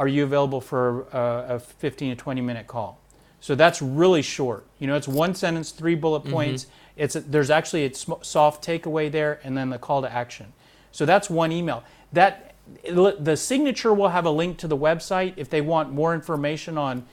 are 0.00 0.08
you 0.08 0.24
available 0.24 0.62
for 0.62 1.02
a, 1.12 1.56
a 1.56 1.58
15 1.58 2.10
to 2.10 2.16
20 2.16 2.40
minute 2.40 2.66
call? 2.66 2.98
So 3.40 3.54
that's 3.54 3.82
really 3.82 4.22
short. 4.22 4.64
You 4.78 4.86
know, 4.86 4.96
it's 4.96 5.06
one 5.06 5.34
sentence, 5.34 5.72
three 5.72 5.94
bullet 5.94 6.22
mm-hmm. 6.22 6.32
points. 6.32 6.64
Mm-hmm. 6.64 6.72
It's 6.96 7.16
a, 7.16 7.20
there's 7.20 7.50
actually 7.50 7.84
a 7.84 7.94
soft 7.94 8.64
takeaway 8.64 9.12
there, 9.12 9.40
and 9.44 9.56
then 9.56 9.68
the 9.68 9.78
call 9.78 10.00
to 10.00 10.10
action. 10.10 10.52
So 10.90 11.04
that's 11.04 11.28
one 11.28 11.52
email. 11.52 11.84
That 12.12 12.54
the 12.88 13.36
signature 13.36 13.92
will 13.92 14.08
have 14.08 14.24
a 14.24 14.30
link 14.30 14.56
to 14.58 14.68
the 14.68 14.76
website 14.76 15.34
if 15.36 15.50
they 15.50 15.60
want 15.60 15.92
more 15.92 16.14
information 16.14 16.78
on 16.78 17.06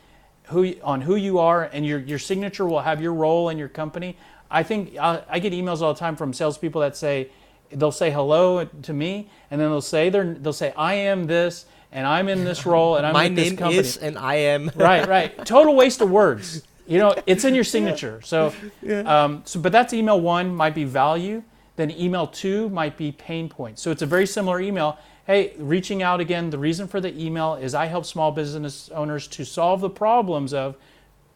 who 0.47 0.73
on 0.83 1.01
who 1.01 1.15
you 1.15 1.39
are, 1.39 1.63
and 1.63 1.85
your 1.85 1.99
your 1.99 2.19
signature 2.19 2.65
will 2.65 2.81
have 2.81 3.01
your 3.01 3.13
role 3.13 3.49
in 3.49 3.57
your 3.57 3.69
company. 3.69 4.17
I 4.49 4.63
think 4.63 4.97
I, 4.97 5.23
I 5.29 5.39
get 5.39 5.53
emails 5.53 5.81
all 5.81 5.93
the 5.93 5.99
time 5.99 6.15
from 6.15 6.33
salespeople 6.33 6.81
that 6.81 6.95
say 6.95 7.29
they'll 7.71 7.91
say 7.91 8.11
hello 8.11 8.65
to 8.65 8.93
me, 8.93 9.29
and 9.51 9.59
then 9.59 9.69
they'll 9.69 9.81
say 9.81 10.09
they 10.09 10.21
they'll 10.21 10.53
say 10.53 10.73
I 10.77 10.93
am 10.93 11.25
this 11.25 11.65
and 11.91 12.05
I'm 12.05 12.29
in 12.29 12.43
this 12.43 12.65
role 12.73 12.95
and 12.97 13.05
I'm 13.05 13.13
My 13.13 13.25
in 13.25 13.35
this 13.35 13.49
name 13.49 13.57
company. 13.57 13.79
is 13.79 13.97
and 13.97 14.17
I 14.17 14.35
am. 14.35 14.71
right, 14.75 15.07
right. 15.07 15.45
Total 15.45 15.75
waste 15.75 16.01
of 16.01 16.09
words. 16.09 16.63
You 16.85 16.99
know, 16.99 17.15
it's 17.25 17.43
in 17.43 17.53
your 17.53 17.63
signature. 17.75 18.21
So, 18.23 18.53
yeah. 18.81 19.01
um, 19.01 19.41
so 19.45 19.59
but 19.59 19.71
that's 19.71 19.93
email 19.93 20.19
one 20.19 20.53
might 20.55 20.75
be 20.75 20.83
value. 20.83 21.43
Then 21.75 21.91
email 21.91 22.27
two 22.27 22.69
might 22.69 22.97
be 22.97 23.11
pain 23.11 23.49
points. 23.49 23.81
So 23.81 23.91
it's 23.91 24.01
a 24.01 24.05
very 24.05 24.25
similar 24.25 24.59
email. 24.59 24.97
Hey, 25.27 25.53
reaching 25.57 26.01
out 26.01 26.21
again. 26.21 26.49
The 26.49 26.57
reason 26.57 26.87
for 26.87 27.01
the 27.01 27.13
email 27.21 27.55
is 27.55 27.75
I 27.75 27.87
help 27.87 28.05
small 28.05 28.31
business 28.31 28.89
owners 28.89 29.27
to 29.27 29.43
solve 29.45 29.81
the 29.81 29.89
problems 29.89 30.53
of 30.53 30.77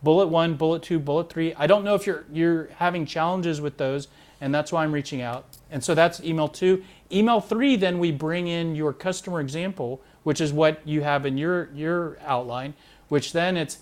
bullet 0.02 0.28
one, 0.28 0.56
bullet 0.56 0.82
two, 0.82 0.98
bullet 0.98 1.30
three. 1.30 1.54
I 1.56 1.68
don't 1.68 1.84
know 1.84 1.94
if 1.94 2.08
you're 2.08 2.24
you're 2.32 2.70
having 2.78 3.06
challenges 3.06 3.60
with 3.60 3.76
those, 3.78 4.08
and 4.40 4.56
that's 4.56 4.72
why 4.72 4.84
I'm 4.84 4.94
reaching 4.94 5.22
out. 5.22 5.46
And 5.70 5.84
so 5.84 5.94
that's 5.94 6.24
email 6.24 6.48
two. 6.48 6.84
Email 7.12 7.42
three, 7.42 7.76
then 7.76 8.00
we 8.00 8.12
bring 8.12 8.48
in 8.48 8.76
your 8.76 8.94
customer 8.94 9.42
example 9.42 10.02
which 10.24 10.40
is 10.40 10.54
what 10.54 10.86
you 10.88 11.02
have 11.02 11.26
in 11.26 11.38
your 11.38 11.70
your 11.74 12.18
outline. 12.22 12.74
Which 13.10 13.34
then 13.34 13.58
it's, 13.58 13.80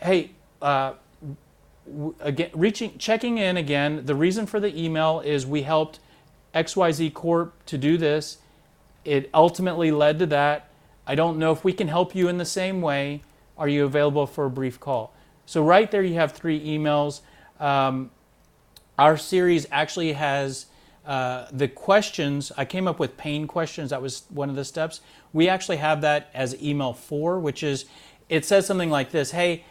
hey, 0.00 0.32
uh, 0.60 0.94
again, 2.20 2.50
reaching, 2.52 2.98
checking 2.98 3.38
in 3.38 3.56
again. 3.56 4.06
The 4.06 4.14
reason 4.14 4.46
for 4.46 4.58
the 4.58 4.76
email 4.76 5.20
is 5.20 5.46
we 5.46 5.62
helped 5.62 6.00
XYZ 6.54 7.14
Corp 7.14 7.64
to 7.66 7.78
do 7.78 7.96
this. 7.96 8.38
It 9.04 9.30
ultimately 9.34 9.90
led 9.90 10.18
to 10.20 10.26
that. 10.26 10.68
I 11.06 11.14
don't 11.14 11.38
know 11.38 11.52
if 11.52 11.64
we 11.64 11.72
can 11.72 11.88
help 11.88 12.14
you 12.14 12.28
in 12.28 12.38
the 12.38 12.44
same 12.44 12.80
way. 12.80 13.22
Are 13.58 13.68
you 13.68 13.84
available 13.84 14.26
for 14.26 14.46
a 14.46 14.50
brief 14.50 14.78
call? 14.78 15.14
So 15.46 15.64
right 15.64 15.90
there, 15.90 16.02
you 16.02 16.14
have 16.14 16.32
three 16.32 16.64
emails. 16.64 17.20
Um, 17.58 18.10
our 18.98 19.16
series 19.16 19.66
actually 19.70 20.12
has 20.12 20.66
uh, 21.04 21.46
the 21.50 21.66
questions, 21.66 22.52
I 22.56 22.64
came 22.64 22.86
up 22.86 22.98
with 22.98 23.16
pain 23.16 23.46
questions. 23.46 23.90
That 23.90 24.00
was 24.00 24.22
one 24.28 24.48
of 24.48 24.56
the 24.56 24.64
steps. 24.64 25.00
We 25.32 25.48
actually 25.48 25.78
have 25.78 26.00
that 26.02 26.30
as 26.32 26.60
email 26.62 26.92
four, 26.92 27.40
which 27.40 27.62
is 27.62 27.86
it 28.28 28.44
says 28.44 28.66
something 28.66 28.90
like 28.90 29.10
this 29.10 29.32
Hey, 29.32 29.64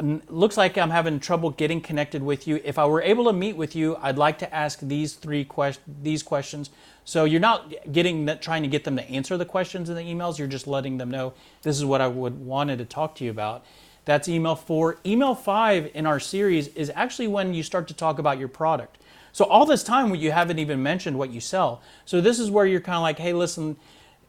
looks 0.00 0.56
like 0.56 0.76
I'm 0.76 0.90
having 0.90 1.20
trouble 1.20 1.50
getting 1.50 1.80
connected 1.80 2.22
with 2.22 2.46
you. 2.46 2.60
If 2.64 2.78
I 2.78 2.84
were 2.86 3.00
able 3.00 3.24
to 3.24 3.32
meet 3.32 3.56
with 3.56 3.74
you, 3.74 3.96
I'd 4.02 4.18
like 4.18 4.38
to 4.40 4.54
ask 4.54 4.78
these 4.80 5.14
three 5.14 5.44
quest- 5.44 5.80
these 5.86 6.22
questions. 6.22 6.70
So 7.04 7.24
you're 7.24 7.40
not 7.40 7.72
getting 7.92 8.26
that, 8.26 8.42
trying 8.42 8.62
to 8.62 8.68
get 8.68 8.84
them 8.84 8.96
to 8.96 9.08
answer 9.08 9.36
the 9.36 9.44
questions 9.44 9.88
in 9.88 9.96
the 9.96 10.02
emails. 10.02 10.38
You're 10.38 10.48
just 10.48 10.66
letting 10.66 10.98
them 10.98 11.10
know 11.10 11.32
this 11.62 11.76
is 11.76 11.84
what 11.84 12.00
I 12.00 12.08
would 12.08 12.44
wanted 12.44 12.78
to 12.78 12.84
talk 12.84 13.14
to 13.16 13.24
you 13.24 13.30
about. 13.30 13.64
That's 14.04 14.28
email 14.28 14.54
four. 14.54 14.98
Email 15.06 15.34
five 15.34 15.90
in 15.94 16.06
our 16.06 16.20
series 16.20 16.68
is 16.68 16.92
actually 16.94 17.28
when 17.28 17.54
you 17.54 17.62
start 17.62 17.88
to 17.88 17.94
talk 17.94 18.18
about 18.18 18.38
your 18.38 18.48
product. 18.48 18.98
So 19.32 19.44
all 19.44 19.66
this 19.66 19.82
time 19.82 20.14
you 20.14 20.30
haven't 20.30 20.58
even 20.58 20.82
mentioned 20.82 21.18
what 21.18 21.30
you 21.30 21.40
sell. 21.40 21.82
So 22.04 22.20
this 22.20 22.38
is 22.38 22.50
where 22.50 22.66
you're 22.66 22.80
kind 22.80 22.96
of 22.96 23.02
like, 23.02 23.18
hey, 23.18 23.32
listen, 23.32 23.76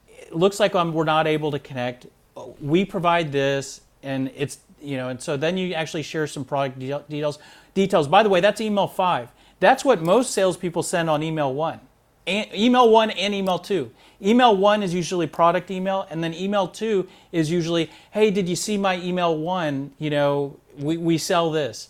it 0.07 0.36
looks 0.36 0.59
like 0.59 0.76
I'm, 0.76 0.93
we're 0.93 1.03
not 1.03 1.28
able 1.28 1.51
to 1.51 1.59
connect. 1.59 2.07
We 2.61 2.86
provide 2.86 3.32
this, 3.32 3.82
and 4.03 4.32
it's 4.36 4.59
you 4.88 4.95
know, 4.95 5.09
and 5.09 5.21
so 5.21 5.35
then 5.35 5.57
you 5.57 5.73
actually 5.73 6.03
share 6.03 6.27
some 6.27 6.45
product 6.45 6.79
details. 6.79 7.39
Details. 7.73 8.07
By 8.07 8.23
the 8.23 8.29
way, 8.29 8.39
that's 8.39 8.61
email 8.61 8.88
five. 8.88 9.31
That's 9.59 9.83
what 9.83 10.01
most 10.01 10.31
salespeople 10.31 10.81
send 10.81 11.09
on 11.09 11.21
email 11.21 11.53
one. 11.53 11.81
And 12.25 12.47
email 12.53 12.89
one 12.89 13.11
and 13.11 13.33
email 13.33 13.59
two. 13.59 13.91
Email 14.21 14.55
one 14.55 14.81
is 14.81 14.93
usually 14.93 15.27
product 15.27 15.69
email, 15.71 16.07
and 16.09 16.23
then 16.23 16.33
email 16.33 16.67
two 16.67 17.07
is 17.31 17.51
usually, 17.51 17.89
hey, 18.11 18.31
did 18.31 18.47
you 18.47 18.55
see 18.55 18.77
my 18.77 18.97
email 19.01 19.38
one? 19.38 19.91
You 19.99 20.09
know, 20.09 20.57
we, 20.77 20.95
we 20.95 21.17
sell 21.17 21.51
this. 21.51 21.89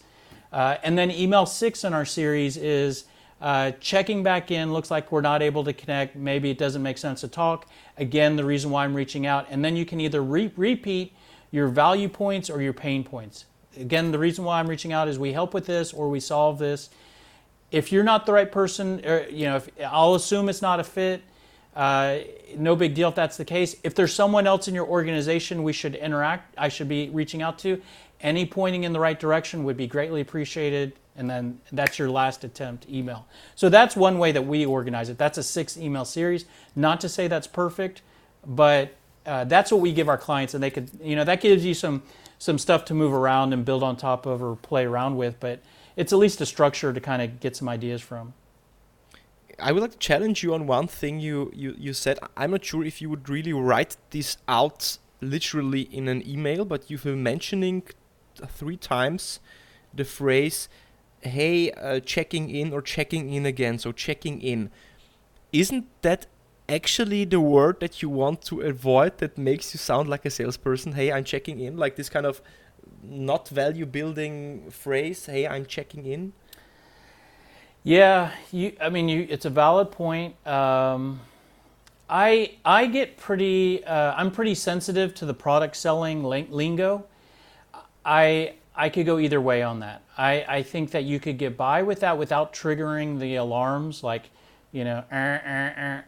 Uh, 0.51 0.77
and 0.83 0.97
then 0.97 1.11
email 1.11 1.45
six 1.45 1.83
in 1.83 1.93
our 1.93 2.05
series 2.05 2.57
is 2.57 3.05
uh, 3.41 3.71
checking 3.79 4.23
back 4.23 4.49
in. 4.49 4.73
Looks 4.73 4.89
like 4.89 5.11
we're 5.11 5.21
not 5.21 5.43
able 5.43 5.63
to 5.65 5.73
connect. 5.73 6.15
Maybe 6.15 6.49
it 6.49 6.57
doesn't 6.57 6.81
make 6.81 6.97
sense 6.97 7.21
to 7.21 7.27
talk. 7.27 7.67
Again, 7.97 8.35
the 8.35 8.45
reason 8.45 8.71
why 8.71 8.85
I'm 8.85 8.95
reaching 8.95 9.27
out. 9.27 9.45
And 9.51 9.63
then 9.63 9.75
you 9.75 9.85
can 9.85 10.01
either 10.01 10.23
re- 10.23 10.51
repeat 10.55 11.13
your 11.51 11.67
value 11.67 12.09
points 12.09 12.49
or 12.49 12.61
your 12.61 12.73
pain 12.73 13.03
points. 13.03 13.45
Again, 13.79 14.11
the 14.11 14.19
reason 14.19 14.43
why 14.43 14.59
I'm 14.59 14.67
reaching 14.67 14.91
out 14.93 15.07
is 15.07 15.19
we 15.19 15.33
help 15.33 15.53
with 15.53 15.65
this 15.65 15.93
or 15.93 16.09
we 16.09 16.19
solve 16.19 16.59
this. 16.59 16.89
If 17.71 17.91
you're 17.91 18.03
not 18.03 18.25
the 18.25 18.33
right 18.33 18.51
person, 18.51 19.05
or, 19.05 19.27
you 19.29 19.45
know, 19.45 19.57
if, 19.57 19.69
I'll 19.85 20.15
assume 20.15 20.49
it's 20.49 20.61
not 20.61 20.79
a 20.79 20.83
fit. 20.83 21.21
Uh, 21.75 22.19
no 22.55 22.75
big 22.75 22.95
deal 22.95 23.09
if 23.09 23.15
that's 23.15 23.37
the 23.37 23.45
case. 23.45 23.75
If 23.83 23.93
there's 23.93 24.13
someone 24.13 24.47
else 24.47 24.67
in 24.67 24.73
your 24.73 24.87
organization 24.87 25.63
we 25.63 25.73
should 25.73 25.95
interact, 25.95 26.55
I 26.57 26.69
should 26.69 26.87
be 26.89 27.09
reaching 27.09 27.41
out 27.41 27.59
to. 27.59 27.81
Any 28.19 28.45
pointing 28.45 28.83
in 28.83 28.93
the 28.93 28.99
right 28.99 29.19
direction 29.19 29.63
would 29.65 29.77
be 29.77 29.85
greatly 29.85 30.21
appreciated. 30.21 30.93
And 31.15 31.29
then 31.29 31.59
that's 31.71 31.97
your 31.97 32.09
last 32.09 32.43
attempt 32.43 32.87
email. 32.89 33.27
So 33.55 33.69
that's 33.69 33.95
one 33.95 34.17
way 34.19 34.31
that 34.31 34.45
we 34.45 34.65
organize 34.65 35.09
it. 35.09 35.17
That's 35.17 35.37
a 35.37 35.43
six 35.43 35.75
email 35.75 36.05
series. 36.05 36.45
Not 36.75 37.01
to 37.01 37.09
say 37.09 37.27
that's 37.27 37.47
perfect, 37.47 38.01
but 38.45 38.95
uh, 39.27 39.43
that's 39.43 39.71
what 39.71 39.81
we 39.81 39.91
give 39.91 40.09
our 40.09 40.17
clients, 40.17 40.53
and 40.53 40.63
they 40.63 40.71
could, 40.71 40.89
you 41.03 41.15
know, 41.15 41.23
that 41.25 41.41
gives 41.41 41.65
you 41.65 41.73
some 41.73 42.01
some 42.39 42.57
stuff 42.57 42.85
to 42.85 42.93
move 42.93 43.13
around 43.13 43.51
and 43.53 43.65
build 43.65 43.83
on 43.83 43.97
top 43.97 44.25
of 44.25 44.41
or 44.41 44.55
play 44.55 44.85
around 44.85 45.17
with. 45.17 45.39
But 45.39 45.59
it's 45.95 46.13
at 46.13 46.19
least 46.19 46.39
a 46.39 46.45
structure 46.45 46.93
to 46.93 47.01
kind 47.01 47.21
of 47.21 47.39
get 47.39 47.55
some 47.55 47.67
ideas 47.67 48.01
from. 48.01 48.33
I 49.59 49.71
would 49.71 49.81
like 49.81 49.91
to 49.91 49.97
challenge 49.97 50.43
you 50.43 50.53
on 50.53 50.67
one 50.67 50.87
thing 50.87 51.19
you, 51.19 51.51
you, 51.53 51.75
you 51.77 51.93
said. 51.93 52.19
I'm 52.37 52.51
not 52.51 52.63
sure 52.63 52.83
if 52.83 53.01
you 53.01 53.09
would 53.09 53.27
really 53.27 53.53
write 53.53 53.97
this 54.11 54.37
out 54.47 54.99
literally 55.19 55.81
in 55.81 56.07
an 56.07 56.27
email, 56.29 56.63
but 56.63 56.91
you've 56.91 57.03
been 57.03 57.23
mentioning 57.23 57.81
three 58.35 58.77
times 58.77 59.39
the 59.91 60.05
phrase, 60.05 60.69
hey, 61.21 61.71
uh, 61.71 61.99
checking 62.01 62.51
in 62.51 62.71
or 62.71 62.83
checking 62.83 63.33
in 63.33 63.47
again. 63.47 63.79
So 63.79 63.91
checking 63.91 64.39
in. 64.41 64.69
Isn't 65.51 65.87
that 66.03 66.27
actually 66.69 67.25
the 67.25 67.39
word 67.39 67.79
that 67.79 68.01
you 68.01 68.09
want 68.09 68.41
to 68.43 68.61
avoid 68.61 69.17
that 69.19 69.37
makes 69.37 69.73
you 69.73 69.77
sound 69.77 70.09
like 70.09 70.25
a 70.25 70.29
salesperson? 70.29 70.93
Hey, 70.93 71.11
I'm 71.11 71.23
checking 71.23 71.59
in. 71.59 71.77
Like 71.77 71.95
this 71.95 72.09
kind 72.09 72.25
of 72.25 72.41
not 73.03 73.47
value 73.49 73.85
building 73.85 74.69
phrase, 74.71 75.25
hey, 75.25 75.47
I'm 75.47 75.65
checking 75.65 76.05
in? 76.05 76.33
Yeah, 77.83 78.31
you. 78.51 78.75
I 78.81 78.89
mean, 78.89 79.07
you. 79.07 79.25
It's 79.29 79.45
a 79.45 79.49
valid 79.49 79.91
point. 79.91 80.35
Um, 80.45 81.21
I 82.09 82.55
I 82.65 82.87
get 82.87 83.15
pretty. 83.15 83.83
Uh, 83.85 84.13
I'm 84.17 84.29
pretty 84.29 84.55
sensitive 84.55 85.13
to 85.15 85.25
the 85.25 85.33
product 85.33 85.77
selling 85.77 86.23
lingo. 86.23 87.05
I 88.03 88.55
I 88.77 88.89
could 88.89 89.05
go 89.05 89.17
either 89.17 89.41
way 89.41 89.63
on 89.63 89.79
that. 89.79 90.03
I, 90.17 90.45
I 90.47 90.63
think 90.63 90.91
that 90.91 91.03
you 91.03 91.19
could 91.19 91.37
get 91.37 91.57
by 91.57 91.81
with 91.81 92.01
that 92.01 92.17
without 92.17 92.53
triggering 92.53 93.19
the 93.19 93.35
alarms, 93.35 94.03
like, 94.03 94.29
you 94.71 94.83
know, 94.83 95.03
uh, 95.11 95.15
uh. 95.15 96.01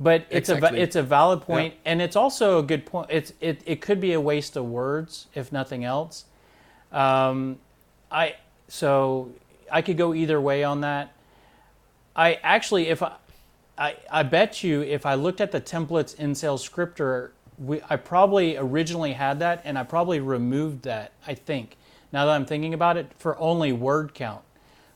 But 0.00 0.26
it's 0.28 0.48
exactly. 0.48 0.80
a 0.80 0.82
it's 0.82 0.96
a 0.96 1.02
valid 1.02 1.42
point, 1.42 1.74
yeah. 1.74 1.92
and 1.92 2.02
it's 2.02 2.16
also 2.16 2.58
a 2.58 2.62
good 2.62 2.84
point. 2.84 3.08
It's 3.10 3.32
it, 3.40 3.62
it 3.64 3.80
could 3.80 4.00
be 4.00 4.12
a 4.12 4.20
waste 4.20 4.56
of 4.56 4.64
words 4.64 5.28
if 5.34 5.52
nothing 5.52 5.84
else. 5.84 6.24
Um, 6.90 7.58
I 8.10 8.34
so 8.68 9.30
I 9.70 9.82
could 9.82 9.96
go 9.96 10.14
either 10.14 10.40
way 10.40 10.64
on 10.64 10.80
that. 10.80 11.12
I 12.16 12.34
actually, 12.42 12.88
if 12.88 13.02
I, 13.02 13.12
I, 13.76 13.96
I 14.10 14.22
bet 14.22 14.62
you, 14.62 14.82
if 14.82 15.04
I 15.04 15.14
looked 15.14 15.40
at 15.40 15.52
the 15.52 15.60
templates 15.60 16.18
in 16.18 16.32
SalesScripter, 16.32 17.30
we, 17.58 17.80
I 17.88 17.96
probably 17.96 18.56
originally 18.56 19.12
had 19.12 19.40
that, 19.40 19.62
and 19.64 19.78
I 19.78 19.82
probably 19.82 20.20
removed 20.20 20.82
that. 20.82 21.12
I 21.26 21.34
think 21.34 21.76
now 22.12 22.26
that 22.26 22.32
I'm 22.32 22.46
thinking 22.46 22.74
about 22.74 22.96
it, 22.96 23.10
for 23.18 23.38
only 23.38 23.72
word 23.72 24.14
count. 24.14 24.42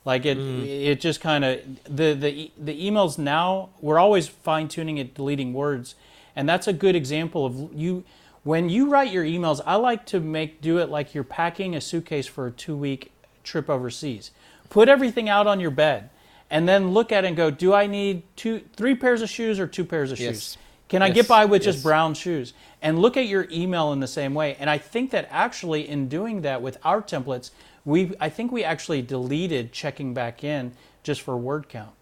Like 0.08 0.24
it, 0.24 0.38
mm. 0.38 0.66
it 0.66 1.02
just 1.02 1.20
kind 1.20 1.44
of 1.44 1.60
the 1.84 2.14
the 2.14 2.50
the 2.56 2.90
emails 2.90 3.18
now. 3.18 3.68
We're 3.82 3.98
always 3.98 4.26
fine 4.26 4.66
tuning 4.66 4.96
it, 4.96 5.12
deleting 5.14 5.52
words, 5.52 5.96
and 6.34 6.48
that's 6.48 6.66
a 6.66 6.72
good 6.72 6.96
example 6.96 7.44
of 7.44 7.74
you. 7.74 8.04
When 8.42 8.70
you 8.70 8.88
write 8.88 9.12
your 9.12 9.24
emails, 9.24 9.60
I 9.66 9.74
like 9.74 10.06
to 10.06 10.18
make 10.18 10.62
do 10.62 10.78
it 10.78 10.88
like 10.88 11.14
you're 11.14 11.24
packing 11.24 11.76
a 11.76 11.80
suitcase 11.82 12.26
for 12.26 12.46
a 12.46 12.50
two 12.50 12.74
week 12.74 13.12
trip 13.44 13.68
overseas. 13.68 14.30
Put 14.70 14.88
everything 14.88 15.28
out 15.28 15.46
on 15.46 15.60
your 15.60 15.70
bed, 15.70 16.08
and 16.48 16.66
then 16.66 16.92
look 16.92 17.12
at 17.12 17.24
it 17.24 17.26
and 17.28 17.36
go, 17.36 17.50
do 17.50 17.74
I 17.74 17.86
need 17.86 18.22
two, 18.34 18.62
three 18.76 18.94
pairs 18.94 19.20
of 19.20 19.28
shoes 19.28 19.60
or 19.60 19.66
two 19.66 19.84
pairs 19.84 20.10
of 20.10 20.18
yes. 20.18 20.34
shoes? 20.34 20.58
Can 20.88 21.02
yes. 21.02 21.10
I 21.10 21.12
get 21.12 21.28
by 21.28 21.44
with 21.44 21.66
yes. 21.66 21.74
just 21.74 21.84
brown 21.84 22.14
shoes? 22.14 22.54
And 22.80 22.98
look 22.98 23.18
at 23.18 23.26
your 23.26 23.46
email 23.50 23.92
in 23.92 24.00
the 24.00 24.06
same 24.06 24.32
way. 24.32 24.56
And 24.58 24.70
I 24.70 24.78
think 24.78 25.10
that 25.10 25.28
actually, 25.30 25.86
in 25.86 26.08
doing 26.08 26.40
that 26.42 26.62
with 26.62 26.78
our 26.82 27.02
templates, 27.02 27.50
we 27.88 28.12
I 28.20 28.28
think 28.28 28.52
we 28.52 28.62
actually 28.62 29.02
deleted 29.02 29.72
checking 29.72 30.12
back 30.12 30.44
in 30.44 30.72
just 31.02 31.22
for 31.22 31.36
word 31.36 31.68
count. 31.68 31.94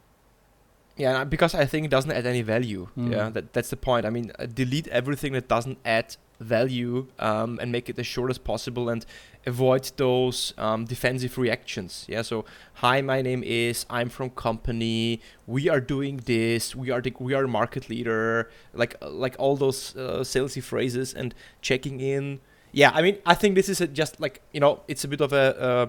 Yeah, 0.97 1.24
because 1.24 1.55
I 1.55 1.66
think 1.66 1.84
it 1.84 1.91
doesn't 1.91 2.11
add 2.11 2.26
any 2.26 2.43
value. 2.43 2.89
Mm. 2.99 3.12
Yeah, 3.12 3.28
that, 3.28 3.53
that's 3.53 3.68
the 3.68 3.76
point. 3.76 4.07
I 4.07 4.11
mean, 4.11 4.32
uh, 4.39 4.47
delete 4.47 4.89
everything 4.89 5.34
that 5.34 5.47
doesn't 5.47 5.78
add 5.84 6.16
value 6.41 7.07
um, 7.18 7.59
and 7.61 7.70
make 7.70 7.89
it 7.89 7.99
as 7.99 8.07
short 8.07 8.30
as 8.30 8.39
possible 8.39 8.89
and 8.89 9.07
avoid 9.47 9.91
those 9.97 10.53
um, 10.59 10.84
defensive 10.84 11.39
reactions 11.39 12.05
yeah 12.09 12.20
so 12.20 12.45
hi 12.74 13.01
my 13.01 13.22
name 13.22 13.43
is 13.43 13.87
i'm 13.89 14.11
from 14.11 14.28
company 14.28 15.18
we 15.47 15.66
are 15.66 15.80
doing 15.80 16.18
this 16.26 16.76
we 16.76 16.91
are 16.91 17.01
the 17.01 17.11
we 17.20 17.32
are 17.32 17.47
market 17.47 17.89
leader 17.89 18.51
like 18.74 18.97
like 19.01 19.34
all 19.39 19.57
those 19.57 19.97
uh, 19.97 20.20
salesy 20.20 20.62
phrases 20.62 21.14
and 21.14 21.34
checking 21.62 22.01
in 22.01 22.39
yeah 22.77 22.91
i 22.95 23.01
mean 23.03 23.16
i 23.24 23.35
think 23.35 23.55
this 23.55 23.68
is 23.68 23.81
a, 23.81 23.87
just 23.87 24.20
like 24.20 24.41
you 24.53 24.61
know 24.61 24.81
it's 24.87 25.03
a 25.05 25.09
bit 25.09 25.20
of 25.20 25.33
a 25.33 25.47
uh, 25.68 25.87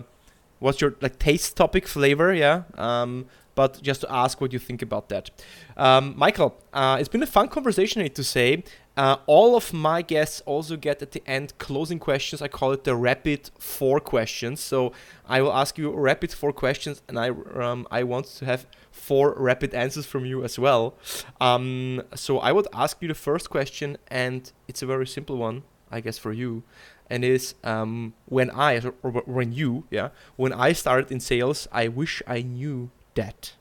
what's 0.59 0.79
your 0.81 0.95
like 1.01 1.19
taste 1.19 1.55
topic 1.55 1.87
flavor 1.87 2.33
yeah 2.33 2.63
um, 2.75 3.27
but 3.57 3.81
just 3.81 4.01
to 4.01 4.07
ask 4.13 4.39
what 4.39 4.53
you 4.53 4.59
think 4.59 4.83
about 4.83 5.09
that. 5.09 5.31
Um, 5.75 6.13
Michael, 6.15 6.55
uh, 6.71 6.97
it's 6.99 7.09
been 7.09 7.23
a 7.23 7.33
fun 7.37 7.47
conversation, 7.47 8.07
to 8.07 8.23
say. 8.23 8.63
Uh, 8.95 9.17
all 9.25 9.55
of 9.55 9.73
my 9.73 10.03
guests 10.03 10.41
also 10.45 10.77
get 10.77 11.01
at 11.01 11.11
the 11.11 11.23
end 11.25 11.57
closing 11.57 11.97
questions. 11.97 12.39
I 12.39 12.49
call 12.49 12.71
it 12.71 12.83
the 12.83 12.95
rapid 12.95 13.49
four 13.57 13.99
questions. 13.99 14.59
So 14.59 14.93
I 15.25 15.41
will 15.41 15.53
ask 15.53 15.77
you 15.79 15.91
rapid 15.91 16.31
four 16.31 16.53
questions, 16.53 17.01
and 17.07 17.17
I 17.17 17.29
um, 17.29 17.87
I 17.89 18.03
want 18.03 18.27
to 18.37 18.45
have 18.45 18.67
four 18.91 19.33
rapid 19.37 19.73
answers 19.73 20.05
from 20.05 20.23
you 20.25 20.43
as 20.43 20.59
well. 20.59 20.95
Um, 21.41 22.03
so 22.13 22.37
I 22.37 22.51
would 22.51 22.67
ask 22.73 23.01
you 23.01 23.07
the 23.07 23.21
first 23.29 23.49
question, 23.49 23.97
and 24.07 24.51
it's 24.67 24.83
a 24.83 24.85
very 24.85 25.07
simple 25.07 25.37
one, 25.37 25.63
I 25.91 26.01
guess, 26.01 26.17
for 26.17 26.33
you 26.33 26.63
and 27.09 27.23
is 27.23 27.55
um, 27.63 28.13
when 28.25 28.51
I 28.51 28.81
or 29.03 29.11
when 29.25 29.51
you 29.51 29.85
yeah 29.89 30.09
when 30.35 30.53
I 30.53 30.73
started 30.73 31.11
in 31.11 31.19
sales, 31.19 31.67
I 31.71 31.87
wish 31.87 32.21
I 32.27 32.41
knew 32.41 32.89
that. 33.15 33.53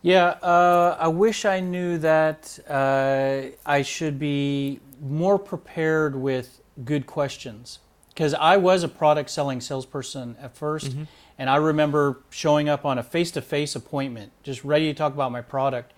Yeah, 0.00 0.30
uh, 0.42 0.96
I 0.98 1.08
wish 1.08 1.44
I 1.44 1.60
knew 1.60 1.96
that 1.98 2.58
uh, 2.68 3.54
I 3.64 3.82
should 3.82 4.18
be 4.18 4.80
more 5.00 5.38
prepared 5.38 6.16
with 6.16 6.60
good 6.84 7.06
questions. 7.06 7.78
Because 8.08 8.34
I 8.34 8.58
was 8.58 8.82
a 8.82 8.88
product 8.88 9.30
selling 9.30 9.62
salesperson 9.62 10.36
at 10.38 10.54
1st 10.54 10.88
mm-hmm. 10.88 11.02
and 11.38 11.48
I 11.48 11.56
remember 11.56 12.20
showing 12.28 12.68
up 12.68 12.84
on 12.84 12.98
a 12.98 13.02
face 13.02 13.30
to 13.30 13.40
face 13.40 13.74
appointment, 13.74 14.32
just 14.42 14.64
ready 14.64 14.92
to 14.92 14.94
talk 14.94 15.14
about 15.14 15.32
my 15.32 15.40
product. 15.40 15.94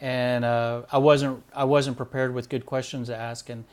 And 0.00 0.44
uh, 0.44 0.82
I 0.92 0.98
wasn't 0.98 1.42
I 1.54 1.64
wasn't 1.64 1.96
prepared 1.96 2.34
with 2.34 2.50
good 2.50 2.66
questions 2.66 3.08
to 3.08 3.16
ask, 3.16 3.48
and 3.48 3.64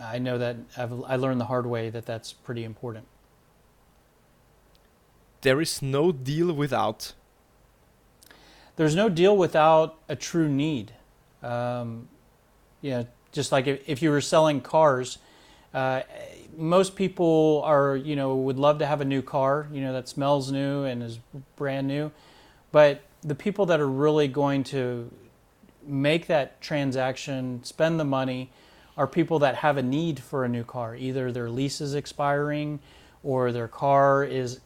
I 0.00 0.18
know 0.18 0.38
that 0.38 0.56
I've, 0.76 0.92
I 1.04 1.16
learned 1.16 1.40
the 1.40 1.46
hard 1.46 1.66
way 1.66 1.90
that 1.90 2.06
that's 2.06 2.32
pretty 2.32 2.64
important 2.64 3.06
there 5.42 5.60
is 5.60 5.82
no 5.82 6.12
deal 6.12 6.52
without. 6.52 7.12
There's 8.76 8.94
no 8.94 9.08
deal 9.08 9.36
without 9.36 9.96
a 10.08 10.16
true 10.16 10.48
need. 10.48 10.92
Um, 11.42 12.08
you 12.80 12.90
know, 12.90 13.06
just 13.32 13.52
like 13.52 13.66
if, 13.66 13.88
if 13.88 14.02
you 14.02 14.10
were 14.10 14.20
selling 14.20 14.60
cars, 14.60 15.18
uh, 15.74 16.02
most 16.56 16.96
people 16.96 17.62
are, 17.64 17.96
you 17.96 18.16
know, 18.16 18.34
would 18.34 18.58
love 18.58 18.78
to 18.78 18.86
have 18.86 19.00
a 19.00 19.04
new 19.04 19.22
car, 19.22 19.68
you 19.72 19.80
know, 19.80 19.92
that 19.92 20.08
smells 20.08 20.50
new 20.50 20.84
and 20.84 21.02
is 21.02 21.18
brand 21.56 21.86
new. 21.86 22.10
But 22.72 23.02
the 23.22 23.34
people 23.34 23.66
that 23.66 23.80
are 23.80 23.88
really 23.88 24.28
going 24.28 24.64
to 24.64 25.10
make 25.86 26.26
that 26.26 26.60
transaction, 26.60 27.62
spend 27.64 27.98
the 27.98 28.04
money, 28.04 28.50
are 28.98 29.06
people 29.06 29.38
that 29.38 29.54
have 29.54 29.76
a 29.76 29.82
need 29.82 30.18
for 30.18 30.44
a 30.44 30.48
new 30.48 30.64
car. 30.64 30.96
Either 30.96 31.30
their 31.30 31.48
lease 31.48 31.80
is 31.80 31.94
expiring 31.94 32.80
or 33.22 33.52
their 33.52 33.68
car 33.68 34.24
is 34.24 34.58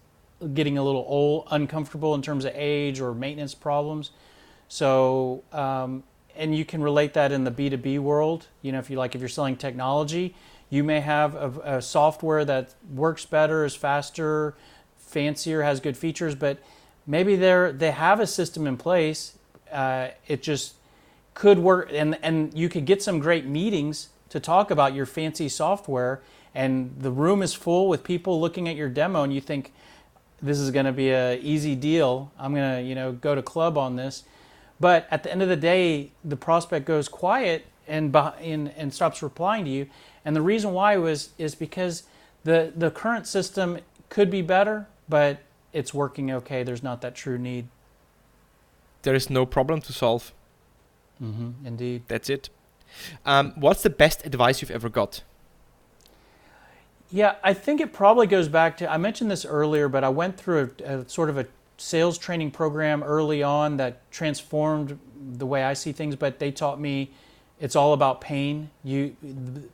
getting 0.55 0.79
a 0.79 0.83
little 0.83 1.05
old, 1.07 1.47
uncomfortable 1.51 2.15
in 2.15 2.23
terms 2.23 2.47
of 2.47 2.53
age 2.55 2.99
or 2.99 3.13
maintenance 3.13 3.55
problems. 3.55 4.11
So, 4.69 5.45
um, 5.53 6.03
and 6.35 6.57
you 6.57 6.65
can 6.65 6.83
relate 6.83 7.13
that 7.13 7.31
in 7.31 7.45
the 7.45 7.51
B2B 7.51 7.99
world. 7.99 8.47
You 8.63 8.73
know, 8.73 8.79
if 8.79 8.89
you 8.89 8.97
like, 8.97 9.15
if 9.15 9.21
you're 9.21 9.29
selling 9.29 9.55
technology, 9.55 10.35
you 10.71 10.83
may 10.83 11.01
have 11.01 11.35
a, 11.35 11.77
a 11.77 11.83
software 11.83 12.43
that 12.47 12.75
works 12.91 13.27
better, 13.27 13.67
is 13.67 13.75
faster, 13.75 14.55
fancier, 14.97 15.63
has 15.63 15.79
good 15.79 15.97
features, 15.97 16.35
but 16.35 16.59
maybe 17.07 17.37
they're 17.37 17.71
they 17.71 17.91
have 17.91 18.19
a 18.19 18.27
system 18.27 18.67
in 18.67 18.79
place. 18.79 19.37
Uh, 19.71 20.09
it 20.27 20.43
just 20.43 20.77
could 21.35 21.59
work, 21.59 21.91
and 21.93 22.19
and 22.23 22.55
you 22.55 22.71
could 22.71 22.87
get 22.87 23.03
some 23.03 23.19
great 23.19 23.45
meetings 23.45 24.09
to 24.33 24.41
talk 24.41 24.71
about 24.71 24.95
your 24.95 25.05
fancy 25.05 25.47
software, 25.47 26.23
and 26.55 26.97
the 26.99 27.11
room 27.11 27.43
is 27.43 27.53
full 27.53 27.87
with 27.87 28.03
people 28.03 28.41
looking 28.41 28.67
at 28.67 28.77
your 28.77 28.89
demo, 28.89 29.23
and 29.23 29.33
you 29.33 29.43
think, 29.43 29.75
this 30.41 30.59
is 30.59 30.71
going 30.71 30.87
to 30.87 30.93
be 30.93 31.11
a 31.11 31.39
easy 31.39 31.77
deal. 31.77 32.33
I'm 32.39 32.55
going 32.55 32.79
to, 32.79 32.83
you 32.83 32.95
know, 32.95 33.13
go 33.13 33.35
to 33.35 33.43
club 33.43 33.77
on 33.77 33.97
this. 33.97 34.25
But 34.81 35.07
at 35.11 35.23
the 35.23 35.31
end 35.31 35.43
of 35.43 35.51
the 35.51 35.57
day, 35.57 36.13
the 36.25 36.37
prospect 36.37 36.87
goes 36.87 37.09
quiet 37.09 37.67
and 37.87 38.17
and, 38.17 38.73
and 38.77 38.93
stops 38.93 39.23
replying 39.23 39.67
to 39.67 39.71
you. 39.71 39.87
And 40.25 40.35
the 40.35 40.41
reason 40.41 40.73
why 40.73 40.97
was 40.97 41.31
is 41.37 41.55
because 41.55 42.05
the 42.43 42.73
the 42.75 42.91
current 42.91 43.27
system 43.27 43.79
could 44.09 44.31
be 44.31 44.43
better, 44.43 44.89
but 45.09 45.43
it's 45.75 45.93
working 45.93 46.31
okay. 46.33 46.63
There's 46.65 46.83
not 46.83 47.03
that 47.03 47.15
true 47.15 47.39
need. 47.39 47.69
There 49.03 49.15
is 49.15 49.29
no 49.29 49.47
problem 49.47 49.81
to 49.83 49.93
solve. 49.93 50.33
Mm-hmm, 51.23 51.67
indeed. 51.67 52.03
That's 52.09 52.31
it. 52.31 52.49
Um, 53.25 53.53
what's 53.57 53.83
the 53.83 53.91
best 53.91 54.25
advice 54.27 54.61
you've 54.61 54.71
ever 54.71 54.89
got? 54.89 55.23
Yeah, 57.11 57.37
I 57.45 57.53
think 57.53 57.81
it 57.81 57.93
probably 57.93 58.27
goes 58.27 58.49
back 58.49 58.79
to 58.79 58.91
I 58.91 58.97
mentioned 58.97 59.31
this 59.31 59.45
earlier, 59.45 59.89
but 59.89 60.03
I 60.03 60.09
went 60.09 60.39
through 60.39 60.75
a, 60.85 60.99
a, 61.01 61.09
sort 61.09 61.29
of 61.29 61.37
a 61.37 61.47
sales 61.77 62.17
training 62.17 62.51
program 62.51 63.03
early 63.03 63.43
on 63.43 63.77
that 63.77 64.11
transformed 64.11 64.99
the 65.37 65.45
way 65.45 65.63
I 65.63 65.75
see 65.75 65.93
things. 65.93 66.17
But 66.17 66.39
they 66.39 66.51
taught 66.51 66.81
me 66.81 67.11
it's 67.61 67.77
all 67.77 67.93
about 67.93 68.21
pain. 68.21 68.71
You 68.83 69.15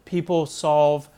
people 0.04 0.46
solve 0.46 1.08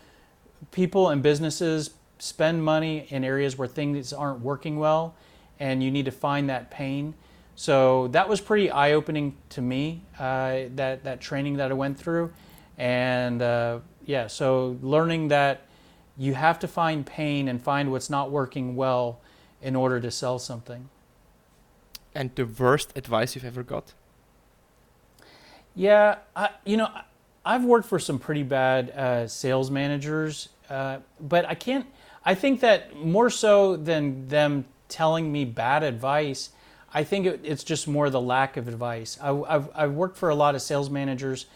people 0.70 1.08
and 1.08 1.22
businesses 1.22 1.90
spend 2.18 2.62
money 2.62 3.06
in 3.08 3.24
areas 3.24 3.56
where 3.56 3.66
things 3.66 4.12
aren't 4.12 4.40
working 4.40 4.78
well, 4.78 5.14
and 5.58 5.82
you 5.82 5.90
need 5.90 6.04
to 6.04 6.10
find 6.10 6.48
that 6.50 6.70
pain. 6.70 7.14
So 7.56 8.08
that 8.08 8.28
was 8.28 8.40
pretty 8.40 8.70
eye 8.70 8.92
opening 8.92 9.36
to 9.50 9.60
me. 9.60 10.02
Uh, 10.18 10.62
that 10.76 11.04
that 11.04 11.20
training 11.20 11.56
that 11.56 11.70
I 11.70 11.74
went 11.74 11.98
through, 11.98 12.32
and 12.78 13.42
uh, 13.42 13.80
yeah, 14.04 14.26
so 14.26 14.78
learning 14.82 15.28
that 15.28 15.66
you 16.16 16.34
have 16.34 16.58
to 16.60 16.68
find 16.68 17.06
pain 17.06 17.48
and 17.48 17.62
find 17.62 17.90
what's 17.90 18.10
not 18.10 18.30
working 18.30 18.76
well 18.76 19.20
in 19.62 19.76
order 19.76 20.00
to 20.00 20.10
sell 20.10 20.38
something. 20.38 20.88
And 22.14 22.34
the 22.34 22.44
worst 22.44 22.92
advice 22.96 23.34
you've 23.34 23.44
ever 23.44 23.62
got? 23.62 23.92
Yeah, 25.74 26.18
I, 26.34 26.50
you 26.64 26.76
know, 26.76 26.90
I've 27.44 27.64
worked 27.64 27.88
for 27.88 27.98
some 27.98 28.18
pretty 28.18 28.42
bad 28.42 28.90
uh, 28.90 29.26
sales 29.28 29.70
managers, 29.70 30.48
uh, 30.68 30.98
but 31.20 31.44
I 31.46 31.54
can't. 31.54 31.86
I 32.24 32.34
think 32.34 32.60
that 32.60 32.96
more 32.96 33.30
so 33.30 33.76
than 33.76 34.28
them 34.28 34.66
telling 34.88 35.32
me 35.32 35.44
bad 35.44 35.82
advice, 35.82 36.50
I 36.92 37.04
think 37.04 37.26
it, 37.26 37.40
it's 37.44 37.64
just 37.64 37.86
more 37.86 38.10
the 38.10 38.20
lack 38.20 38.56
of 38.56 38.68
advice. 38.68 39.18
I, 39.22 39.28
have 39.48 39.70
I've 39.74 39.92
worked 39.92 40.16
for 40.16 40.28
a 40.28 40.34
lot 40.34 40.54
of 40.54 40.62
sales 40.62 40.90
managers 40.90 41.46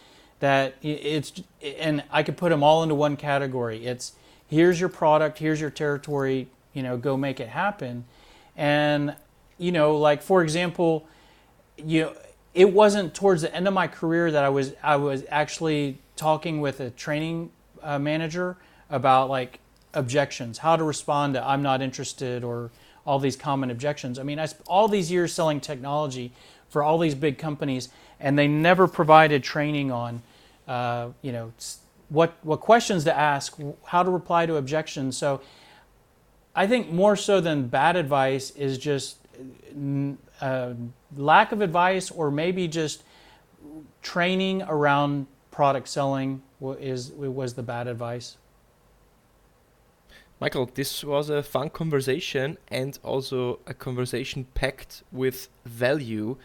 that 0.41 0.75
it's 0.83 1.33
and 1.63 2.05
I 2.11 2.23
could 2.23 2.37
put 2.37 2.51
them 2.51 2.63
all 2.63 2.83
into 2.83 2.95
one 2.95 3.17
category. 3.17 3.87
It's 3.87 4.13
here's 4.49 4.79
your 4.79 4.89
product, 4.89 5.39
here's 5.39 5.61
your 5.61 5.71
territory, 5.71 6.49
you 6.73 6.83
know, 6.83 6.97
go 6.97 7.17
make 7.17 7.41
it 7.41 7.49
happen. 7.49 8.05
And 8.57 9.17
you 9.59 9.73
know, 9.73 9.97
like 9.97 10.23
for 10.23 10.43
example, 10.43 11.07
you 11.77 12.03
know, 12.03 12.15
it 12.53 12.73
wasn't 12.73 13.15
towards 13.15 13.43
the 13.43 13.55
end 13.55 13.67
of 13.67 13.75
my 13.75 13.89
career 13.89 14.31
that 14.31 14.45
I 14.45 14.49
was 14.49 14.75
I 14.83 14.97
was 14.97 15.25
actually 15.29 15.99
talking 16.17 16.61
with 16.61 16.81
a 16.81 16.91
training 16.91 17.51
uh, 17.83 17.99
manager 17.99 18.57
about 18.91 19.29
like 19.29 19.59
objections, 19.93 20.59
how 20.59 20.77
to 20.77 20.85
respond 20.85 21.35
to 21.35 21.47
I'm 21.47 21.63
not 21.63 21.83
interested 21.83 22.45
or 22.45 22.71
all 23.07 23.19
these 23.19 23.37
common 23.37 23.71
objections. 23.71 24.19
I 24.19 24.23
mean, 24.23 24.39
I 24.39 24.49
all 24.67 24.89
these 24.89 25.11
years 25.11 25.33
selling 25.33 25.61
technology 25.61 26.33
for 26.69 26.83
all 26.83 26.99
these 26.99 27.15
big 27.15 27.39
companies, 27.39 27.89
and 28.19 28.39
they 28.39 28.49
never 28.49 28.89
provided 28.89 29.43
training 29.43 29.93
on, 29.93 30.23
uh, 30.67 31.09
you 31.23 31.33
know, 31.33 31.53
what 32.09 32.35
what 32.43 32.61
questions 32.61 33.05
to 33.05 33.17
ask, 33.17 33.57
how 33.85 34.03
to 34.03 34.11
reply 34.11 34.47
to 34.47 34.57
objections. 34.57 35.17
So, 35.17 35.41
I 36.55 36.67
think 36.67 36.91
more 36.91 37.17
so 37.17 37.41
than 37.41 37.69
bad 37.69 37.97
advice 37.97 38.51
is 38.51 38.79
just 38.79 39.19
uh, 40.41 40.75
lack 41.17 41.53
of 41.53 41.61
advice, 41.61 42.11
or 42.11 42.31
maybe 42.31 42.69
just 42.69 43.03
training 44.03 44.63
around 44.63 45.27
product 45.51 45.89
selling 45.89 46.43
is 46.81 47.11
was 47.13 47.55
the 47.55 47.63
bad 47.63 47.87
advice. 47.87 48.37
Michael, 50.41 50.69
this 50.75 51.05
was 51.05 51.31
a 51.31 51.43
fun 51.43 51.71
conversation 51.71 52.59
and 52.69 52.99
also 53.03 53.61
a 53.67 53.75
conversation 53.75 54.47
packed 54.55 55.03
with 55.13 55.49
value. 55.65 56.37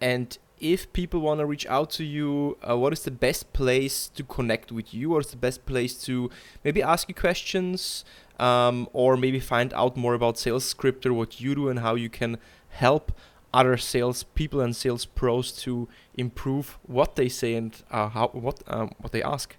And 0.00 0.36
if 0.60 0.92
people 0.92 1.20
want 1.20 1.40
to 1.40 1.46
reach 1.46 1.66
out 1.66 1.90
to 1.90 2.04
you, 2.04 2.56
uh, 2.68 2.76
what 2.78 2.92
is 2.92 3.02
the 3.02 3.10
best 3.10 3.52
place 3.52 4.08
to 4.14 4.22
connect 4.22 4.70
with 4.70 4.94
you? 4.94 5.14
Or 5.14 5.20
is 5.20 5.28
the 5.28 5.36
best 5.36 5.66
place 5.66 5.94
to 6.04 6.30
maybe 6.62 6.82
ask 6.82 7.08
you 7.08 7.14
questions 7.14 8.04
um, 8.38 8.88
or 8.92 9.16
maybe 9.16 9.40
find 9.40 9.72
out 9.74 9.96
more 9.96 10.14
about 10.14 10.36
SalesScripter, 10.36 11.10
what 11.10 11.40
you 11.40 11.54
do, 11.54 11.68
and 11.68 11.80
how 11.80 11.96
you 11.96 12.08
can 12.08 12.38
help 12.68 13.12
other 13.52 13.76
sales 13.76 14.22
people 14.22 14.60
and 14.60 14.74
sales 14.74 15.04
pros 15.04 15.52
to 15.52 15.88
improve 16.14 16.76
what 16.86 17.14
they 17.14 17.28
say 17.28 17.54
and 17.54 17.82
uh, 17.90 18.08
how 18.08 18.28
what 18.28 18.62
um, 18.66 18.90
what 18.98 19.12
they 19.12 19.22
ask? 19.22 19.56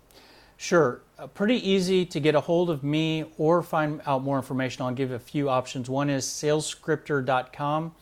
Sure. 0.58 1.02
Uh, 1.18 1.28
pretty 1.28 1.70
easy 1.70 2.06
to 2.06 2.20
get 2.20 2.36
a 2.36 2.42
hold 2.42 2.70
of 2.70 2.84
me 2.84 3.26
or 3.38 3.64
find 3.64 4.02
out 4.06 4.24
more 4.24 4.38
information. 4.38 4.84
I'll 4.84 4.94
give 4.94 5.12
a 5.12 5.20
few 5.20 5.50
options. 5.50 5.90
One 5.90 6.10
is 6.10 6.26
salesscripter.com. 6.26 7.94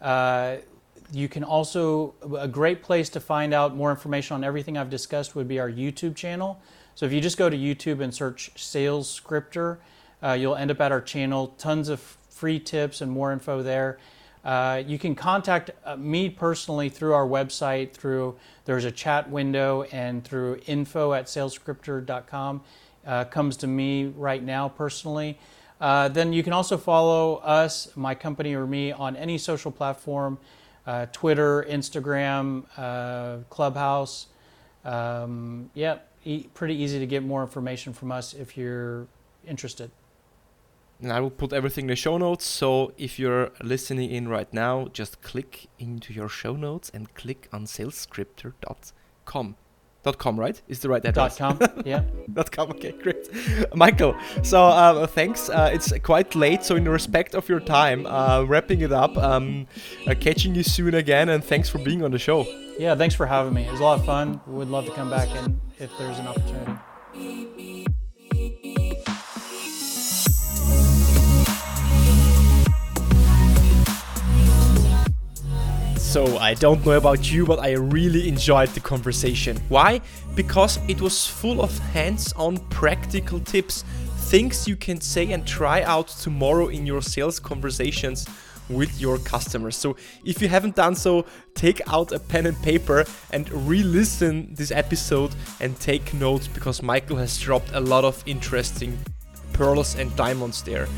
Uh, 0.00 0.56
you 1.10 1.28
can 1.28 1.42
also, 1.42 2.14
a 2.38 2.48
great 2.48 2.82
place 2.82 3.08
to 3.10 3.20
find 3.20 3.54
out 3.54 3.74
more 3.74 3.90
information 3.90 4.34
on 4.34 4.44
everything 4.44 4.76
I've 4.76 4.90
discussed 4.90 5.34
would 5.34 5.48
be 5.48 5.58
our 5.58 5.70
YouTube 5.70 6.14
channel. 6.16 6.60
So 6.94 7.06
if 7.06 7.12
you 7.12 7.20
just 7.20 7.38
go 7.38 7.48
to 7.48 7.56
YouTube 7.56 8.00
and 8.00 8.12
search 8.12 8.52
SalesScripter, 8.56 9.78
uh, 10.22 10.32
you'll 10.32 10.56
end 10.56 10.70
up 10.70 10.80
at 10.80 10.92
our 10.92 11.00
channel. 11.00 11.54
Tons 11.58 11.88
of 11.88 12.00
free 12.28 12.60
tips 12.60 13.00
and 13.00 13.10
more 13.10 13.32
info 13.32 13.62
there. 13.62 13.98
Uh, 14.44 14.82
you 14.86 14.98
can 14.98 15.14
contact 15.14 15.70
uh, 15.84 15.96
me 15.96 16.30
personally 16.30 16.88
through 16.88 17.12
our 17.12 17.26
website, 17.26 17.92
through 17.92 18.36
there's 18.64 18.84
a 18.84 18.90
chat 18.90 19.28
window, 19.30 19.82
and 19.92 20.24
through 20.24 20.60
info 20.66 21.12
at 21.12 21.26
salesscripter.com. 21.26 22.62
Uh, 23.06 23.24
comes 23.24 23.56
to 23.56 23.66
me 23.66 24.06
right 24.06 24.42
now 24.42 24.68
personally. 24.68 25.38
Uh, 25.80 26.08
then 26.08 26.32
you 26.32 26.42
can 26.42 26.52
also 26.52 26.76
follow 26.76 27.36
us, 27.36 27.88
my 27.96 28.14
company, 28.14 28.54
or 28.54 28.66
me 28.66 28.92
on 28.92 29.16
any 29.16 29.38
social 29.38 29.70
platform 29.70 30.38
uh, 30.86 31.06
Twitter, 31.12 31.66
Instagram, 31.68 32.64
Clubhouse. 33.50 34.26
Um, 34.84 35.70
yeah, 35.74 35.98
e- 36.24 36.46
pretty 36.54 36.74
easy 36.74 36.98
to 36.98 37.06
get 37.06 37.22
more 37.22 37.42
information 37.42 37.92
from 37.92 38.10
us 38.12 38.34
if 38.34 38.56
you're 38.56 39.06
interested 39.46 39.90
and 41.00 41.12
I 41.12 41.20
will 41.20 41.30
put 41.30 41.52
everything 41.52 41.84
in 41.84 41.88
the 41.88 41.96
show 41.96 42.18
notes. 42.18 42.44
So 42.44 42.92
if 42.96 43.18
you're 43.18 43.50
listening 43.62 44.10
in 44.10 44.28
right 44.28 44.52
now, 44.52 44.88
just 44.92 45.22
click 45.22 45.68
into 45.78 46.12
your 46.12 46.28
show 46.28 46.54
notes 46.54 46.90
and 46.92 47.12
click 47.14 47.48
on 47.52 47.66
salesscripter.com. 47.66 49.56
Dot 50.04 50.16
com, 50.16 50.38
right? 50.38 50.62
Is 50.68 50.78
the 50.78 50.88
right 50.88 51.04
address? 51.04 51.38
Dot 51.38 51.58
com, 51.58 51.82
yeah. 51.84 52.04
Dot 52.32 52.52
com, 52.52 52.70
okay, 52.70 52.92
great. 52.92 53.28
Michael, 53.74 54.14
so 54.42 54.64
uh, 54.64 55.06
thanks. 55.08 55.50
Uh, 55.50 55.70
it's 55.72 55.92
quite 56.04 56.36
late, 56.36 56.62
so 56.62 56.76
in 56.76 56.88
respect 56.88 57.34
of 57.34 57.48
your 57.48 57.58
time, 57.58 58.06
uh, 58.06 58.44
wrapping 58.44 58.80
it 58.80 58.92
up, 58.92 59.16
um, 59.18 59.66
uh, 60.06 60.14
catching 60.18 60.54
you 60.54 60.62
soon 60.62 60.94
again, 60.94 61.28
and 61.28 61.42
thanks 61.42 61.68
for 61.68 61.78
being 61.78 62.04
on 62.04 62.12
the 62.12 62.18
show. 62.18 62.46
Yeah, 62.78 62.94
thanks 62.94 63.16
for 63.16 63.26
having 63.26 63.52
me. 63.52 63.64
It 63.64 63.72
was 63.72 63.80
a 63.80 63.84
lot 63.84 63.98
of 63.98 64.06
fun. 64.06 64.40
Would 64.46 64.68
love 64.68 64.86
to 64.86 64.92
come 64.92 65.10
back 65.10 65.28
in 65.34 65.60
if 65.80 65.90
there's 65.98 66.18
an 66.20 66.28
opportunity. 66.28 67.88
So, 76.08 76.38
I 76.38 76.54
don't 76.54 76.86
know 76.86 76.92
about 76.92 77.30
you, 77.30 77.44
but 77.44 77.58
I 77.58 77.72
really 77.72 78.28
enjoyed 78.28 78.70
the 78.70 78.80
conversation. 78.80 79.58
Why? 79.68 80.00
Because 80.34 80.78
it 80.88 81.02
was 81.02 81.26
full 81.26 81.60
of 81.60 81.78
hands 81.78 82.32
on 82.32 82.56
practical 82.70 83.40
tips, 83.40 83.82
things 84.30 84.66
you 84.66 84.74
can 84.74 85.02
say 85.02 85.30
and 85.32 85.46
try 85.46 85.82
out 85.82 86.08
tomorrow 86.08 86.68
in 86.68 86.86
your 86.86 87.02
sales 87.02 87.38
conversations 87.38 88.26
with 88.70 88.98
your 88.98 89.18
customers. 89.18 89.76
So, 89.76 89.96
if 90.24 90.40
you 90.40 90.48
haven't 90.48 90.76
done 90.76 90.94
so, 90.94 91.26
take 91.54 91.82
out 91.86 92.10
a 92.12 92.18
pen 92.18 92.46
and 92.46 92.56
paper 92.62 93.04
and 93.30 93.68
re 93.68 93.82
listen 93.82 94.54
this 94.54 94.70
episode 94.70 95.34
and 95.60 95.78
take 95.78 96.14
notes 96.14 96.48
because 96.48 96.82
Michael 96.82 97.18
has 97.18 97.38
dropped 97.38 97.70
a 97.74 97.80
lot 97.80 98.06
of 98.06 98.22
interesting 98.24 98.98
pearls 99.52 99.94
and 99.94 100.16
diamonds 100.16 100.62
there 100.62 100.88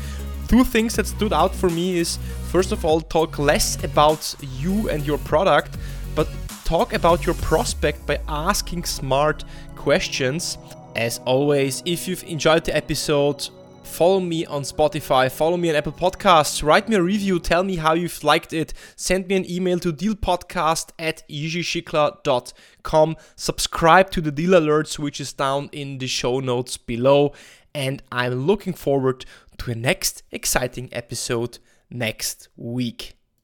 two 0.51 0.65
things 0.65 0.97
that 0.97 1.07
stood 1.07 1.31
out 1.31 1.55
for 1.55 1.69
me 1.69 1.97
is 1.97 2.19
first 2.49 2.73
of 2.73 2.83
all, 2.83 2.99
talk 2.99 3.39
less 3.39 3.81
about 3.85 4.35
you 4.59 4.89
and 4.89 5.07
your 5.07 5.17
product, 5.19 5.77
but 6.13 6.27
talk 6.65 6.91
about 6.91 7.25
your 7.25 7.35
prospect 7.35 8.05
by 8.05 8.19
asking 8.27 8.83
smart 8.83 9.45
questions. 9.77 10.57
As 10.93 11.19
always, 11.19 11.81
if 11.85 12.05
you've 12.05 12.25
enjoyed 12.25 12.65
the 12.65 12.75
episode, 12.75 13.47
follow 13.83 14.19
me 14.19 14.45
on 14.45 14.63
Spotify, 14.63 15.31
follow 15.31 15.55
me 15.55 15.69
on 15.69 15.77
Apple 15.77 15.93
Podcasts, 15.93 16.61
write 16.61 16.89
me 16.89 16.97
a 16.97 17.01
review, 17.01 17.39
tell 17.39 17.63
me 17.63 17.77
how 17.77 17.93
you've 17.93 18.21
liked 18.21 18.51
it, 18.51 18.73
send 18.97 19.29
me 19.29 19.37
an 19.37 19.49
email 19.49 19.79
to 19.79 19.93
dealpodcast 19.93 20.89
at 20.99 21.23
yizhischickler.com, 21.29 23.15
subscribe 23.37 24.11
to 24.11 24.19
the 24.19 24.33
deal 24.33 24.51
alerts, 24.51 24.99
which 24.99 25.21
is 25.21 25.31
down 25.31 25.69
in 25.71 25.99
the 25.99 26.07
show 26.07 26.41
notes 26.41 26.75
below, 26.75 27.31
and 27.73 28.03
I'm 28.11 28.33
looking 28.33 28.73
forward 28.73 29.25
to 29.61 29.69
a 29.69 29.75
next 29.75 30.23
exciting 30.31 30.89
episode 30.91 31.59
next 31.91 32.49
week. 32.55 33.20